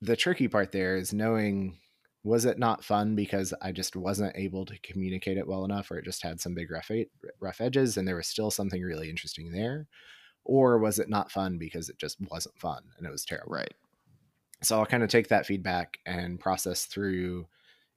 the 0.07 0.17
tricky 0.17 0.47
part 0.47 0.71
there 0.71 0.97
is 0.97 1.13
knowing 1.13 1.77
was 2.23 2.45
it 2.45 2.59
not 2.59 2.85
fun 2.85 3.15
because 3.15 3.53
I 3.63 3.73
just 3.73 3.95
wasn't 3.95 4.37
able 4.37 4.65
to 4.67 4.79
communicate 4.81 5.37
it 5.37 5.47
well 5.47 5.65
enough, 5.65 5.91
or 5.91 5.99
it 5.99 6.05
just 6.05 6.23
had 6.23 6.41
some 6.41 6.55
big 6.55 6.71
rough, 6.71 6.91
rough 7.41 7.61
edges 7.61 7.97
and 7.97 8.07
there 8.07 8.17
was 8.17 8.27
still 8.27 8.51
something 8.51 8.83
really 8.83 9.11
interesting 9.11 9.53
there? 9.53 9.87
Or 10.45 10.79
was 10.79 10.99
it 10.99 11.09
not 11.09 11.31
fun 11.31 11.59
because 11.59 11.89
it 11.89 11.99
just 11.99 12.19
wasn't 12.31 12.59
fun 12.59 12.83
and 12.97 13.07
it 13.07 13.11
was 13.11 13.25
terrible? 13.25 13.53
Right. 13.53 13.75
So 14.63 14.79
I'll 14.79 14.87
kind 14.87 15.03
of 15.03 15.09
take 15.09 15.29
that 15.29 15.47
feedback 15.47 15.99
and 16.07 16.41
process 16.41 16.87
through 16.87 17.47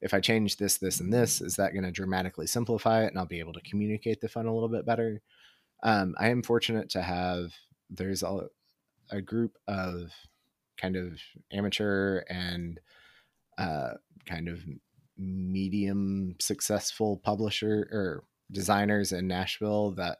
if 0.01 0.13
I 0.13 0.19
change 0.19 0.57
this, 0.57 0.77
this, 0.77 0.99
and 0.99 1.11
this, 1.11 1.41
is 1.41 1.55
that 1.57 1.73
going 1.73 1.85
to 1.85 1.91
dramatically 1.91 2.47
simplify 2.47 3.03
it 3.03 3.07
and 3.07 3.19
I'll 3.19 3.25
be 3.25 3.39
able 3.39 3.53
to 3.53 3.61
communicate 3.61 4.21
the 4.21 4.29
fun 4.29 4.45
a 4.45 4.53
little 4.53 4.69
bit 4.69 4.85
better? 4.85 5.21
Um, 5.83 6.15
I 6.19 6.29
am 6.29 6.43
fortunate 6.43 6.89
to 6.91 7.01
have, 7.01 7.51
there's 7.89 8.23
a, 8.23 8.47
a 9.09 9.21
group 9.21 9.57
of 9.67 10.11
kind 10.79 10.95
of 10.95 11.19
amateur 11.51 12.19
and 12.29 12.79
uh, 13.57 13.91
kind 14.25 14.47
of 14.47 14.63
medium 15.17 16.35
successful 16.39 17.17
publisher 17.17 17.87
or 17.91 18.23
designers 18.51 19.11
in 19.11 19.27
Nashville 19.27 19.91
that, 19.91 20.19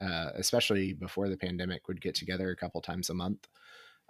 uh, 0.00 0.30
especially 0.34 0.92
before 0.92 1.28
the 1.28 1.36
pandemic, 1.36 1.88
would 1.88 2.00
get 2.00 2.14
together 2.14 2.50
a 2.50 2.56
couple 2.56 2.80
times 2.80 3.10
a 3.10 3.14
month. 3.14 3.48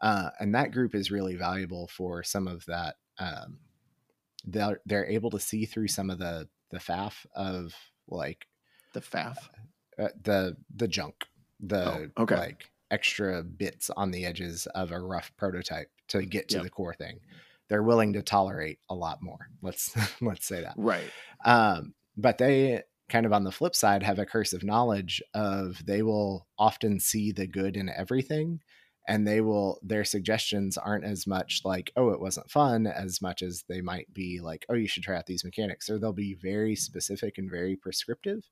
Uh, 0.02 0.30
and 0.40 0.54
that 0.54 0.72
group 0.72 0.94
is 0.94 1.10
really 1.10 1.36
valuable 1.36 1.86
for 1.88 2.22
some 2.22 2.48
of 2.48 2.64
that. 2.66 2.96
Um, 3.18 3.58
they're 4.44 4.80
they're 4.84 5.06
able 5.06 5.30
to 5.30 5.38
see 5.38 5.64
through 5.64 5.88
some 5.88 6.10
of 6.10 6.18
the 6.18 6.48
the 6.70 6.78
faff 6.78 7.24
of 7.34 7.74
like 8.08 8.46
The 8.92 9.00
faff. 9.00 9.36
uh, 9.98 10.08
the 10.22 10.56
the 10.74 10.88
junk, 10.88 11.14
the 11.60 12.10
Oh, 12.16 12.22
okay. 12.24 12.36
like 12.36 12.70
extra 12.94 13.42
bits 13.42 13.90
on 13.96 14.10
the 14.12 14.24
edges 14.24 14.66
of 14.74 14.92
a 14.92 15.00
rough 15.00 15.32
prototype 15.36 15.90
to 16.08 16.24
get 16.24 16.48
to 16.50 16.56
Yep. 16.56 16.64
the 16.64 16.70
core 16.70 16.94
thing. 16.94 17.18
They're 17.68 17.82
willing 17.82 18.12
to 18.12 18.22
tolerate 18.22 18.78
a 18.88 18.94
lot 18.94 19.22
more. 19.22 19.48
Let's 19.62 19.94
let's 20.20 20.46
say 20.46 20.60
that. 20.62 20.74
Right. 20.76 21.10
Um, 21.44 21.94
but 22.16 22.38
they 22.38 22.82
kind 23.08 23.26
of 23.26 23.32
on 23.32 23.44
the 23.44 23.52
flip 23.52 23.74
side 23.74 24.02
have 24.02 24.18
a 24.18 24.26
curse 24.26 24.52
of 24.52 24.62
knowledge 24.64 25.22
of 25.34 25.84
they 25.84 26.02
will 26.02 26.46
often 26.58 27.00
see 27.00 27.32
the 27.32 27.46
good 27.46 27.76
in 27.76 27.88
everything 27.90 28.60
and 29.06 29.26
they 29.28 29.40
will 29.42 29.78
their 29.82 30.04
suggestions 30.04 30.78
aren't 30.78 31.04
as 31.04 31.26
much 31.26 31.60
like 31.64 31.92
oh 31.96 32.08
it 32.10 32.20
wasn't 32.20 32.50
fun 32.50 32.86
as 32.86 33.20
much 33.20 33.42
as 33.42 33.64
they 33.68 33.82
might 33.82 34.12
be 34.14 34.40
like 34.40 34.64
oh 34.70 34.74
you 34.74 34.88
should 34.88 35.02
try 35.02 35.16
out 35.18 35.26
these 35.26 35.44
mechanics 35.44 35.90
or 35.90 35.98
they'll 35.98 36.14
be 36.14 36.32
very 36.34 36.74
specific 36.74 37.36
and 37.36 37.50
very 37.50 37.76
prescriptive 37.76 38.42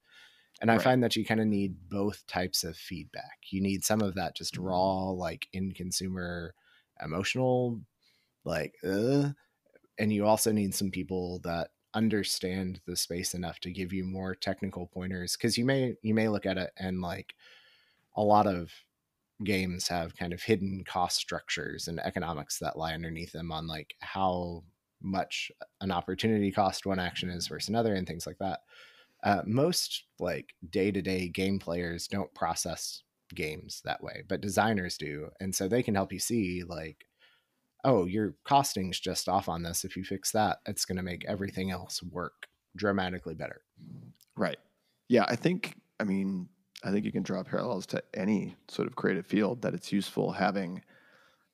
and 0.61 0.70
i 0.70 0.76
Right. 0.76 0.78
find 0.78 1.03
that 1.03 1.16
you 1.16 1.24
kind 1.24 1.40
of 1.40 1.46
need 1.46 1.88
both 1.88 2.26
types 2.26 2.64
of 2.64 2.76
feedback. 2.76 3.38
You 3.50 3.61
need 3.61 3.84
some 3.84 4.00
of 4.03 4.14
that 4.14 4.36
just 4.36 4.57
raw 4.57 5.11
like 5.11 5.48
in 5.53 5.72
consumer 5.72 6.55
emotional 7.03 7.80
like 8.44 8.76
uh, 8.84 9.30
and 9.98 10.12
you 10.12 10.26
also 10.26 10.53
need 10.53 10.74
some 10.74 10.90
people 10.90 11.40
that 11.40 11.70
understand 11.94 12.80
the 12.86 12.96
space 12.96 13.34
enough 13.34 13.61
to 13.61 13.70
give 13.70 13.92
you 13.92 14.05
more 14.05 14.34
technical 14.34 14.86
pointers 14.86 15.36
because 15.36 15.59
you 15.59 15.64
may 15.64 15.96
you 16.03 16.14
may 16.14 16.28
look 16.28 16.46
at 16.46 16.59
it 16.59 16.72
and 16.78 17.03
like 17.03 17.34
a 18.16 18.22
lot 18.22 18.46
of 18.46 18.72
games 19.44 19.88
have 19.88 20.16
kind 20.16 20.32
of 20.32 20.42
hidden 20.42 20.84
cost 20.84 21.16
structures 21.16 21.88
and 21.88 22.00
economics 22.00 22.59
that 22.59 22.78
lie 22.78 22.94
underneath 22.94 23.32
them 23.32 23.53
on 23.53 23.66
like 23.66 23.96
how 24.00 24.64
much 25.00 25.50
an 25.80 25.90
opportunity 25.90 26.53
cost 26.53 26.86
one 26.86 27.00
action 27.00 27.30
is 27.30 27.48
versus 27.48 27.68
another 27.68 27.94
and 27.94 28.07
things 28.07 28.26
like 28.26 28.38
that 28.38 28.61
uh, 29.22 29.42
most 29.46 30.04
like 30.18 30.54
day-to-day 30.70 31.28
game 31.28 31.58
players 31.58 32.08
don't 32.08 32.32
process 32.34 33.02
games 33.34 33.80
that 33.84 34.02
way 34.02 34.22
but 34.28 34.40
designers 34.40 34.98
do 34.98 35.28
and 35.40 35.54
so 35.54 35.66
they 35.66 35.82
can 35.82 35.94
help 35.94 36.12
you 36.12 36.18
see 36.18 36.62
like 36.66 37.06
oh 37.84 38.04
your 38.04 38.34
costing's 38.44 39.00
just 39.00 39.28
off 39.28 39.48
on 39.48 39.62
this 39.62 39.84
if 39.84 39.96
you 39.96 40.04
fix 40.04 40.32
that 40.32 40.58
it's 40.66 40.84
going 40.84 40.96
to 40.96 41.02
make 41.02 41.24
everything 41.26 41.70
else 41.70 42.02
work 42.02 42.46
dramatically 42.76 43.34
better 43.34 43.62
Right. 44.36 44.58
Yeah, 45.08 45.24
I 45.28 45.36
think 45.36 45.76
I 46.00 46.04
mean 46.04 46.48
I 46.84 46.90
think 46.90 47.04
you 47.04 47.12
can 47.12 47.22
draw 47.22 47.42
parallels 47.42 47.86
to 47.86 48.02
any 48.14 48.56
sort 48.68 48.88
of 48.88 48.96
creative 48.96 49.26
field 49.26 49.62
that 49.62 49.74
it's 49.74 49.92
useful 49.92 50.32
having 50.32 50.82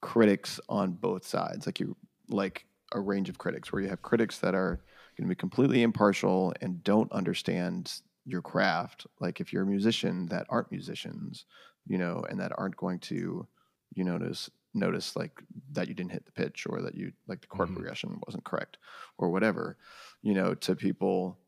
critics 0.01 0.61
on 0.69 0.93
both 0.93 1.27
sides. 1.27 1.67
Like 1.67 1.81
you 1.81 1.97
like 2.29 2.67
a 2.93 3.01
range 3.01 3.29
of 3.29 3.39
critics 3.39 3.73
where 3.73 3.83
you 3.83 3.89
have 3.89 4.03
critics 4.03 4.39
that 4.39 4.55
are 4.55 4.81
going 5.19 5.29
to 5.29 5.33
be 5.35 5.37
completely 5.39 5.83
impartial 5.83 6.55
and 6.63 6.85
don't 6.85 7.13
understand 7.13 8.03
your 8.25 8.43
craft. 8.43 9.07
Like 9.21 9.41
if 9.41 9.53
you're 9.53 9.65
a 9.65 9.67
musician 9.67 10.27
that 10.29 10.47
aren't 10.51 10.73
musicians, 10.73 11.47
you 11.87 11.99
know, 11.99 12.25
and 12.31 12.41
that 12.41 12.53
aren't 12.59 12.77
going 12.77 13.01
to 13.01 13.49
you 13.95 14.05
notice 14.05 14.51
notice 14.75 15.17
like 15.17 15.43
that 15.73 15.89
you 15.89 15.95
didn't 15.95 16.13
hit 16.13 16.27
the 16.27 16.33
pitch 16.33 16.67
or 16.69 16.83
that 16.83 16.95
you 16.95 17.13
like 17.27 17.41
the 17.41 17.47
chord 17.49 17.71
Mhm. 17.71 17.75
progression 17.75 18.21
wasn't 18.27 18.45
correct 18.45 18.79
or 19.19 19.31
whatever, 19.31 19.79
you 20.23 20.35
know, 20.35 20.55
to 20.55 20.77
people 20.77 21.41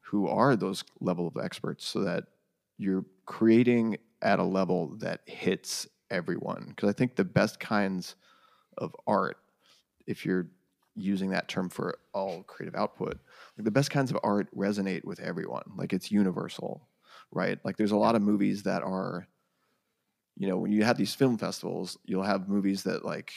who 0.00 0.28
are 0.28 0.56
those 0.56 0.84
level 1.00 1.26
of 1.26 1.36
experts 1.42 1.84
so 1.86 2.00
that 2.04 2.24
you're 2.78 3.04
creating 3.24 3.96
at 4.22 4.38
a 4.38 4.44
level 4.44 4.96
that 4.98 5.28
hits 5.28 5.86
everyone 6.10 6.66
because 6.68 6.88
i 6.88 6.92
think 6.92 7.16
the 7.16 7.24
best 7.24 7.58
kinds 7.58 8.14
of 8.78 8.94
art 9.06 9.38
if 10.06 10.24
you're 10.24 10.50
using 10.96 11.30
that 11.30 11.48
term 11.48 11.68
for 11.70 11.98
all 12.14 12.42
creative 12.44 12.74
output 12.74 13.20
like 13.56 13.64
the 13.64 13.70
best 13.70 13.90
kinds 13.90 14.10
of 14.10 14.18
art 14.22 14.48
resonate 14.56 15.04
with 15.04 15.20
everyone 15.20 15.64
like 15.76 15.92
it's 15.92 16.10
universal 16.10 16.88
right 17.32 17.64
like 17.64 17.76
there's 17.76 17.92
a 17.92 17.96
lot 17.96 18.14
of 18.16 18.22
movies 18.22 18.62
that 18.64 18.82
are 18.82 19.28
you 20.36 20.46
know 20.48 20.56
when 20.58 20.72
you 20.72 20.84
have 20.84 20.98
these 20.98 21.14
film 21.14 21.38
festivals 21.38 21.96
you'll 22.04 22.22
have 22.22 22.48
movies 22.48 22.82
that 22.82 23.04
like 23.04 23.32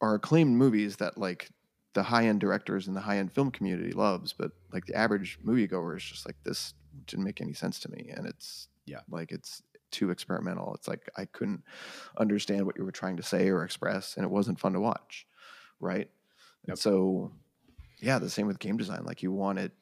are 0.00 0.14
acclaimed 0.14 0.56
movies 0.56 0.96
that 0.96 1.18
like 1.18 1.50
the 1.94 2.04
high 2.04 2.26
end 2.26 2.40
directors 2.40 2.86
and 2.86 2.96
the 2.96 3.00
high 3.00 3.18
end 3.18 3.32
film 3.32 3.50
community 3.50 3.92
loves, 3.92 4.32
but 4.32 4.52
like 4.72 4.86
the 4.86 4.94
average 4.94 5.38
moviegoer 5.40 5.96
is 5.96 6.04
just 6.04 6.26
like 6.26 6.36
this 6.44 6.74
didn't 7.06 7.24
make 7.24 7.40
any 7.40 7.54
sense 7.54 7.80
to 7.80 7.90
me, 7.90 8.10
and 8.14 8.26
it's 8.26 8.68
Yeah. 8.86 9.02
like 9.08 9.32
it's 9.32 9.62
too 9.90 10.10
experimental. 10.10 10.74
It's 10.74 10.88
like 10.88 11.08
I 11.16 11.26
couldn't 11.26 11.64
understand 12.18 12.66
what 12.66 12.76
you 12.78 12.84
were 12.84 12.92
trying 12.92 13.16
to 13.18 13.22
say 13.22 13.48
or 13.50 13.64
express, 13.64 14.16
and 14.16 14.24
it 14.24 14.30
wasn't 14.30 14.60
fun 14.60 14.72
to 14.74 14.80
watch, 14.80 15.26
right? 15.80 16.10
Yep. 16.68 16.78
So, 16.78 17.32
yeah, 18.00 18.18
the 18.18 18.30
same 18.30 18.46
with 18.46 18.58
game 18.58 18.76
design. 18.76 19.04
Like 19.04 19.22
you 19.22 19.32
want 19.32 19.58
it, 19.58 19.72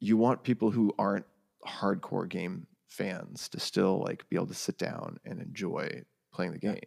you 0.00 0.16
want 0.16 0.42
people 0.42 0.70
who 0.70 0.94
aren't 0.98 1.26
hardcore 1.66 2.28
game 2.28 2.66
fans 2.88 3.48
to 3.50 3.60
still 3.60 4.00
like 4.00 4.28
be 4.28 4.36
able 4.36 4.46
to 4.46 4.54
sit 4.54 4.78
down 4.78 5.18
and 5.24 5.40
enjoy 5.40 6.02
playing 6.32 6.52
the 6.52 6.58
game, 6.58 6.78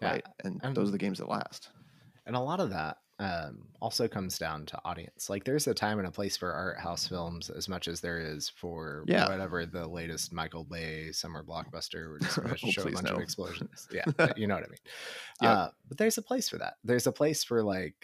Yeah, 0.00 0.10
right? 0.12 0.26
And 0.44 0.60
and- 0.62 0.74
those 0.76 0.88
are 0.88 0.92
the 0.92 0.98
games 0.98 1.18
that 1.18 1.28
last. 1.28 1.70
And 2.26 2.36
a 2.36 2.40
lot 2.40 2.60
of 2.60 2.70
that 2.70 2.98
um, 3.18 3.68
also 3.80 4.08
comes 4.08 4.38
down 4.38 4.66
to 4.66 4.80
audience. 4.84 5.30
Like 5.30 5.44
there's 5.44 5.66
a 5.66 5.74
time 5.74 5.98
and 5.98 6.08
a 6.08 6.10
place 6.10 6.36
for 6.36 6.52
art 6.52 6.78
house 6.78 7.06
films 7.06 7.50
as 7.50 7.68
much 7.68 7.86
as 7.88 8.00
there 8.00 8.18
is 8.18 8.48
for 8.48 9.04
Yeah. 9.06 9.28
whatever 9.28 9.64
the 9.66 9.86
latest 9.86 10.32
Michael 10.32 10.64
Bay 10.64 11.12
summer 11.12 11.44
blockbuster. 11.44 12.08
We're 12.08 12.18
just 12.18 12.36
going 12.36 12.48
to 12.56 12.66
Oh, 12.66 12.70
show 12.70 12.82
a 12.82 12.90
bunch 12.92 13.10
of 13.10 13.20
explosions. 13.20 13.86
Yeah, 13.92 14.04
you 14.36 14.46
know 14.46 14.54
what 14.54 14.64
I 14.64 14.68
mean. 14.68 14.78
Yeah. 15.40 15.52
Uh, 15.52 15.70
but 15.88 15.98
there's 15.98 16.18
a 16.18 16.22
place 16.22 16.48
for 16.48 16.58
that. 16.58 16.74
There's 16.84 17.06
a 17.06 17.12
place 17.12 17.44
for 17.44 17.62
like 17.62 17.94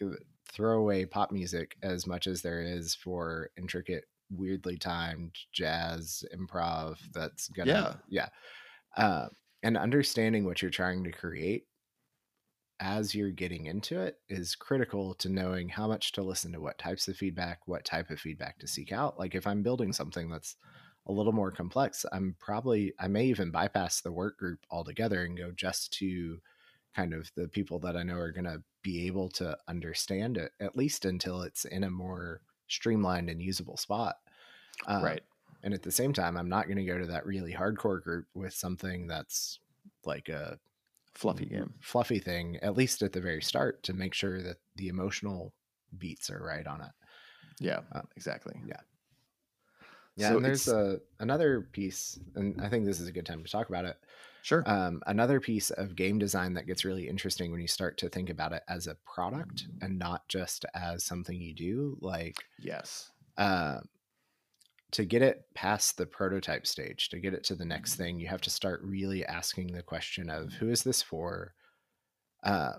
throwaway 0.51 1.05
pop 1.05 1.31
music 1.33 1.77
as 1.83 2.07
much 2.07 2.27
as 2.27 2.41
there 2.43 2.63
is 2.63 2.95
for 2.95 3.51
intricate, 3.57 4.05
weirdly 4.31 4.77
timed 4.79 5.35
jazz 5.53 6.25
improv. 6.37 6.97
That's 7.13 7.49
gonna 7.49 8.01
yeah. 8.09 8.29
Uh, 8.97 9.29
and 9.63 9.77
understanding 9.77 10.45
what 10.45 10.63
you're 10.63 10.71
trying 10.71 11.03
to 11.05 11.11
create 11.13 11.67
as 12.81 13.15
you're 13.15 13.31
getting 13.31 13.67
into 13.67 14.01
it 14.01 14.19
is 14.29 14.55
critical 14.55 15.15
to 15.15 15.29
knowing 15.29 15.69
how 15.69 15.89
much 15.89 16.13
to 16.13 16.23
listen 16.23 16.53
to 16.53 16.61
what 16.61 16.79
types 16.79 17.09
of 17.09 17.17
feedback, 17.17 17.61
what 17.67 17.85
type 17.85 18.11
of 18.11 18.21
feedback 18.21 18.59
to 18.59 18.69
seek 18.69 18.93
out. 18.93 19.19
Like 19.19 19.35
if 19.35 19.47
I'm 19.47 19.63
building 19.63 19.93
something 19.93 20.31
that's 20.31 20.57
a 21.07 21.13
little 21.13 21.33
more 21.33 21.51
complex, 21.51 22.05
I'm 22.13 22.37
probably 22.39 22.93
I 23.01 23.09
may 23.09 23.25
even 23.27 23.51
bypass 23.51 24.01
the 24.01 24.13
work 24.13 24.39
group 24.39 24.61
altogether 24.71 25.25
and 25.25 25.37
go 25.37 25.51
just 25.51 25.93
to 25.95 26.39
kind 26.95 27.15
of 27.15 27.31
the 27.37 27.49
people 27.49 27.79
that 27.81 27.97
I 27.97 28.03
know 28.03 28.17
are 28.17 28.33
going 28.33 28.45
to 28.45 28.63
be 28.83 29.07
able 29.07 29.29
to 29.31 29.57
understand 29.69 30.37
it 30.37 30.53
at 30.61 30.77
least 30.77 31.05
until 31.05 31.43
it's 31.43 31.65
in 31.65 31.85
a 31.85 31.91
more 31.91 32.41
streamlined 32.69 33.29
and 33.29 33.43
usable 33.43 33.77
spot. 33.77 34.17
Uh, 34.87 35.01
right. 35.03 35.23
and 35.65 35.75
at 35.75 35.83
the 35.83 35.91
same 35.91 36.13
time, 36.13 36.37
I'm 36.37 36.49
not 36.49 36.67
going 36.67 36.79
to 36.79 36.85
go 36.85 36.99
to 36.99 37.07
that 37.07 37.27
really 37.27 37.53
hardcore 37.53 38.01
group 38.01 38.27
with 38.35 38.55
something 38.55 39.09
that's 39.09 39.59
like 40.05 40.29
a 40.29 40.59
Fluffy 41.15 41.47
game. 41.47 41.75
fluffy 41.81 42.19
thing, 42.19 42.57
at 42.63 42.77
least 42.77 43.03
at 43.03 43.13
the 43.13 43.21
very 43.21 43.43
start, 43.43 43.83
to 43.85 43.93
make 43.93 44.15
sure 44.15 44.43
that 44.43 44.59
the 44.77 44.89
emotional 44.89 45.53
beats 45.97 46.31
are 46.31 46.43
right 46.43 46.67
on 46.67 46.81
it. 46.81 46.91
Yeah, 47.61 47.81
Uh, 47.93 48.03
exactly. 48.17 48.55
yeah. 48.67 48.81
Yeah, 50.17 50.31
So 50.31 50.37
and 50.37 50.45
there's 50.45 50.69
a 50.69 51.01
another 51.21 51.63
piece, 51.73 52.19
and 52.35 52.61
I 52.61 52.69
think 52.69 52.85
this 52.85 52.99
is 52.99 53.07
a 53.09 53.13
good 53.13 53.27
time 53.27 53.45
to 53.45 53.51
talk 53.51 53.69
about 53.69 53.85
it. 53.85 53.97
Sure. 54.43 54.63
Um, 54.67 55.01
another 55.07 55.41
piece 55.41 55.71
of 55.71 55.95
game 55.95 56.19
design 56.19 56.55
that 56.55 56.67
gets 56.67 56.85
really 56.85 57.09
interesting 57.09 57.53
when 57.53 57.61
you 57.61 57.69
start 57.69 57.99
to 57.99 58.09
think 58.09 58.31
about 58.31 58.53
it 58.53 58.63
as 58.69 58.87
a 58.87 58.97
product 59.07 59.67
and 59.83 59.99
not 59.99 60.27
just 60.29 60.65
as 60.75 61.05
something 61.05 61.41
you 61.41 61.55
do. 61.55 61.97
Like 62.01 62.37
yes. 62.59 63.11
uh, 63.37 63.81
to 64.93 65.05
get 65.05 65.23
it 65.23 65.45
past 65.55 65.97
the 65.97 66.07
prototype 66.07 66.67
stage, 66.67 67.09
to 67.11 67.21
get 67.21 67.35
it 67.35 67.45
to 67.45 67.55
the 67.55 67.65
next 67.65 67.97
thing, 67.97 68.19
you 68.19 68.29
have 68.29 68.41
to 68.43 68.51
start 68.51 68.81
really 68.83 69.25
asking 69.27 69.73
the 69.73 69.83
question 69.83 70.31
of 70.31 70.53
who 70.55 70.71
is 70.71 70.83
this 70.83 71.03
for? 71.03 71.55
Uh, 72.43 72.75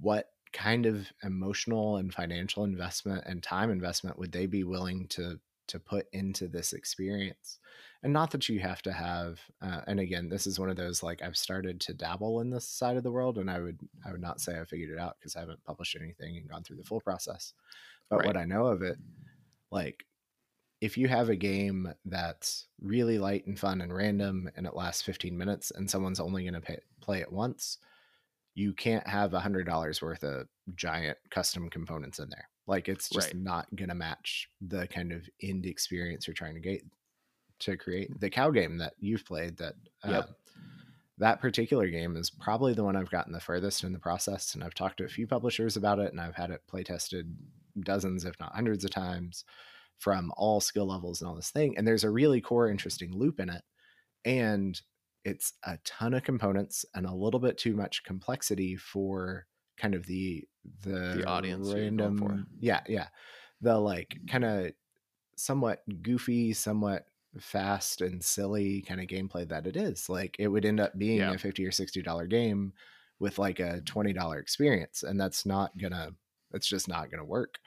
what 0.00 0.30
kind 0.52 0.86
of 0.86 1.12
emotional 1.22 1.96
and 1.96 2.12
financial 2.14 2.64
investment 2.64 3.24
and 3.26 3.42
time 3.42 3.70
investment 3.70 4.18
would 4.18 4.32
they 4.32 4.46
be 4.46 4.64
willing 4.64 5.08
to 5.08 5.40
to 5.68 5.78
put 5.78 6.06
into 6.12 6.48
this 6.48 6.72
experience? 6.72 7.58
And 8.02 8.12
not 8.12 8.32
that 8.32 8.48
you 8.48 8.58
have 8.60 8.82
to 8.82 8.92
have. 8.92 9.40
Uh, 9.60 9.82
and 9.86 10.00
again, 10.00 10.28
this 10.28 10.46
is 10.46 10.58
one 10.58 10.68
of 10.68 10.76
those 10.76 11.02
like 11.02 11.22
I've 11.22 11.36
started 11.36 11.80
to 11.82 11.94
dabble 11.94 12.40
in 12.40 12.50
this 12.50 12.68
side 12.68 12.96
of 12.96 13.04
the 13.04 13.12
world, 13.12 13.38
and 13.38 13.50
I 13.50 13.60
would 13.60 13.80
I 14.04 14.12
would 14.12 14.20
not 14.20 14.40
say 14.40 14.58
I 14.60 14.64
figured 14.64 14.90
it 14.90 14.98
out 14.98 15.16
because 15.18 15.36
I 15.36 15.40
haven't 15.40 15.64
published 15.64 15.96
anything 16.00 16.36
and 16.36 16.48
gone 16.48 16.64
through 16.64 16.76
the 16.78 16.84
full 16.84 17.00
process. 17.00 17.54
But 18.10 18.22
Right. 18.22 18.24
what 18.24 18.36
I 18.36 18.44
know 18.44 18.66
of 18.66 18.82
it, 18.82 18.98
like 19.70 20.04
if 20.82 20.98
you 20.98 21.06
have 21.06 21.28
a 21.28 21.36
game 21.36 21.88
that's 22.06 22.66
really 22.80 23.16
light 23.16 23.46
and 23.46 23.56
fun 23.56 23.80
and 23.80 23.94
random 23.94 24.50
and 24.56 24.66
it 24.66 24.74
lasts 24.74 25.00
15 25.02 25.38
minutes 25.38 25.70
and 25.70 25.88
someone's 25.88 26.18
only 26.18 26.42
going 26.42 26.60
to 26.60 26.76
play 27.00 27.20
it 27.20 27.32
once 27.32 27.78
you 28.54 28.74
can't 28.74 29.06
have 29.06 29.32
a 29.32 29.40
hundred 29.40 29.64
dollars 29.64 30.02
worth 30.02 30.24
of 30.24 30.48
giant 30.74 31.16
custom 31.30 31.70
components 31.70 32.18
in 32.18 32.28
there 32.30 32.48
like 32.66 32.88
it's 32.88 33.08
just 33.08 33.32
Right. 33.32 33.42
not 33.42 33.74
going 33.76 33.90
to 33.90 33.94
match 33.94 34.48
the 34.60 34.86
kind 34.88 35.12
of 35.12 35.26
end 35.40 35.66
experience 35.66 36.26
you're 36.26 36.34
trying 36.34 36.54
to 36.54 36.60
get 36.60 36.82
to 37.60 37.76
create 37.76 38.18
the 38.20 38.28
cow 38.28 38.50
game 38.50 38.78
that 38.78 38.94
you've 38.98 39.24
played 39.24 39.56
that 39.58 39.74
Yep. 40.04 40.24
uh, 40.24 40.32
that 41.18 41.40
particular 41.40 41.86
game 41.88 42.16
is 42.16 42.28
probably 42.28 42.74
the 42.74 42.82
one 42.82 42.96
i've 42.96 43.10
gotten 43.10 43.32
the 43.32 43.38
furthest 43.40 43.84
in 43.84 43.92
the 43.92 43.98
process 44.00 44.54
and 44.54 44.64
i've 44.64 44.74
talked 44.74 44.96
to 44.98 45.04
a 45.04 45.08
few 45.08 45.28
publishers 45.28 45.76
about 45.76 46.00
it 46.00 46.10
and 46.10 46.20
i've 46.20 46.34
had 46.34 46.50
it 46.50 46.66
play 46.66 46.82
tested 46.82 47.36
dozens 47.80 48.24
if 48.24 48.38
not 48.40 48.52
hundreds 48.54 48.84
of 48.84 48.90
times 48.90 49.44
from 49.98 50.32
all 50.36 50.60
skill 50.60 50.86
levels 50.86 51.20
and 51.20 51.28
all 51.28 51.34
this 51.36 51.50
thing. 51.50 51.76
And 51.76 51.86
there's 51.86 52.04
a 52.04 52.10
really 52.10 52.40
core, 52.40 52.68
interesting 52.68 53.16
loop 53.16 53.38
in 53.40 53.48
it. 53.48 53.62
And 54.24 54.80
it's 55.24 55.52
a 55.64 55.78
ton 55.84 56.14
of 56.14 56.24
components 56.24 56.84
and 56.94 57.06
a 57.06 57.14
little 57.14 57.40
bit 57.40 57.56
too 57.58 57.76
much 57.76 58.02
complexity 58.04 58.76
for 58.76 59.46
kind 59.78 59.94
of 59.94 60.06
the 60.06 60.44
the, 60.84 61.16
The 61.18 61.24
audience 61.26 61.68
for. 62.18 62.44
Yeah, 62.60 62.80
yeah. 62.88 63.08
The 63.60 63.78
like 63.78 64.16
kind 64.28 64.44
of 64.44 64.72
somewhat 65.36 65.82
goofy, 66.02 66.52
somewhat 66.52 67.04
fast 67.40 68.00
and 68.00 68.22
silly 68.22 68.82
kind 68.82 69.00
of 69.00 69.06
gameplay 69.06 69.48
that 69.48 69.66
it 69.66 69.76
is. 69.76 70.08
Like 70.08 70.36
it 70.38 70.48
would 70.48 70.64
end 70.64 70.80
up 70.80 70.96
being 70.98 71.18
Yeah. 71.18 71.32
a 71.32 71.38
50 71.38 71.64
or 71.66 71.72
60 71.72 72.02
dollar 72.02 72.26
game 72.26 72.72
with 73.18 73.38
like 73.38 73.60
a 73.60 73.80
$20 73.84 74.38
experience 74.40 75.02
and 75.04 75.18
that's 75.20 75.46
not 75.46 75.76
gonna 75.78 76.10
it's 76.52 76.66
just 76.66 76.88
not 76.88 77.10
gonna 77.10 77.24
work. 77.24 77.58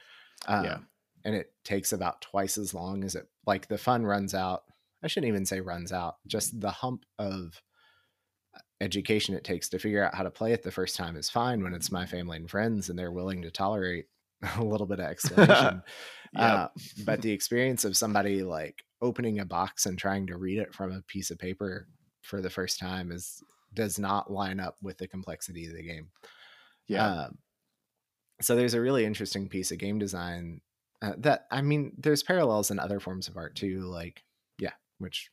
Um, 0.47 0.65
Yeah. 0.65 0.77
And 1.25 1.35
it 1.35 1.51
takes 1.65 1.91
about 1.91 2.21
twice 2.21 2.57
as 2.57 2.73
long 2.73 3.03
as 3.03 3.15
it 3.15 3.27
like 3.45 3.67
the 3.67 3.77
fun 3.77 4.05
runs 4.05 4.33
out. 4.33 4.63
I 5.03 5.07
shouldn't 5.07 5.29
even 5.29 5.45
say 5.45 5.59
runs 5.59 5.91
out, 5.91 6.15
just 6.27 6.59
the 6.61 6.71
hump 6.71 7.03
of 7.19 7.61
education 8.79 9.35
it 9.35 9.43
takes 9.43 9.69
to 9.69 9.79
figure 9.79 10.03
out 10.03 10.15
how 10.15 10.23
to 10.23 10.31
play 10.31 10.53
it 10.53 10.61
the 10.61 10.71
first 10.71 10.95
time 10.95 11.17
is 11.17 11.29
fine 11.29 11.63
when 11.63 11.73
it's 11.73 11.91
my 11.91 12.05
family 12.05 12.37
and 12.37 12.49
friends 12.49 12.89
and 12.89 12.97
they're 12.97 13.11
willing 13.11 13.41
to 13.41 13.51
tolerate 13.51 14.05
a 14.57 14.63
little 14.63 14.87
bit 14.87 14.99
of 14.99 15.05
explanation. 15.05 15.81
Yep. 16.33 16.43
Uh, 16.43 16.67
but 17.05 17.21
the 17.21 17.31
experience 17.31 17.85
of 17.85 17.95
somebody 17.95 18.43
like 18.43 18.83
opening 19.01 19.39
a 19.39 19.45
box 19.45 19.85
and 19.85 19.97
trying 19.97 20.27
to 20.27 20.35
read 20.35 20.57
it 20.57 20.73
from 20.73 20.91
a 20.91 21.01
piece 21.03 21.31
of 21.31 21.39
paper 21.39 21.87
for 22.23 22.41
the 22.41 22.49
first 22.49 22.77
time 22.77 23.09
is 23.13 23.41
does 23.73 23.97
not 23.97 24.29
line 24.29 24.59
up 24.59 24.75
with 24.81 24.97
the 24.97 25.07
complexity 25.07 25.65
of 25.67 25.73
the 25.73 25.83
game. 25.83 26.09
yeah. 26.89 27.07
Um, 27.07 27.37
so 28.41 28.57
there's 28.57 28.73
a 28.73 28.81
really 28.81 29.05
interesting 29.05 29.47
piece 29.47 29.71
of 29.71 29.77
game 29.77 29.97
design 29.97 30.59
uh, 31.05 31.13
that 31.19 31.45
I 31.51 31.61
mean, 31.61 31.93
there's 31.97 32.23
parallels 32.23 32.71
in 32.71 32.79
other 32.79 32.99
forms 32.99 33.27
of 33.27 33.37
art 33.37 33.55
too, 33.55 33.81
like 33.81 34.23
yeah, 34.59 34.73
which 34.97 35.29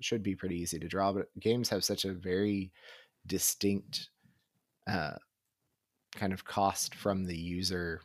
should 0.00 0.22
be 0.22 0.34
pretty 0.34 0.56
easy 0.56 0.78
to 0.78 0.88
draw. 0.88 1.12
But 1.12 1.28
games 1.38 1.68
have 1.68 1.84
such 1.84 2.04
a 2.04 2.12
very 2.12 2.72
distinct 3.26 4.08
uh, 4.86 5.16
kind 6.14 6.32
of 6.32 6.44
cost 6.44 6.94
from 6.94 7.24
the 7.24 7.36
user 7.36 8.00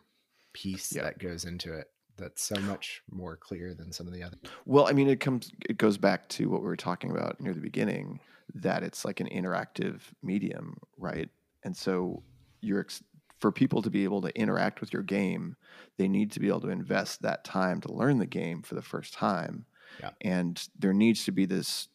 piece 0.54 0.94
Yeah. 0.96 1.04
that 1.04 1.20
goes 1.20 1.46
into 1.46 1.74
it. 1.74 1.88
That's 2.18 2.44
so 2.44 2.56
much 2.62 3.02
more 3.12 3.38
clear 3.38 3.74
than 3.74 3.92
some 3.92 4.08
of 4.08 4.14
the 4.14 4.24
other. 4.24 4.38
Well, 4.66 4.88
I 4.88 4.92
mean, 4.92 5.10
it 5.10 5.20
comes, 5.20 5.52
it 5.70 5.78
goes 5.78 5.98
back 5.98 6.28
to 6.30 6.50
what 6.50 6.62
we 6.62 6.68
were 6.68 6.76
talking 6.76 7.12
about 7.12 7.40
near 7.40 7.54
the 7.54 7.62
beginning, 7.62 8.20
that 8.56 8.84
it's 8.84 9.06
like 9.06 9.20
an 9.22 9.28
interactive 9.30 10.02
medium, 10.22 10.78
right? 10.98 11.30
And 11.64 11.76
so 11.76 12.24
you're 12.62 12.82
ex- 12.82 13.04
for 13.40 13.52
people 13.52 13.82
to 13.82 13.90
be 13.90 14.04
able 14.04 14.22
to 14.22 14.38
interact 14.38 14.82
with 14.82 14.94
your 14.94 15.04
game, 15.04 15.56
they 15.98 16.08
need 16.08 16.32
to 16.32 16.40
be 16.40 16.48
able 16.48 16.62
to 16.62 16.70
invest 16.70 17.22
that 17.22 17.44
time 17.44 17.82
to 17.82 17.94
learn 17.94 18.20
the 18.20 18.26
game 18.26 18.62
for 18.62 18.76
the 18.76 18.82
first 18.82 19.14
time. 19.14 19.66
Yeah. 20.00 20.12
And 20.22 20.62
there 20.78 20.94
needs 20.94 21.26
to 21.26 21.32
be 21.32 21.46
this, 21.46 21.88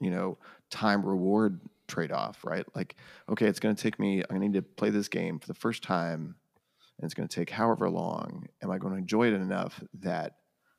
you 0.00 0.10
know, 0.10 0.38
time 0.70 1.04
reward 1.04 1.60
trade 1.86 2.12
off, 2.12 2.44
right? 2.44 2.66
Like, 2.74 2.96
okay, 3.28 3.46
it's 3.46 3.60
going 3.60 3.74
to 3.74 3.82
take 3.82 3.98
me, 3.98 4.22
I 4.30 4.38
need 4.38 4.52
to 4.54 4.62
play 4.62 4.90
this 4.90 5.08
game 5.08 5.38
for 5.38 5.46
the 5.46 5.54
first 5.54 5.82
time, 5.82 6.36
and 6.98 7.04
it's 7.04 7.14
going 7.14 7.28
to 7.28 7.34
take 7.34 7.50
however 7.50 7.88
long. 7.88 8.46
Am 8.62 8.70
I 8.70 8.78
going 8.78 8.92
to 8.92 8.98
enjoy 8.98 9.28
it 9.28 9.34
enough 9.34 9.82
that 10.00 10.36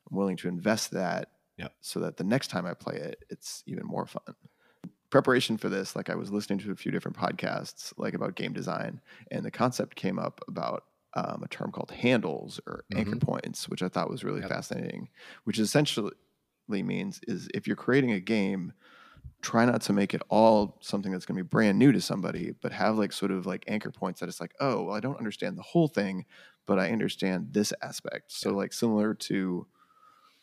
I'm 0.10 0.18
willing 0.18 0.38
to 0.38 0.47
invest 0.47 0.91
that 0.91 1.32
Yep. 1.58 1.74
so 1.82 2.00
that 2.02 2.18
the 2.18 2.24
next 2.24 2.47
time 2.47 2.66
I 2.66 2.74
play 2.74 2.95
it, 2.95 3.26
it's 3.30 3.64
even 3.66 3.86
more 3.86 4.06
fun? 4.06 4.36
Preparation 5.10 5.57
for 5.57 5.70
this, 5.70 5.95
like 5.95 6.10
I 6.10 6.16
was 6.16 6.32
listening 6.32 6.60
to 6.60 6.72
a 6.72 6.76
few 6.76 6.91
different 6.91 7.18
podcasts, 7.18 7.91
like 7.97 8.14
about 8.14 8.36
game 8.36 8.53
design, 8.53 9.01
and 9.32 9.43
the 9.43 9.49
concept 9.49 9.95
came 9.95 10.20
up 10.20 10.39
about 10.47 10.86
um, 11.16 11.41
a 11.41 11.47
term 11.47 11.72
called 11.72 11.89
handles 11.89 12.60
or 12.68 12.86
anchor 12.93 13.16
points, 13.16 13.68
which 13.68 13.82
I 13.82 13.89
thought 13.89 14.12
was 14.12 14.24
really 14.24 14.41
Yep. 14.41 14.43
fascinating. 14.43 15.10
Which 15.45 15.57
essentially 15.57 16.12
means 16.68 17.20
is 17.24 17.49
if 17.55 17.66
you're 17.66 17.76
creating 17.76 18.12
a 18.12 18.20
game, 18.20 18.74
try 19.41 19.66
not 19.66 19.82
to 19.84 19.93
make 19.93 20.14
it 20.14 20.22
all 20.30 20.78
something 20.82 21.12
that's 21.12 21.26
going 21.26 21.38
to 21.38 21.43
be 21.43 21.47
brand 21.47 21.80
new 21.80 21.91
to 21.91 22.01
somebody, 22.01 22.51
but 22.62 22.72
have 22.74 22.97
like 22.97 23.14
sort 23.14 23.32
of 23.32 23.45
like 23.45 23.64
anchor 23.68 23.91
points 23.91 24.20
that 24.20 24.30
it's 24.30 24.41
like, 24.41 24.53
oh, 24.60 24.84
well, 24.84 24.95
I 24.95 24.99
don't 24.99 25.18
understand 25.18 25.57
the 25.57 25.64
whole 25.64 25.88
thing, 25.88 26.26
but 26.66 26.80
I 26.80 26.91
understand 26.91 27.53
this 27.53 27.74
aspect. 27.82 28.32
So 28.32 28.51
like 28.51 28.74
similar 28.74 29.14
to, 29.16 29.68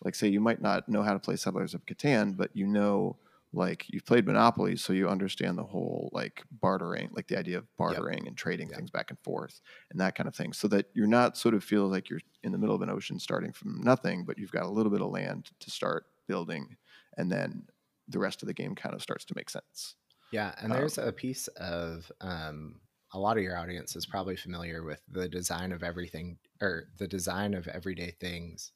like 0.05 0.15
say 0.15 0.29
you 0.29 0.41
might 0.41 0.61
not 0.61 0.89
know 0.89 1.03
how 1.03 1.13
to 1.13 1.19
play 1.19 1.37
Settlers 1.37 1.75
of 1.75 1.87
Catan, 1.87 2.37
but 2.37 2.55
you 2.55 2.67
know 2.67 3.19
like 3.57 3.87
you've 3.89 4.05
played 4.07 4.27
Monopoly, 4.27 4.77
so 4.77 4.93
you 4.93 5.09
understand 5.09 5.59
the 5.59 5.65
whole 5.65 6.11
like 6.13 6.45
bartering, 6.51 7.11
like 7.13 7.29
the 7.29 7.39
idea 7.39 7.59
of 7.59 7.75
bartering 7.77 8.27
and 8.29 8.37
trading 8.37 8.71
Yep. 8.71 8.73
things 8.73 8.91
back 8.91 9.11
and 9.11 9.19
forth 9.21 9.61
and 9.91 10.01
that 10.01 10.15
kind 10.15 10.29
of 10.29 10.35
thing, 10.35 10.53
so 10.53 10.69
that 10.69 10.91
you're 10.95 11.07
not 11.07 11.37
sort 11.37 11.55
of 11.55 11.65
feel 11.65 11.89
like 11.89 12.09
you're 12.11 12.21
in 12.43 12.53
the 12.53 12.59
middle 12.59 12.75
of 12.77 12.83
an 12.83 12.91
ocean 12.91 13.19
starting 13.19 13.53
from 13.53 13.81
nothing, 13.83 14.25
but 14.25 14.39
you've 14.39 14.53
got 14.53 14.65
a 14.67 14.71
little 14.71 14.93
bit 14.93 15.01
of 15.03 15.11
land 15.11 15.51
to 15.61 15.71
start 15.71 16.07
building, 16.29 16.77
and 17.17 17.31
then 17.33 17.67
the 18.09 18.19
rest 18.19 18.43
of 18.43 18.47
the 18.47 18.55
game 18.55 18.75
kind 18.75 18.95
of 18.95 19.03
starts 19.03 19.25
to 19.25 19.35
make 19.37 19.51
sense. 19.51 19.97
Yeah, 20.31 20.55
and 20.59 20.73
Um, 20.73 20.75
there's 20.75 20.99
a 20.99 21.13
piece 21.13 21.49
of 21.49 22.11
um, 22.21 22.81
a 23.13 23.19
lot 23.19 23.37
of 23.37 23.43
your 23.43 23.57
audience 23.57 23.95
is 23.97 24.07
probably 24.07 24.37
familiar 24.37 24.83
with 24.83 25.03
the 25.09 25.29
design 25.29 25.73
of 25.73 25.83
everything 25.83 26.39
or 26.61 26.91
the 26.97 27.09
design 27.09 27.55
of 27.55 27.69
everyday 27.69 28.11
things 28.11 28.73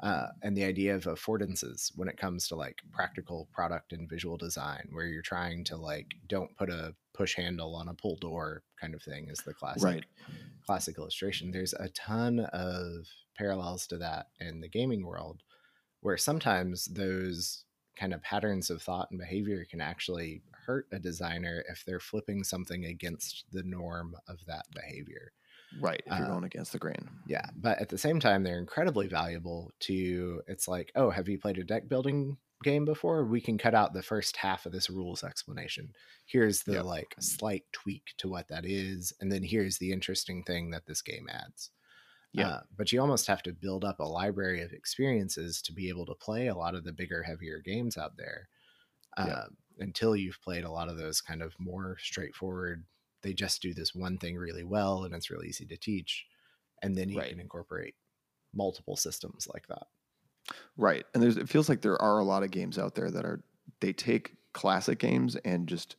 uh, 0.00 0.28
and 0.42 0.56
the 0.56 0.64
idea 0.64 0.94
of 0.94 1.04
affordances 1.04 1.90
when 1.96 2.08
it 2.08 2.16
comes 2.16 2.46
to 2.48 2.56
like 2.56 2.82
practical 2.92 3.48
product 3.52 3.92
and 3.92 4.08
visual 4.08 4.36
design, 4.36 4.88
where 4.92 5.06
you're 5.06 5.22
trying 5.22 5.64
to 5.64 5.76
like 5.76 6.14
don't 6.26 6.56
put 6.56 6.70
a 6.70 6.94
push 7.14 7.34
handle 7.36 7.74
on 7.74 7.88
a 7.88 7.94
pull 7.94 8.16
door 8.16 8.62
kind 8.80 8.94
of 8.94 9.02
thing 9.02 9.28
is 9.28 9.42
the 9.42 9.54
classic 9.54 9.96
Right. 9.96 10.04
classic 10.64 10.98
illustration. 10.98 11.50
There's 11.50 11.72
a 11.74 11.88
ton 11.90 12.40
of 12.40 13.06
parallels 13.36 13.86
to 13.88 13.98
that 13.98 14.28
in 14.40 14.60
the 14.60 14.68
gaming 14.68 15.04
world, 15.06 15.42
where 16.00 16.16
sometimes 16.18 16.86
those 16.86 17.64
kind 17.96 18.14
of 18.14 18.22
patterns 18.22 18.70
of 18.70 18.82
thought 18.82 19.10
and 19.10 19.18
behavior 19.20 19.64
can 19.64 19.80
actually 19.80 20.42
hurt 20.66 20.86
a 20.92 20.98
designer 20.98 21.64
if 21.68 21.84
they're 21.84 22.00
flipping 22.00 22.44
something 22.44 22.84
against 22.84 23.46
the 23.52 23.62
norm 23.64 24.16
of 24.28 24.44
that 24.46 24.66
behavior. 24.74 25.32
Right. 25.72 26.02
If 26.06 26.16
you're 26.16 26.26
Uh, 26.26 26.28
going 26.28 26.44
against 26.44 26.72
the 26.72 26.78
grain. 26.78 27.10
Yeah, 27.26 27.50
but 27.54 27.78
at 27.78 27.90
the 27.90 27.98
same 27.98 28.20
time, 28.20 28.42
they're 28.42 28.58
incredibly 28.58 29.06
valuable 29.06 29.72
to. 29.80 30.42
It's 30.46 30.66
like, 30.66 30.90
oh, 30.94 31.10
have 31.10 31.28
you 31.28 31.38
played 31.38 31.58
a 31.58 31.64
deck 31.64 31.88
building 31.88 32.38
game 32.64 32.84
before? 32.86 33.24
We 33.26 33.40
can 33.40 33.58
cut 33.58 33.74
out 33.74 33.92
the 33.92 34.02
first 34.02 34.36
half 34.38 34.64
of 34.66 34.72
this 34.72 34.88
rules 34.88 35.22
explanation. 35.22 35.92
Here's 36.26 36.62
the 36.62 36.74
Yep. 36.74 36.84
like 36.84 37.14
slight 37.20 37.64
tweak 37.72 38.14
to 38.18 38.28
what 38.28 38.48
that 38.48 38.64
is, 38.64 39.12
and 39.20 39.30
then 39.30 39.42
here's 39.42 39.78
the 39.78 39.92
interesting 39.92 40.42
thing 40.42 40.70
that 40.70 40.86
this 40.86 41.02
game 41.02 41.28
adds. 41.28 41.70
Yeah. 42.32 42.48
Uh, 42.48 42.62
but 42.76 42.92
you 42.92 43.00
almost 43.00 43.26
have 43.26 43.42
to 43.44 43.52
build 43.52 43.84
up 43.84 44.00
a 44.00 44.04
library 44.04 44.62
of 44.62 44.72
experiences 44.72 45.62
to 45.62 45.72
be 45.72 45.88
able 45.88 46.06
to 46.06 46.14
play 46.14 46.46
a 46.48 46.54
lot 46.56 46.74
of 46.74 46.84
the 46.84 46.92
bigger, 46.92 47.22
heavier 47.22 47.60
games 47.60 47.96
out 47.98 48.16
there. 48.16 48.48
Uh, 49.16 49.26
Yeah. 49.26 49.46
Until 49.80 50.16
you've 50.16 50.40
played 50.42 50.64
a 50.64 50.70
lot 50.72 50.88
of 50.88 50.96
those 50.98 51.20
kind 51.20 51.42
of 51.42 51.54
more 51.60 51.96
straightforward, 52.00 52.84
they 53.22 53.34
just 53.34 53.62
do 53.62 53.74
this 53.74 53.94
one 53.94 54.18
thing 54.18 54.36
really 54.36 54.64
well 54.64 55.04
and 55.04 55.14
it's 55.14 55.30
really 55.30 55.48
easy 55.48 55.66
to 55.66 55.76
teach. 55.76 56.26
And 56.82 56.96
then 56.96 57.10
you 57.10 57.20
Right. 57.20 57.24
can 57.24 57.40
incorporate 57.40 57.96
multiple 58.54 58.96
systems 58.96 59.48
like 59.52 59.68
that. 59.68 59.88
Right. 60.76 61.04
And 61.12 61.22
there's 61.22 61.36
it 61.36 61.48
feels 61.48 61.68
like 61.68 61.82
there 61.82 62.00
are 62.00 62.18
a 62.18 62.24
lot 62.24 62.42
of 62.42 62.50
games 62.50 62.78
out 62.78 62.94
there 62.94 63.10
that 63.10 63.24
are 63.24 63.42
they 63.80 63.92
take 63.92 64.36
classic 64.52 64.98
games 64.98 65.36
and 65.36 65.68
just 65.68 65.96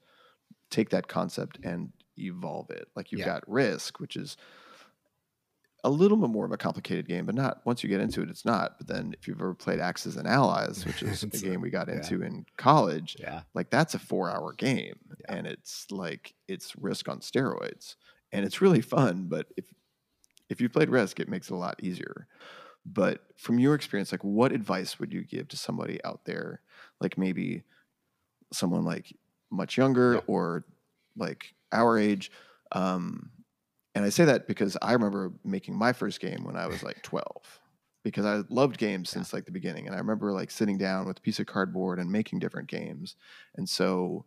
take 0.71 0.89
that 0.91 1.07
concept 1.07 1.59
and 1.63 1.93
evolve 2.17 2.71
it. 2.71 2.89
Like 2.95 3.11
you've 3.11 3.21
Yeah. 3.21 3.25
got 3.25 3.47
Risk, 3.49 3.99
which 3.99 4.15
is 4.17 4.37
a 5.83 5.89
little 5.89 6.17
bit 6.17 6.29
more 6.29 6.45
of 6.45 6.51
a 6.51 6.57
complicated 6.57 7.07
game, 7.07 7.25
but 7.25 7.35
not 7.35 7.61
once 7.65 7.83
you 7.83 7.89
get 7.89 8.01
into 8.01 8.21
it, 8.21 8.29
it's 8.29 8.43
not. 8.45 8.77
But 8.77 8.87
then 8.87 9.13
if 9.19 9.27
you've 9.27 9.39
ever 9.39 9.53
played 9.53 9.79
Axis 9.79 10.15
and 10.17 10.27
Allies, 10.27 10.85
which 10.85 11.01
is 11.03 11.23
a 11.23 11.27
game 11.27 11.61
we 11.61 11.69
got 11.69 11.87
yeah. 11.87 11.95
into 11.95 12.21
in 12.21 12.45
college, 12.57 13.15
Yeah. 13.19 13.41
like 13.53 13.69
that's 13.69 13.93
a 13.93 13.99
four 13.99 14.29
hour 14.29 14.53
game 14.53 14.99
Yeah. 15.21 15.35
and 15.37 15.47
it's 15.47 15.87
like 15.91 16.33
it's 16.47 16.75
risk 16.75 17.07
on 17.07 17.19
steroids 17.19 17.95
and 18.31 18.45
it's 18.45 18.61
really 18.61 18.81
fun 18.81 19.25
but 19.29 19.47
if 19.57 19.65
if 20.49 20.59
you 20.61 20.67
played 20.69 20.89
risk 20.89 21.19
it 21.19 21.29
makes 21.29 21.49
it 21.49 21.53
a 21.53 21.57
lot 21.57 21.79
easier 21.81 22.27
but 22.85 23.23
from 23.37 23.57
your 23.59 23.73
experience 23.75 24.11
like 24.11 24.23
what 24.23 24.51
advice 24.51 24.99
would 24.99 25.11
you 25.13 25.23
give 25.23 25.47
to 25.47 25.57
somebody 25.57 26.03
out 26.05 26.25
there 26.25 26.61
like 27.01 27.17
maybe 27.17 27.63
someone 28.51 28.83
like 28.83 29.15
much 29.51 29.77
younger 29.77 30.15
Yeah. 30.15 30.21
or 30.27 30.63
like 31.17 31.53
our 31.71 31.97
age 31.97 32.31
um 32.71 33.31
and 33.99 34.05
i 34.05 34.09
say 34.09 34.23
that 34.23 34.47
because 34.47 34.77
i 34.81 34.93
remember 34.93 35.31
making 35.43 35.75
my 35.75 35.91
first 35.91 36.19
game 36.19 36.43
when 36.43 36.55
i 36.55 36.65
was 36.65 36.83
like 36.83 37.01
12 37.03 37.25
because 38.03 38.25
i 38.25 38.41
loved 38.49 38.77
games 38.77 39.09
since 39.09 39.33
like 39.33 39.45
the 39.45 39.51
beginning 39.51 39.85
and 39.85 39.95
i 39.95 39.99
remember 39.99 40.31
like 40.31 40.49
sitting 40.49 40.77
down 40.77 41.05
with 41.05 41.17
a 41.17 41.21
piece 41.21 41.39
of 41.39 41.45
cardboard 41.45 41.99
and 41.99 42.11
making 42.11 42.39
different 42.39 42.69
games 42.69 43.15
and 43.55 43.67
so 43.67 44.23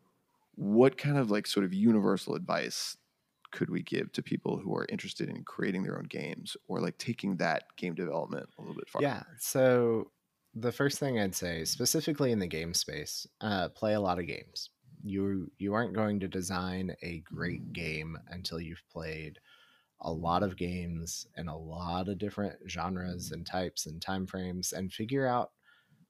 what 0.54 0.98
kind 0.98 1.16
of 1.16 1.30
like 1.30 1.46
sort 1.46 1.64
of 1.64 1.72
universal 1.72 2.34
advice 2.34 2.96
could 3.50 3.70
we 3.70 3.82
give 3.82 4.12
to 4.12 4.22
people 4.22 4.58
who 4.58 4.74
are 4.74 4.86
interested 4.90 5.28
in 5.28 5.42
creating 5.44 5.82
their 5.82 5.98
own 5.98 6.04
games 6.04 6.56
or 6.68 6.80
like 6.80 6.98
taking 6.98 7.36
that 7.36 7.64
game 7.76 7.94
development 7.94 8.48
a 8.58 8.60
little 8.60 8.74
bit 8.74 8.88
farther 8.88 9.06
Yeah. 9.06 9.22
So 9.38 10.10
the 10.54 10.72
first 10.72 10.98
thing 10.98 11.18
I'd 11.18 11.34
say, 11.34 11.64
specifically 11.64 12.32
in 12.32 12.38
the 12.38 12.46
game 12.46 12.74
space, 12.74 13.26
uh, 13.40 13.68
play 13.70 13.94
a 13.94 14.00
lot 14.00 14.18
of 14.18 14.26
games. 14.26 14.70
You 15.04 15.50
you 15.58 15.74
aren't 15.74 15.94
going 15.94 16.20
to 16.20 16.28
design 16.28 16.94
a 17.02 17.18
great 17.20 17.72
game 17.72 18.18
until 18.28 18.60
you've 18.60 18.82
played 18.92 19.38
a 20.02 20.12
lot 20.12 20.42
of 20.42 20.56
games 20.56 21.26
and 21.36 21.48
a 21.48 21.54
lot 21.54 22.08
of 22.08 22.18
different 22.18 22.58
genres 22.68 23.32
and 23.32 23.46
types 23.46 23.86
and 23.86 24.02
time 24.02 24.26
frames 24.26 24.72
and 24.72 24.92
figure 24.92 25.26
out 25.26 25.52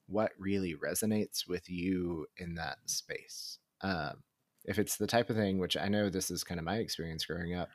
what 0.07 0.33
really 0.39 0.75
resonates 0.75 1.49
with 1.49 1.69
you 1.71 2.27
in 2.39 2.55
that 2.55 2.79
space. 2.87 3.59
Um, 3.83 4.23
if 4.65 4.79
it's 4.79 4.97
the 4.97 5.07
type 5.07 5.31
of 5.31 5.37
thing, 5.37 5.59
which 5.59 5.77
I 5.77 5.89
know 5.89 6.09
this 6.09 6.31
is 6.31 6.45
kind 6.45 6.59
of 6.61 6.67
my 6.67 6.77
experience 6.77 7.25
growing 7.27 7.55
up, 7.55 7.71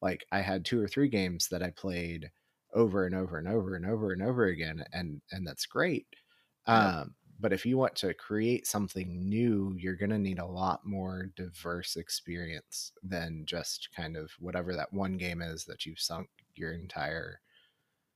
like 0.00 0.26
I 0.32 0.40
had 0.40 0.64
two 0.64 0.80
or 0.82 0.88
three 0.88 1.08
games 1.08 1.48
that 1.48 1.62
I 1.62 1.70
played 1.70 2.30
over 2.74 3.04
and 3.06 3.14
over 3.14 3.38
and 3.38 3.48
over 3.48 3.74
and 3.76 3.86
over 3.86 4.12
and 4.12 4.22
over 4.22 4.46
again, 4.46 4.84
and 4.92 5.20
and 5.30 5.46
that's 5.46 5.66
great. 5.66 6.06
Um, 6.66 7.14
but 7.42 7.52
if 7.52 7.66
you 7.66 7.76
want 7.76 7.96
to 7.96 8.14
create 8.14 8.68
something 8.68 9.28
new, 9.28 9.74
you're 9.76 9.96
going 9.96 10.10
to 10.10 10.18
need 10.18 10.38
a 10.38 10.46
lot 10.46 10.86
more 10.86 11.26
diverse 11.34 11.96
experience 11.96 12.92
than 13.02 13.42
just 13.44 13.88
kind 13.94 14.16
of 14.16 14.30
whatever 14.38 14.76
that 14.76 14.92
one 14.92 15.18
game 15.18 15.42
is 15.42 15.64
that 15.64 15.84
you've 15.84 15.98
sunk 15.98 16.28
your 16.54 16.72
entire 16.72 17.40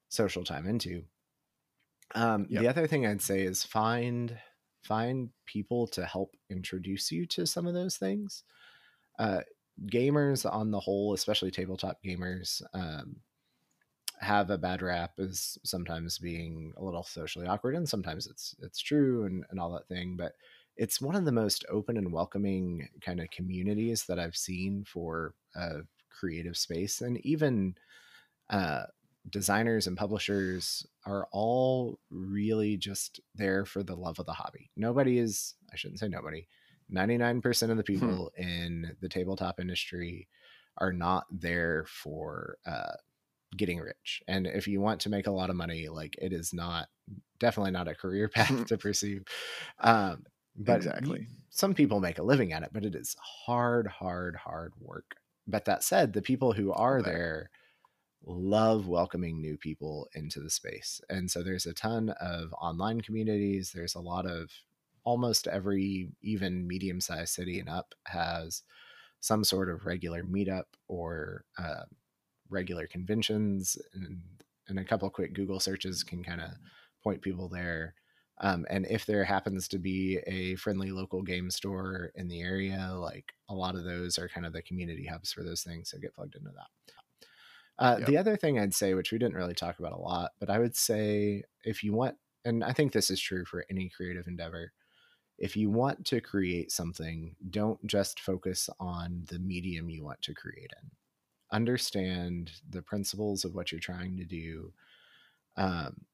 social 0.09 0.45
time 0.45 0.65
into. 0.67 1.03
Um, 2.15 2.47
Yep. 2.49 2.63
The 2.63 2.69
other 2.69 2.87
thing 2.87 3.05
I'd 3.05 3.21
say 3.21 3.43
is 3.43 3.65
find 3.65 4.39
find 4.85 5.31
people 5.45 5.89
to 5.89 6.07
help 6.07 6.37
introduce 6.49 7.11
you 7.11 7.27
to 7.27 7.45
some 7.47 7.67
of 7.67 7.75
those 7.75 7.97
things. 7.97 8.45
Uh, 9.19 9.41
gamers 9.91 10.51
on 10.51 10.71
the 10.71 10.79
whole, 10.79 11.15
especially 11.15 11.51
tabletop 11.51 11.99
gamers, 12.05 12.63
um, 12.73 13.17
have 14.21 14.51
a 14.51 14.59
bad 14.59 14.83
rap 14.83 15.13
as 15.19 15.59
sometimes 15.63 16.19
being 16.19 16.73
a 16.77 16.85
little 16.85 17.03
socially 17.03 17.47
awkward, 17.47 17.75
and 17.75 17.89
sometimes 17.89 18.27
it's 18.27 18.55
it's 18.61 18.81
true 18.81 19.25
and, 19.25 19.45
and 19.51 19.61
all 19.61 19.73
that 19.73 19.89
thing. 19.89 20.17
But 20.17 20.33
it's 20.77 21.01
one 21.01 21.15
of 21.15 21.25
the 21.25 21.33
most 21.33 21.65
open 21.71 21.97
and 21.97 22.13
welcoming 22.13 22.89
kind 23.05 23.21
of 23.21 23.31
communities 23.31 24.05
that 24.05 24.19
I've 24.19 24.37
seen 24.37 24.85
for 24.87 25.35
a 25.55 25.81
creative 26.11 26.57
space, 26.57 27.01
and 27.01 27.19
even 27.25 27.75
uh, 28.51 28.85
designers 29.31 29.87
and 29.87 29.97
publishers 29.97 30.87
are 31.05 31.27
all 31.33 31.99
really 32.11 32.77
just 32.77 33.21
there 33.35 33.65
for 33.65 33.83
the 33.83 33.97
love 33.97 34.19
of 34.19 34.27
the 34.27 34.33
hobby. 34.33 34.71
Nobody 34.77 35.19
is, 35.19 35.55
I 35.73 35.77
shouldn't 35.77 36.01
say 36.01 36.09
nobody, 36.09 36.47
99% 36.93 37.71
of 37.71 37.77
the 37.77 37.83
people 37.83 38.31
in 38.37 38.97
the 39.01 39.09
tabletop 39.09 39.59
industry 39.59 40.29
are 40.79 40.93
not 40.93 41.25
there 41.31 41.85
for 41.89 42.59
uh, 42.67 42.93
getting 43.57 43.81
rich. 43.81 44.23
And 44.29 44.47
if 44.47 44.69
you 44.69 44.81
want 44.81 45.01
to 45.03 45.11
make 45.11 45.27
a 45.27 45.33
lot 45.33 45.51
of 45.51 45.57
money, 45.57 45.89
like 45.89 46.17
it 46.21 46.33
is 46.33 46.53
not, 46.53 46.89
definitely 47.39 47.73
not 47.73 47.89
a 47.89 47.95
career 47.95 48.29
path 48.35 48.67
to 48.67 48.79
pursue. 48.79 49.23
Um, 49.81 50.25
but 50.59 50.77
exactly. 50.77 51.27
some 51.51 51.75
people 51.75 52.01
make 52.01 52.19
a 52.19 52.23
living 52.23 52.53
at 52.53 52.63
it, 52.63 52.71
but 52.73 52.85
it 52.85 52.95
is 52.95 53.15
hard, 53.21 53.87
hard, 53.87 54.37
hard 54.37 54.73
work. 54.81 55.17
But 55.47 55.67
that 55.67 55.85
said, 55.85 56.13
the 56.13 56.23
people 56.23 56.53
who 56.53 56.73
are 56.73 57.03
bet. 57.03 57.13
there 57.13 57.51
love 58.25 58.89
welcoming 58.89 59.41
new 59.41 59.57
people 59.57 60.09
into 60.15 60.41
the 60.41 60.51
space. 60.51 61.01
And 61.09 61.31
so 61.31 61.43
there's 61.43 61.67
a 61.67 61.75
ton 61.75 62.11
of 62.21 62.53
online 62.61 63.01
communities. 63.01 63.71
There's 63.73 63.95
a 63.95 64.01
lot 64.01 64.27
of 64.27 64.51
almost 65.05 65.47
every 65.47 66.09
even 66.23 66.67
medium 66.67 67.01
sized 67.01 67.35
city 67.35 67.61
and 67.61 67.69
up 67.69 67.95
has 68.07 68.63
some 69.21 69.45
sort 69.45 69.71
of 69.71 69.87
regular 69.87 70.23
meetup 70.25 70.65
or 70.89 71.45
uh, 71.59 71.85
regular 72.51 72.87
conventions. 72.87 73.79
And, 73.95 74.21
and 74.69 74.79
a 74.79 74.85
couple 74.85 75.09
quick 75.11 75.33
Google 75.33 75.61
searches 75.61 76.03
can 76.03 76.25
kind 76.25 76.41
of 76.41 76.51
point 77.03 77.23
people 77.23 77.49
there. 77.49 77.95
Um, 78.39 78.67
and 78.69 78.87
if 78.91 79.07
there 79.07 79.25
happens 79.25 79.67
to 79.69 79.79
be 79.79 80.19
a 80.27 80.57
friendly 80.57 80.91
local 80.91 81.23
game 81.23 81.51
store 81.51 82.11
in 82.17 82.29
the 82.29 82.43
area, 82.43 82.93
like 82.95 83.33
a 83.49 83.55
lot 83.55 83.77
of 83.77 83.85
those 83.85 84.19
are 84.19 84.29
kind 84.29 84.45
of 84.45 84.53
the 84.53 84.63
community 84.63 85.07
hubs 85.07 85.33
for 85.33 85.43
those 85.43 85.63
things. 85.63 85.91
So 85.91 85.99
get 85.99 86.15
plugged 86.15 86.35
into 86.35 86.51
that. 86.51 86.67
Uh, 87.79 87.97
Yep. 87.99 88.09
The 88.09 88.19
other 88.19 88.37
thing 88.37 88.59
I'd 88.59 88.75
say, 88.75 88.95
which 88.95 89.13
we 89.13 89.19
didn't 89.19 89.37
really 89.37 89.55
talk 89.55 89.79
about 89.79 89.93
a 89.93 89.99
lot, 89.99 90.33
but 90.39 90.51
I 90.51 90.59
would 90.59 90.77
say 90.77 91.45
if 91.65 91.83
you 91.83 91.93
want, 91.93 92.17
and 92.45 92.63
I 92.65 92.73
think 92.73 92.93
this 92.93 93.11
is 93.11 93.21
true 93.21 93.45
for 93.45 93.65
any 93.71 93.89
creative 93.89 94.27
endeavor, 94.27 94.73
if 95.39 95.57
you 95.57 95.71
want 95.71 96.07
to 96.07 96.21
create 96.21 96.73
something, 96.73 97.37
don't 97.51 97.85
just 97.87 98.21
focus 98.21 98.71
on 98.81 99.25
the 99.29 99.39
medium 99.39 99.91
you 99.91 100.05
want 100.05 100.23
to 100.23 100.35
create 100.35 100.73
in. 100.83 100.91
Understand 101.53 102.53
the 102.69 102.83
principles 102.83 103.45
of 103.45 103.55
what 103.55 103.71
you're 103.73 103.81
trying 103.81 104.17
to 104.19 104.25
do 104.25 104.73
um, 105.57 106.07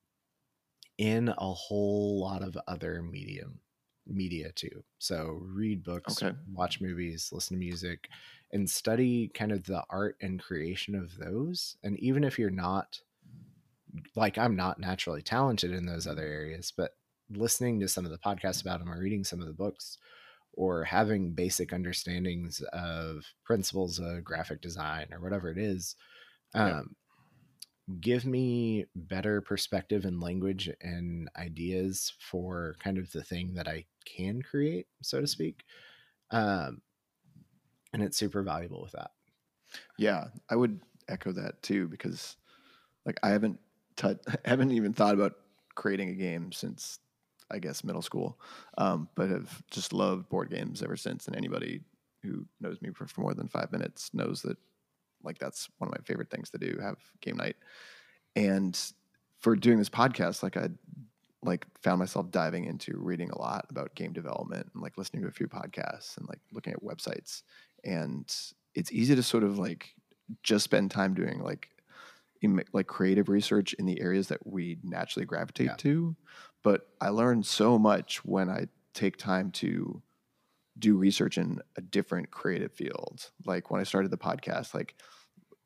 in 0.98 1.28
a 1.28 1.52
whole 1.52 2.20
lot 2.20 2.42
of 2.42 2.56
other 2.68 3.02
medium 3.02 3.60
media 4.06 4.52
too. 4.52 4.84
So 4.98 5.38
read 5.42 5.82
books, 5.84 6.24
Okay. 6.24 6.32
watch 6.46 6.80
movies, 6.80 7.30
listen 7.32 7.56
to 7.56 7.58
music, 7.58 8.08
and 8.52 8.68
study 8.68 9.28
kind 9.28 9.52
of 9.52 9.64
the 9.64 9.84
art 9.90 10.16
and 10.20 10.42
creation 10.42 10.94
of 10.94 11.16
those. 11.16 11.76
And 11.82 11.98
even 12.00 12.24
if 12.24 12.38
you're 12.38 12.50
not 12.50 13.00
like 14.14 14.38
I'm 14.38 14.56
not 14.56 14.78
naturally 14.78 15.22
talented 15.22 15.72
in 15.72 15.86
those 15.86 16.06
other 16.06 16.26
areas, 16.26 16.72
but 16.74 16.96
listening 17.30 17.80
to 17.80 17.88
some 17.88 18.04
of 18.04 18.10
the 18.10 18.18
podcasts 18.18 18.60
about 18.62 18.80
them 18.80 18.90
or 18.90 18.98
reading 19.00 19.24
some 19.24 19.40
of 19.40 19.46
the 19.46 19.52
books 19.52 19.98
or 20.54 20.84
having 20.84 21.34
basic 21.34 21.72
understandings 21.72 22.60
of 22.72 23.26
principles 23.44 23.98
of 23.98 24.24
graphic 24.24 24.60
design 24.60 25.08
or 25.12 25.20
whatever 25.20 25.50
it 25.50 25.58
is 25.58 25.96
Yeah. 26.60 26.80
um, 26.80 26.96
give 28.00 28.24
me 28.24 28.86
better 28.94 29.40
perspective 29.40 30.04
and 30.04 30.20
language 30.20 30.70
and 30.80 31.28
ideas 31.36 32.12
for 32.20 32.76
kind 32.78 32.96
of 32.96 33.10
the 33.12 33.22
thing 33.24 33.54
that 33.54 33.68
i 33.68 33.84
can 34.04 34.40
create 34.42 34.86
so 35.02 35.20
to 35.20 35.26
speak 35.26 35.64
um, 36.30 36.82
and 37.92 38.02
it's 38.02 38.16
super 38.16 38.42
valuable 38.42 38.82
with 38.82 38.92
that 38.92 39.12
Yeah, 39.96 40.28
I 40.48 40.56
would 40.56 40.80
echo 41.08 41.32
that 41.32 41.62
too 41.62 41.88
because, 41.88 42.36
like, 43.06 43.18
I 43.22 43.30
haven't 43.30 43.60
haven't 44.46 44.72
even 44.72 44.92
thought 44.94 45.14
about 45.14 45.34
creating 45.76 46.10
a 46.10 46.14
game 46.16 46.52
since 46.52 47.00
I 47.52 47.58
guess 47.58 47.84
middle 47.84 48.02
school, 48.02 48.40
um, 48.78 49.08
but 49.14 49.28
have 49.28 49.62
just 49.70 49.92
loved 49.92 50.28
board 50.28 50.50
games 50.50 50.82
ever 50.82 50.96
since. 50.96 51.26
And 51.26 51.36
anybody 51.36 51.80
who 52.22 52.46
knows 52.60 52.80
me 52.80 52.90
for, 52.90 53.06
for 53.06 53.20
more 53.20 53.34
than 53.34 53.48
five 53.48 53.72
minutes 53.72 54.10
knows 54.14 54.42
that, 54.42 54.56
like, 55.22 55.38
that's 55.38 55.68
one 55.78 55.88
of 55.88 55.94
my 55.94 56.02
favorite 56.04 56.30
things 56.30 56.50
to 56.50 56.58
do. 56.58 56.78
Have 56.80 56.98
game 57.20 57.36
night, 57.36 57.56
and 58.34 58.78
for 59.38 59.56
doing 59.56 59.78
this 59.78 59.88
podcast, 59.88 60.42
like 60.42 60.56
I 60.56 60.68
like 61.42 61.66
found 61.82 61.98
myself 61.98 62.30
diving 62.30 62.64
into 62.64 62.96
reading 62.96 63.30
a 63.30 63.38
lot 63.38 63.66
about 63.68 63.94
game 63.94 64.12
development 64.12 64.70
and 64.72 64.82
like 64.82 64.96
listening 64.96 65.22
to 65.22 65.28
a 65.28 65.32
few 65.32 65.48
podcasts 65.48 66.16
and 66.16 66.26
like 66.28 66.38
looking 66.52 66.72
at 66.72 66.82
websites 66.82 67.42
and 67.84 68.32
it's 68.74 68.92
easy 68.92 69.14
to 69.14 69.22
sort 69.22 69.42
of 69.42 69.58
like 69.58 69.94
just 70.42 70.64
spend 70.64 70.90
time 70.90 71.14
doing 71.14 71.40
like 71.40 71.68
like 72.72 72.86
creative 72.86 73.28
research 73.28 73.72
in 73.74 73.86
the 73.86 74.00
areas 74.00 74.28
that 74.28 74.46
we 74.46 74.78
naturally 74.82 75.24
gravitate 75.26 75.66
Yeah. 75.66 75.76
to 75.76 76.16
but 76.62 76.88
i 77.00 77.08
learned 77.08 77.46
so 77.46 77.78
much 77.78 78.24
when 78.24 78.48
i 78.50 78.66
take 78.94 79.16
time 79.16 79.50
to 79.52 80.02
do 80.78 80.96
research 80.96 81.38
in 81.38 81.60
a 81.76 81.80
different 81.80 82.30
creative 82.30 82.72
field 82.72 83.30
like 83.46 83.70
when 83.70 83.80
i 83.80 83.84
started 83.84 84.10
the 84.10 84.18
podcast 84.18 84.74
like 84.74 84.94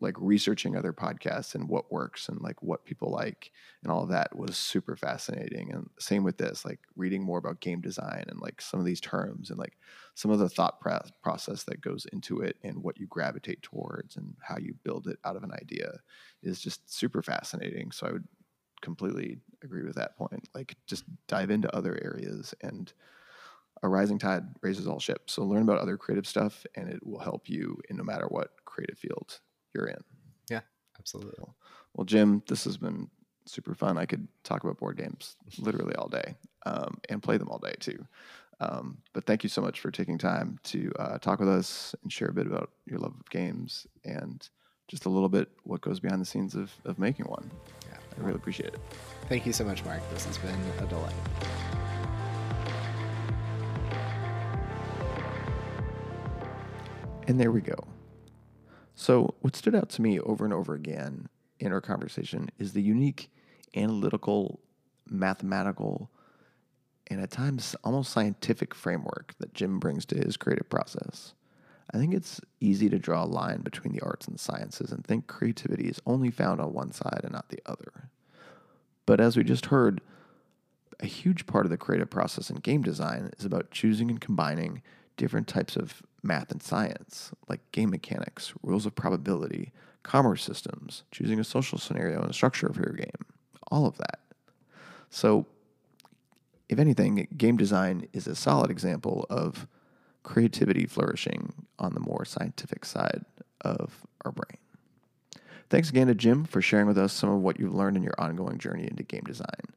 like 0.00 0.14
researching 0.18 0.76
other 0.76 0.92
podcasts 0.92 1.54
and 1.54 1.68
what 1.68 1.90
works 1.90 2.28
and 2.28 2.40
like 2.42 2.62
what 2.62 2.84
people 2.84 3.10
like 3.10 3.50
and 3.82 3.90
all 3.90 4.06
that 4.06 4.36
was 4.36 4.56
super 4.56 4.94
fascinating 4.94 5.72
and 5.72 5.88
same 5.98 6.22
with 6.22 6.36
this 6.36 6.64
like 6.64 6.80
reading 6.96 7.22
more 7.22 7.38
about 7.38 7.60
game 7.60 7.80
design 7.80 8.24
and 8.28 8.38
like 8.40 8.60
some 8.60 8.78
of 8.78 8.84
these 8.84 9.00
terms 9.00 9.48
and 9.48 9.58
like 9.58 9.78
some 10.14 10.30
of 10.30 10.38
the 10.38 10.48
thought 10.48 10.80
pro- 10.80 11.00
process 11.22 11.62
that 11.64 11.80
goes 11.80 12.06
into 12.12 12.40
it 12.40 12.56
and 12.62 12.82
what 12.82 12.98
you 12.98 13.06
gravitate 13.06 13.62
towards 13.62 14.16
and 14.16 14.34
how 14.42 14.58
you 14.58 14.74
build 14.84 15.06
it 15.06 15.18
out 15.24 15.36
of 15.36 15.42
an 15.42 15.52
idea 15.52 15.92
is 16.42 16.60
just 16.60 16.92
super 16.92 17.22
fascinating 17.22 17.90
so 17.90 18.06
i 18.06 18.12
would 18.12 18.28
completely 18.82 19.38
agree 19.64 19.82
with 19.82 19.96
that 19.96 20.16
point 20.18 20.46
like 20.54 20.76
just 20.86 21.04
dive 21.26 21.50
into 21.50 21.74
other 21.74 21.98
areas 22.02 22.54
and 22.60 22.92
a 23.82 23.88
rising 23.88 24.18
tide 24.18 24.42
raises 24.62 24.86
all 24.86 24.98
ships 24.98 25.32
so 25.32 25.42
learn 25.42 25.62
about 25.62 25.78
other 25.78 25.96
creative 25.96 26.26
stuff 26.26 26.66
and 26.74 26.88
it 26.90 27.04
will 27.04 27.18
help 27.18 27.48
you 27.48 27.78
in 27.88 27.96
no 27.96 28.04
matter 28.04 28.26
what 28.26 28.50
creative 28.66 28.98
field 28.98 29.40
you're 29.76 29.86
in 29.88 30.02
Yeah, 30.50 30.60
absolutely 30.98 31.34
well, 31.94 32.04
Jim, 32.04 32.42
this 32.46 32.64
has 32.64 32.76
been 32.76 33.08
super 33.46 33.74
fun. 33.74 33.96
I 33.96 34.04
could 34.06 34.26
talk 34.44 34.64
about 34.64 34.78
board 34.78 34.96
games 34.98 35.36
literally 35.58 35.94
all 35.94 36.08
day 36.08 36.34
um, 36.66 36.98
and 37.08 37.22
play 37.22 37.38
them 37.38 37.48
all 37.48 37.58
day 37.58 37.74
too. 37.80 38.06
Um, 38.60 38.98
but 39.12 39.24
thank 39.24 39.42
you 39.42 39.48
so 39.48 39.60
much 39.62 39.80
for 39.80 39.90
taking 39.90 40.18
time 40.18 40.58
to 40.64 40.92
uh, 40.98 41.18
talk 41.18 41.40
with 41.40 41.48
us 41.48 41.94
and 42.02 42.12
share 42.12 42.28
a 42.28 42.32
bit 42.32 42.46
about 42.46 42.70
your 42.86 42.98
love 42.98 43.14
of 43.18 43.30
games 43.30 43.86
and 44.04 44.48
just 44.88 45.04
a 45.06 45.08
little 45.08 45.28
bit 45.28 45.48
what 45.64 45.80
goes 45.80 46.00
behind 46.00 46.20
the 46.20 46.26
scenes 46.26 46.54
of, 46.54 46.72
of 46.84 46.98
making 46.98 47.26
one. 47.26 47.50
yeah 47.88 47.98
I 48.16 48.20
really 48.20 48.36
appreciate 48.36 48.74
it. 48.74 48.80
thank 49.28 49.46
you 49.46 49.52
so 49.52 49.64
much 49.64 49.84
mark 49.84 50.00
this 50.10 50.24
has 50.24 50.38
been 50.38 50.58
a 50.80 50.86
delight 50.86 51.12
And 57.28 57.40
there 57.40 57.50
we 57.50 57.60
go. 57.60 57.74
So, 59.06 59.36
what 59.40 59.54
stood 59.54 59.76
out 59.76 59.88
to 59.90 60.02
me 60.02 60.18
over 60.18 60.44
and 60.44 60.52
over 60.52 60.74
again 60.74 61.28
in 61.60 61.72
our 61.72 61.80
conversation 61.80 62.50
is 62.58 62.72
the 62.72 62.82
unique 62.82 63.30
analytical, 63.76 64.58
mathematical, 65.08 66.10
and 67.06 67.20
at 67.20 67.30
times 67.30 67.76
almost 67.84 68.10
scientific 68.10 68.74
framework 68.74 69.36
that 69.38 69.54
Jim 69.54 69.78
brings 69.78 70.06
to 70.06 70.16
his 70.16 70.36
creative 70.36 70.68
process. 70.68 71.34
I 71.94 71.98
think 71.98 72.14
it's 72.14 72.40
easy 72.60 72.90
to 72.90 72.98
draw 72.98 73.22
a 73.22 73.26
line 73.26 73.60
between 73.60 73.92
the 73.92 74.00
arts 74.00 74.26
and 74.26 74.40
sciences 74.40 74.90
and 74.90 75.06
think 75.06 75.28
creativity 75.28 75.86
is 75.86 76.02
only 76.04 76.32
found 76.32 76.60
on 76.60 76.72
one 76.72 76.90
side 76.90 77.20
and 77.22 77.32
not 77.32 77.50
the 77.50 77.62
other. 77.64 78.10
But 79.06 79.20
as 79.20 79.36
we 79.36 79.44
just 79.44 79.66
heard, 79.66 80.00
a 80.98 81.06
huge 81.06 81.46
part 81.46 81.64
of 81.64 81.70
the 81.70 81.78
creative 81.78 82.10
process 82.10 82.50
in 82.50 82.56
game 82.56 82.82
design 82.82 83.30
is 83.38 83.44
about 83.44 83.70
choosing 83.70 84.10
and 84.10 84.20
combining 84.20 84.82
different 85.16 85.46
types 85.46 85.76
of 85.76 86.02
math 86.22 86.50
and 86.50 86.62
science, 86.62 87.32
like 87.48 87.60
game 87.72 87.90
mechanics, 87.90 88.52
rules 88.62 88.86
of 88.86 88.94
probability, 88.94 89.72
commerce 90.02 90.42
systems, 90.42 91.04
choosing 91.10 91.40
a 91.40 91.44
social 91.44 91.78
scenario 91.78 92.22
and 92.22 92.34
structure 92.34 92.72
for 92.72 92.80
your 92.80 92.94
game, 92.94 93.26
all 93.70 93.86
of 93.86 93.98
that. 93.98 94.20
So 95.10 95.46
if 96.68 96.78
anything, 96.78 97.28
game 97.36 97.56
design 97.56 98.08
is 98.12 98.26
a 98.26 98.34
solid 98.34 98.70
example 98.70 99.26
of 99.30 99.66
creativity 100.22 100.86
flourishing 100.86 101.52
on 101.78 101.94
the 101.94 102.00
more 102.00 102.24
scientific 102.24 102.84
side 102.84 103.24
of 103.60 104.04
our 104.24 104.32
brain. 104.32 104.58
Thanks 105.68 105.90
again 105.90 106.06
to 106.08 106.14
Jim 106.14 106.44
for 106.44 106.62
sharing 106.62 106.86
with 106.86 106.98
us 106.98 107.12
some 107.12 107.30
of 107.30 107.40
what 107.40 107.58
you've 107.58 107.74
learned 107.74 107.96
in 107.96 108.02
your 108.02 108.14
ongoing 108.18 108.58
journey 108.58 108.84
into 108.84 109.02
game 109.02 109.24
design. 109.24 109.74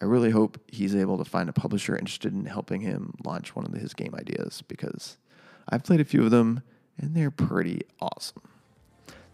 I 0.00 0.04
really 0.04 0.30
hope 0.30 0.60
he's 0.68 0.94
able 0.94 1.18
to 1.18 1.24
find 1.24 1.48
a 1.48 1.52
publisher 1.52 1.96
interested 1.96 2.32
in 2.32 2.44
helping 2.44 2.82
him 2.82 3.14
launch 3.24 3.56
one 3.56 3.66
of 3.66 3.72
his 3.72 3.94
game 3.94 4.14
ideas 4.14 4.62
because 4.68 5.16
I've 5.68 5.84
played 5.84 6.00
a 6.00 6.04
few 6.04 6.24
of 6.24 6.30
them 6.30 6.62
and 6.98 7.14
they're 7.14 7.30
pretty 7.30 7.82
awesome. 8.00 8.42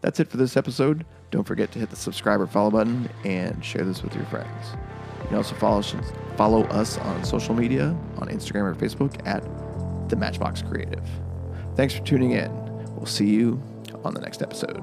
That's 0.00 0.20
it 0.20 0.28
for 0.28 0.36
this 0.36 0.56
episode. 0.56 1.06
Don't 1.30 1.44
forget 1.44 1.72
to 1.72 1.78
hit 1.78 1.90
the 1.90 1.96
subscribe 1.96 2.40
or 2.40 2.46
follow 2.46 2.70
button 2.70 3.08
and 3.24 3.64
share 3.64 3.84
this 3.84 4.02
with 4.02 4.14
your 4.14 4.26
friends. 4.26 4.76
You 5.22 5.28
can 5.28 5.36
also 5.38 5.54
follow, 5.54 5.82
follow 6.36 6.64
us 6.64 6.98
on 6.98 7.24
social 7.24 7.54
media 7.54 7.96
on 8.18 8.28
Instagram 8.28 8.64
or 8.64 8.74
Facebook 8.74 9.26
at 9.26 9.42
The 10.10 10.16
Matchbox 10.16 10.62
Creative. 10.62 11.02
Thanks 11.76 11.94
for 11.94 12.02
tuning 12.04 12.32
in. 12.32 12.52
We'll 12.94 13.06
see 13.06 13.30
you 13.30 13.62
on 14.04 14.12
the 14.14 14.20
next 14.20 14.42
episode. 14.42 14.82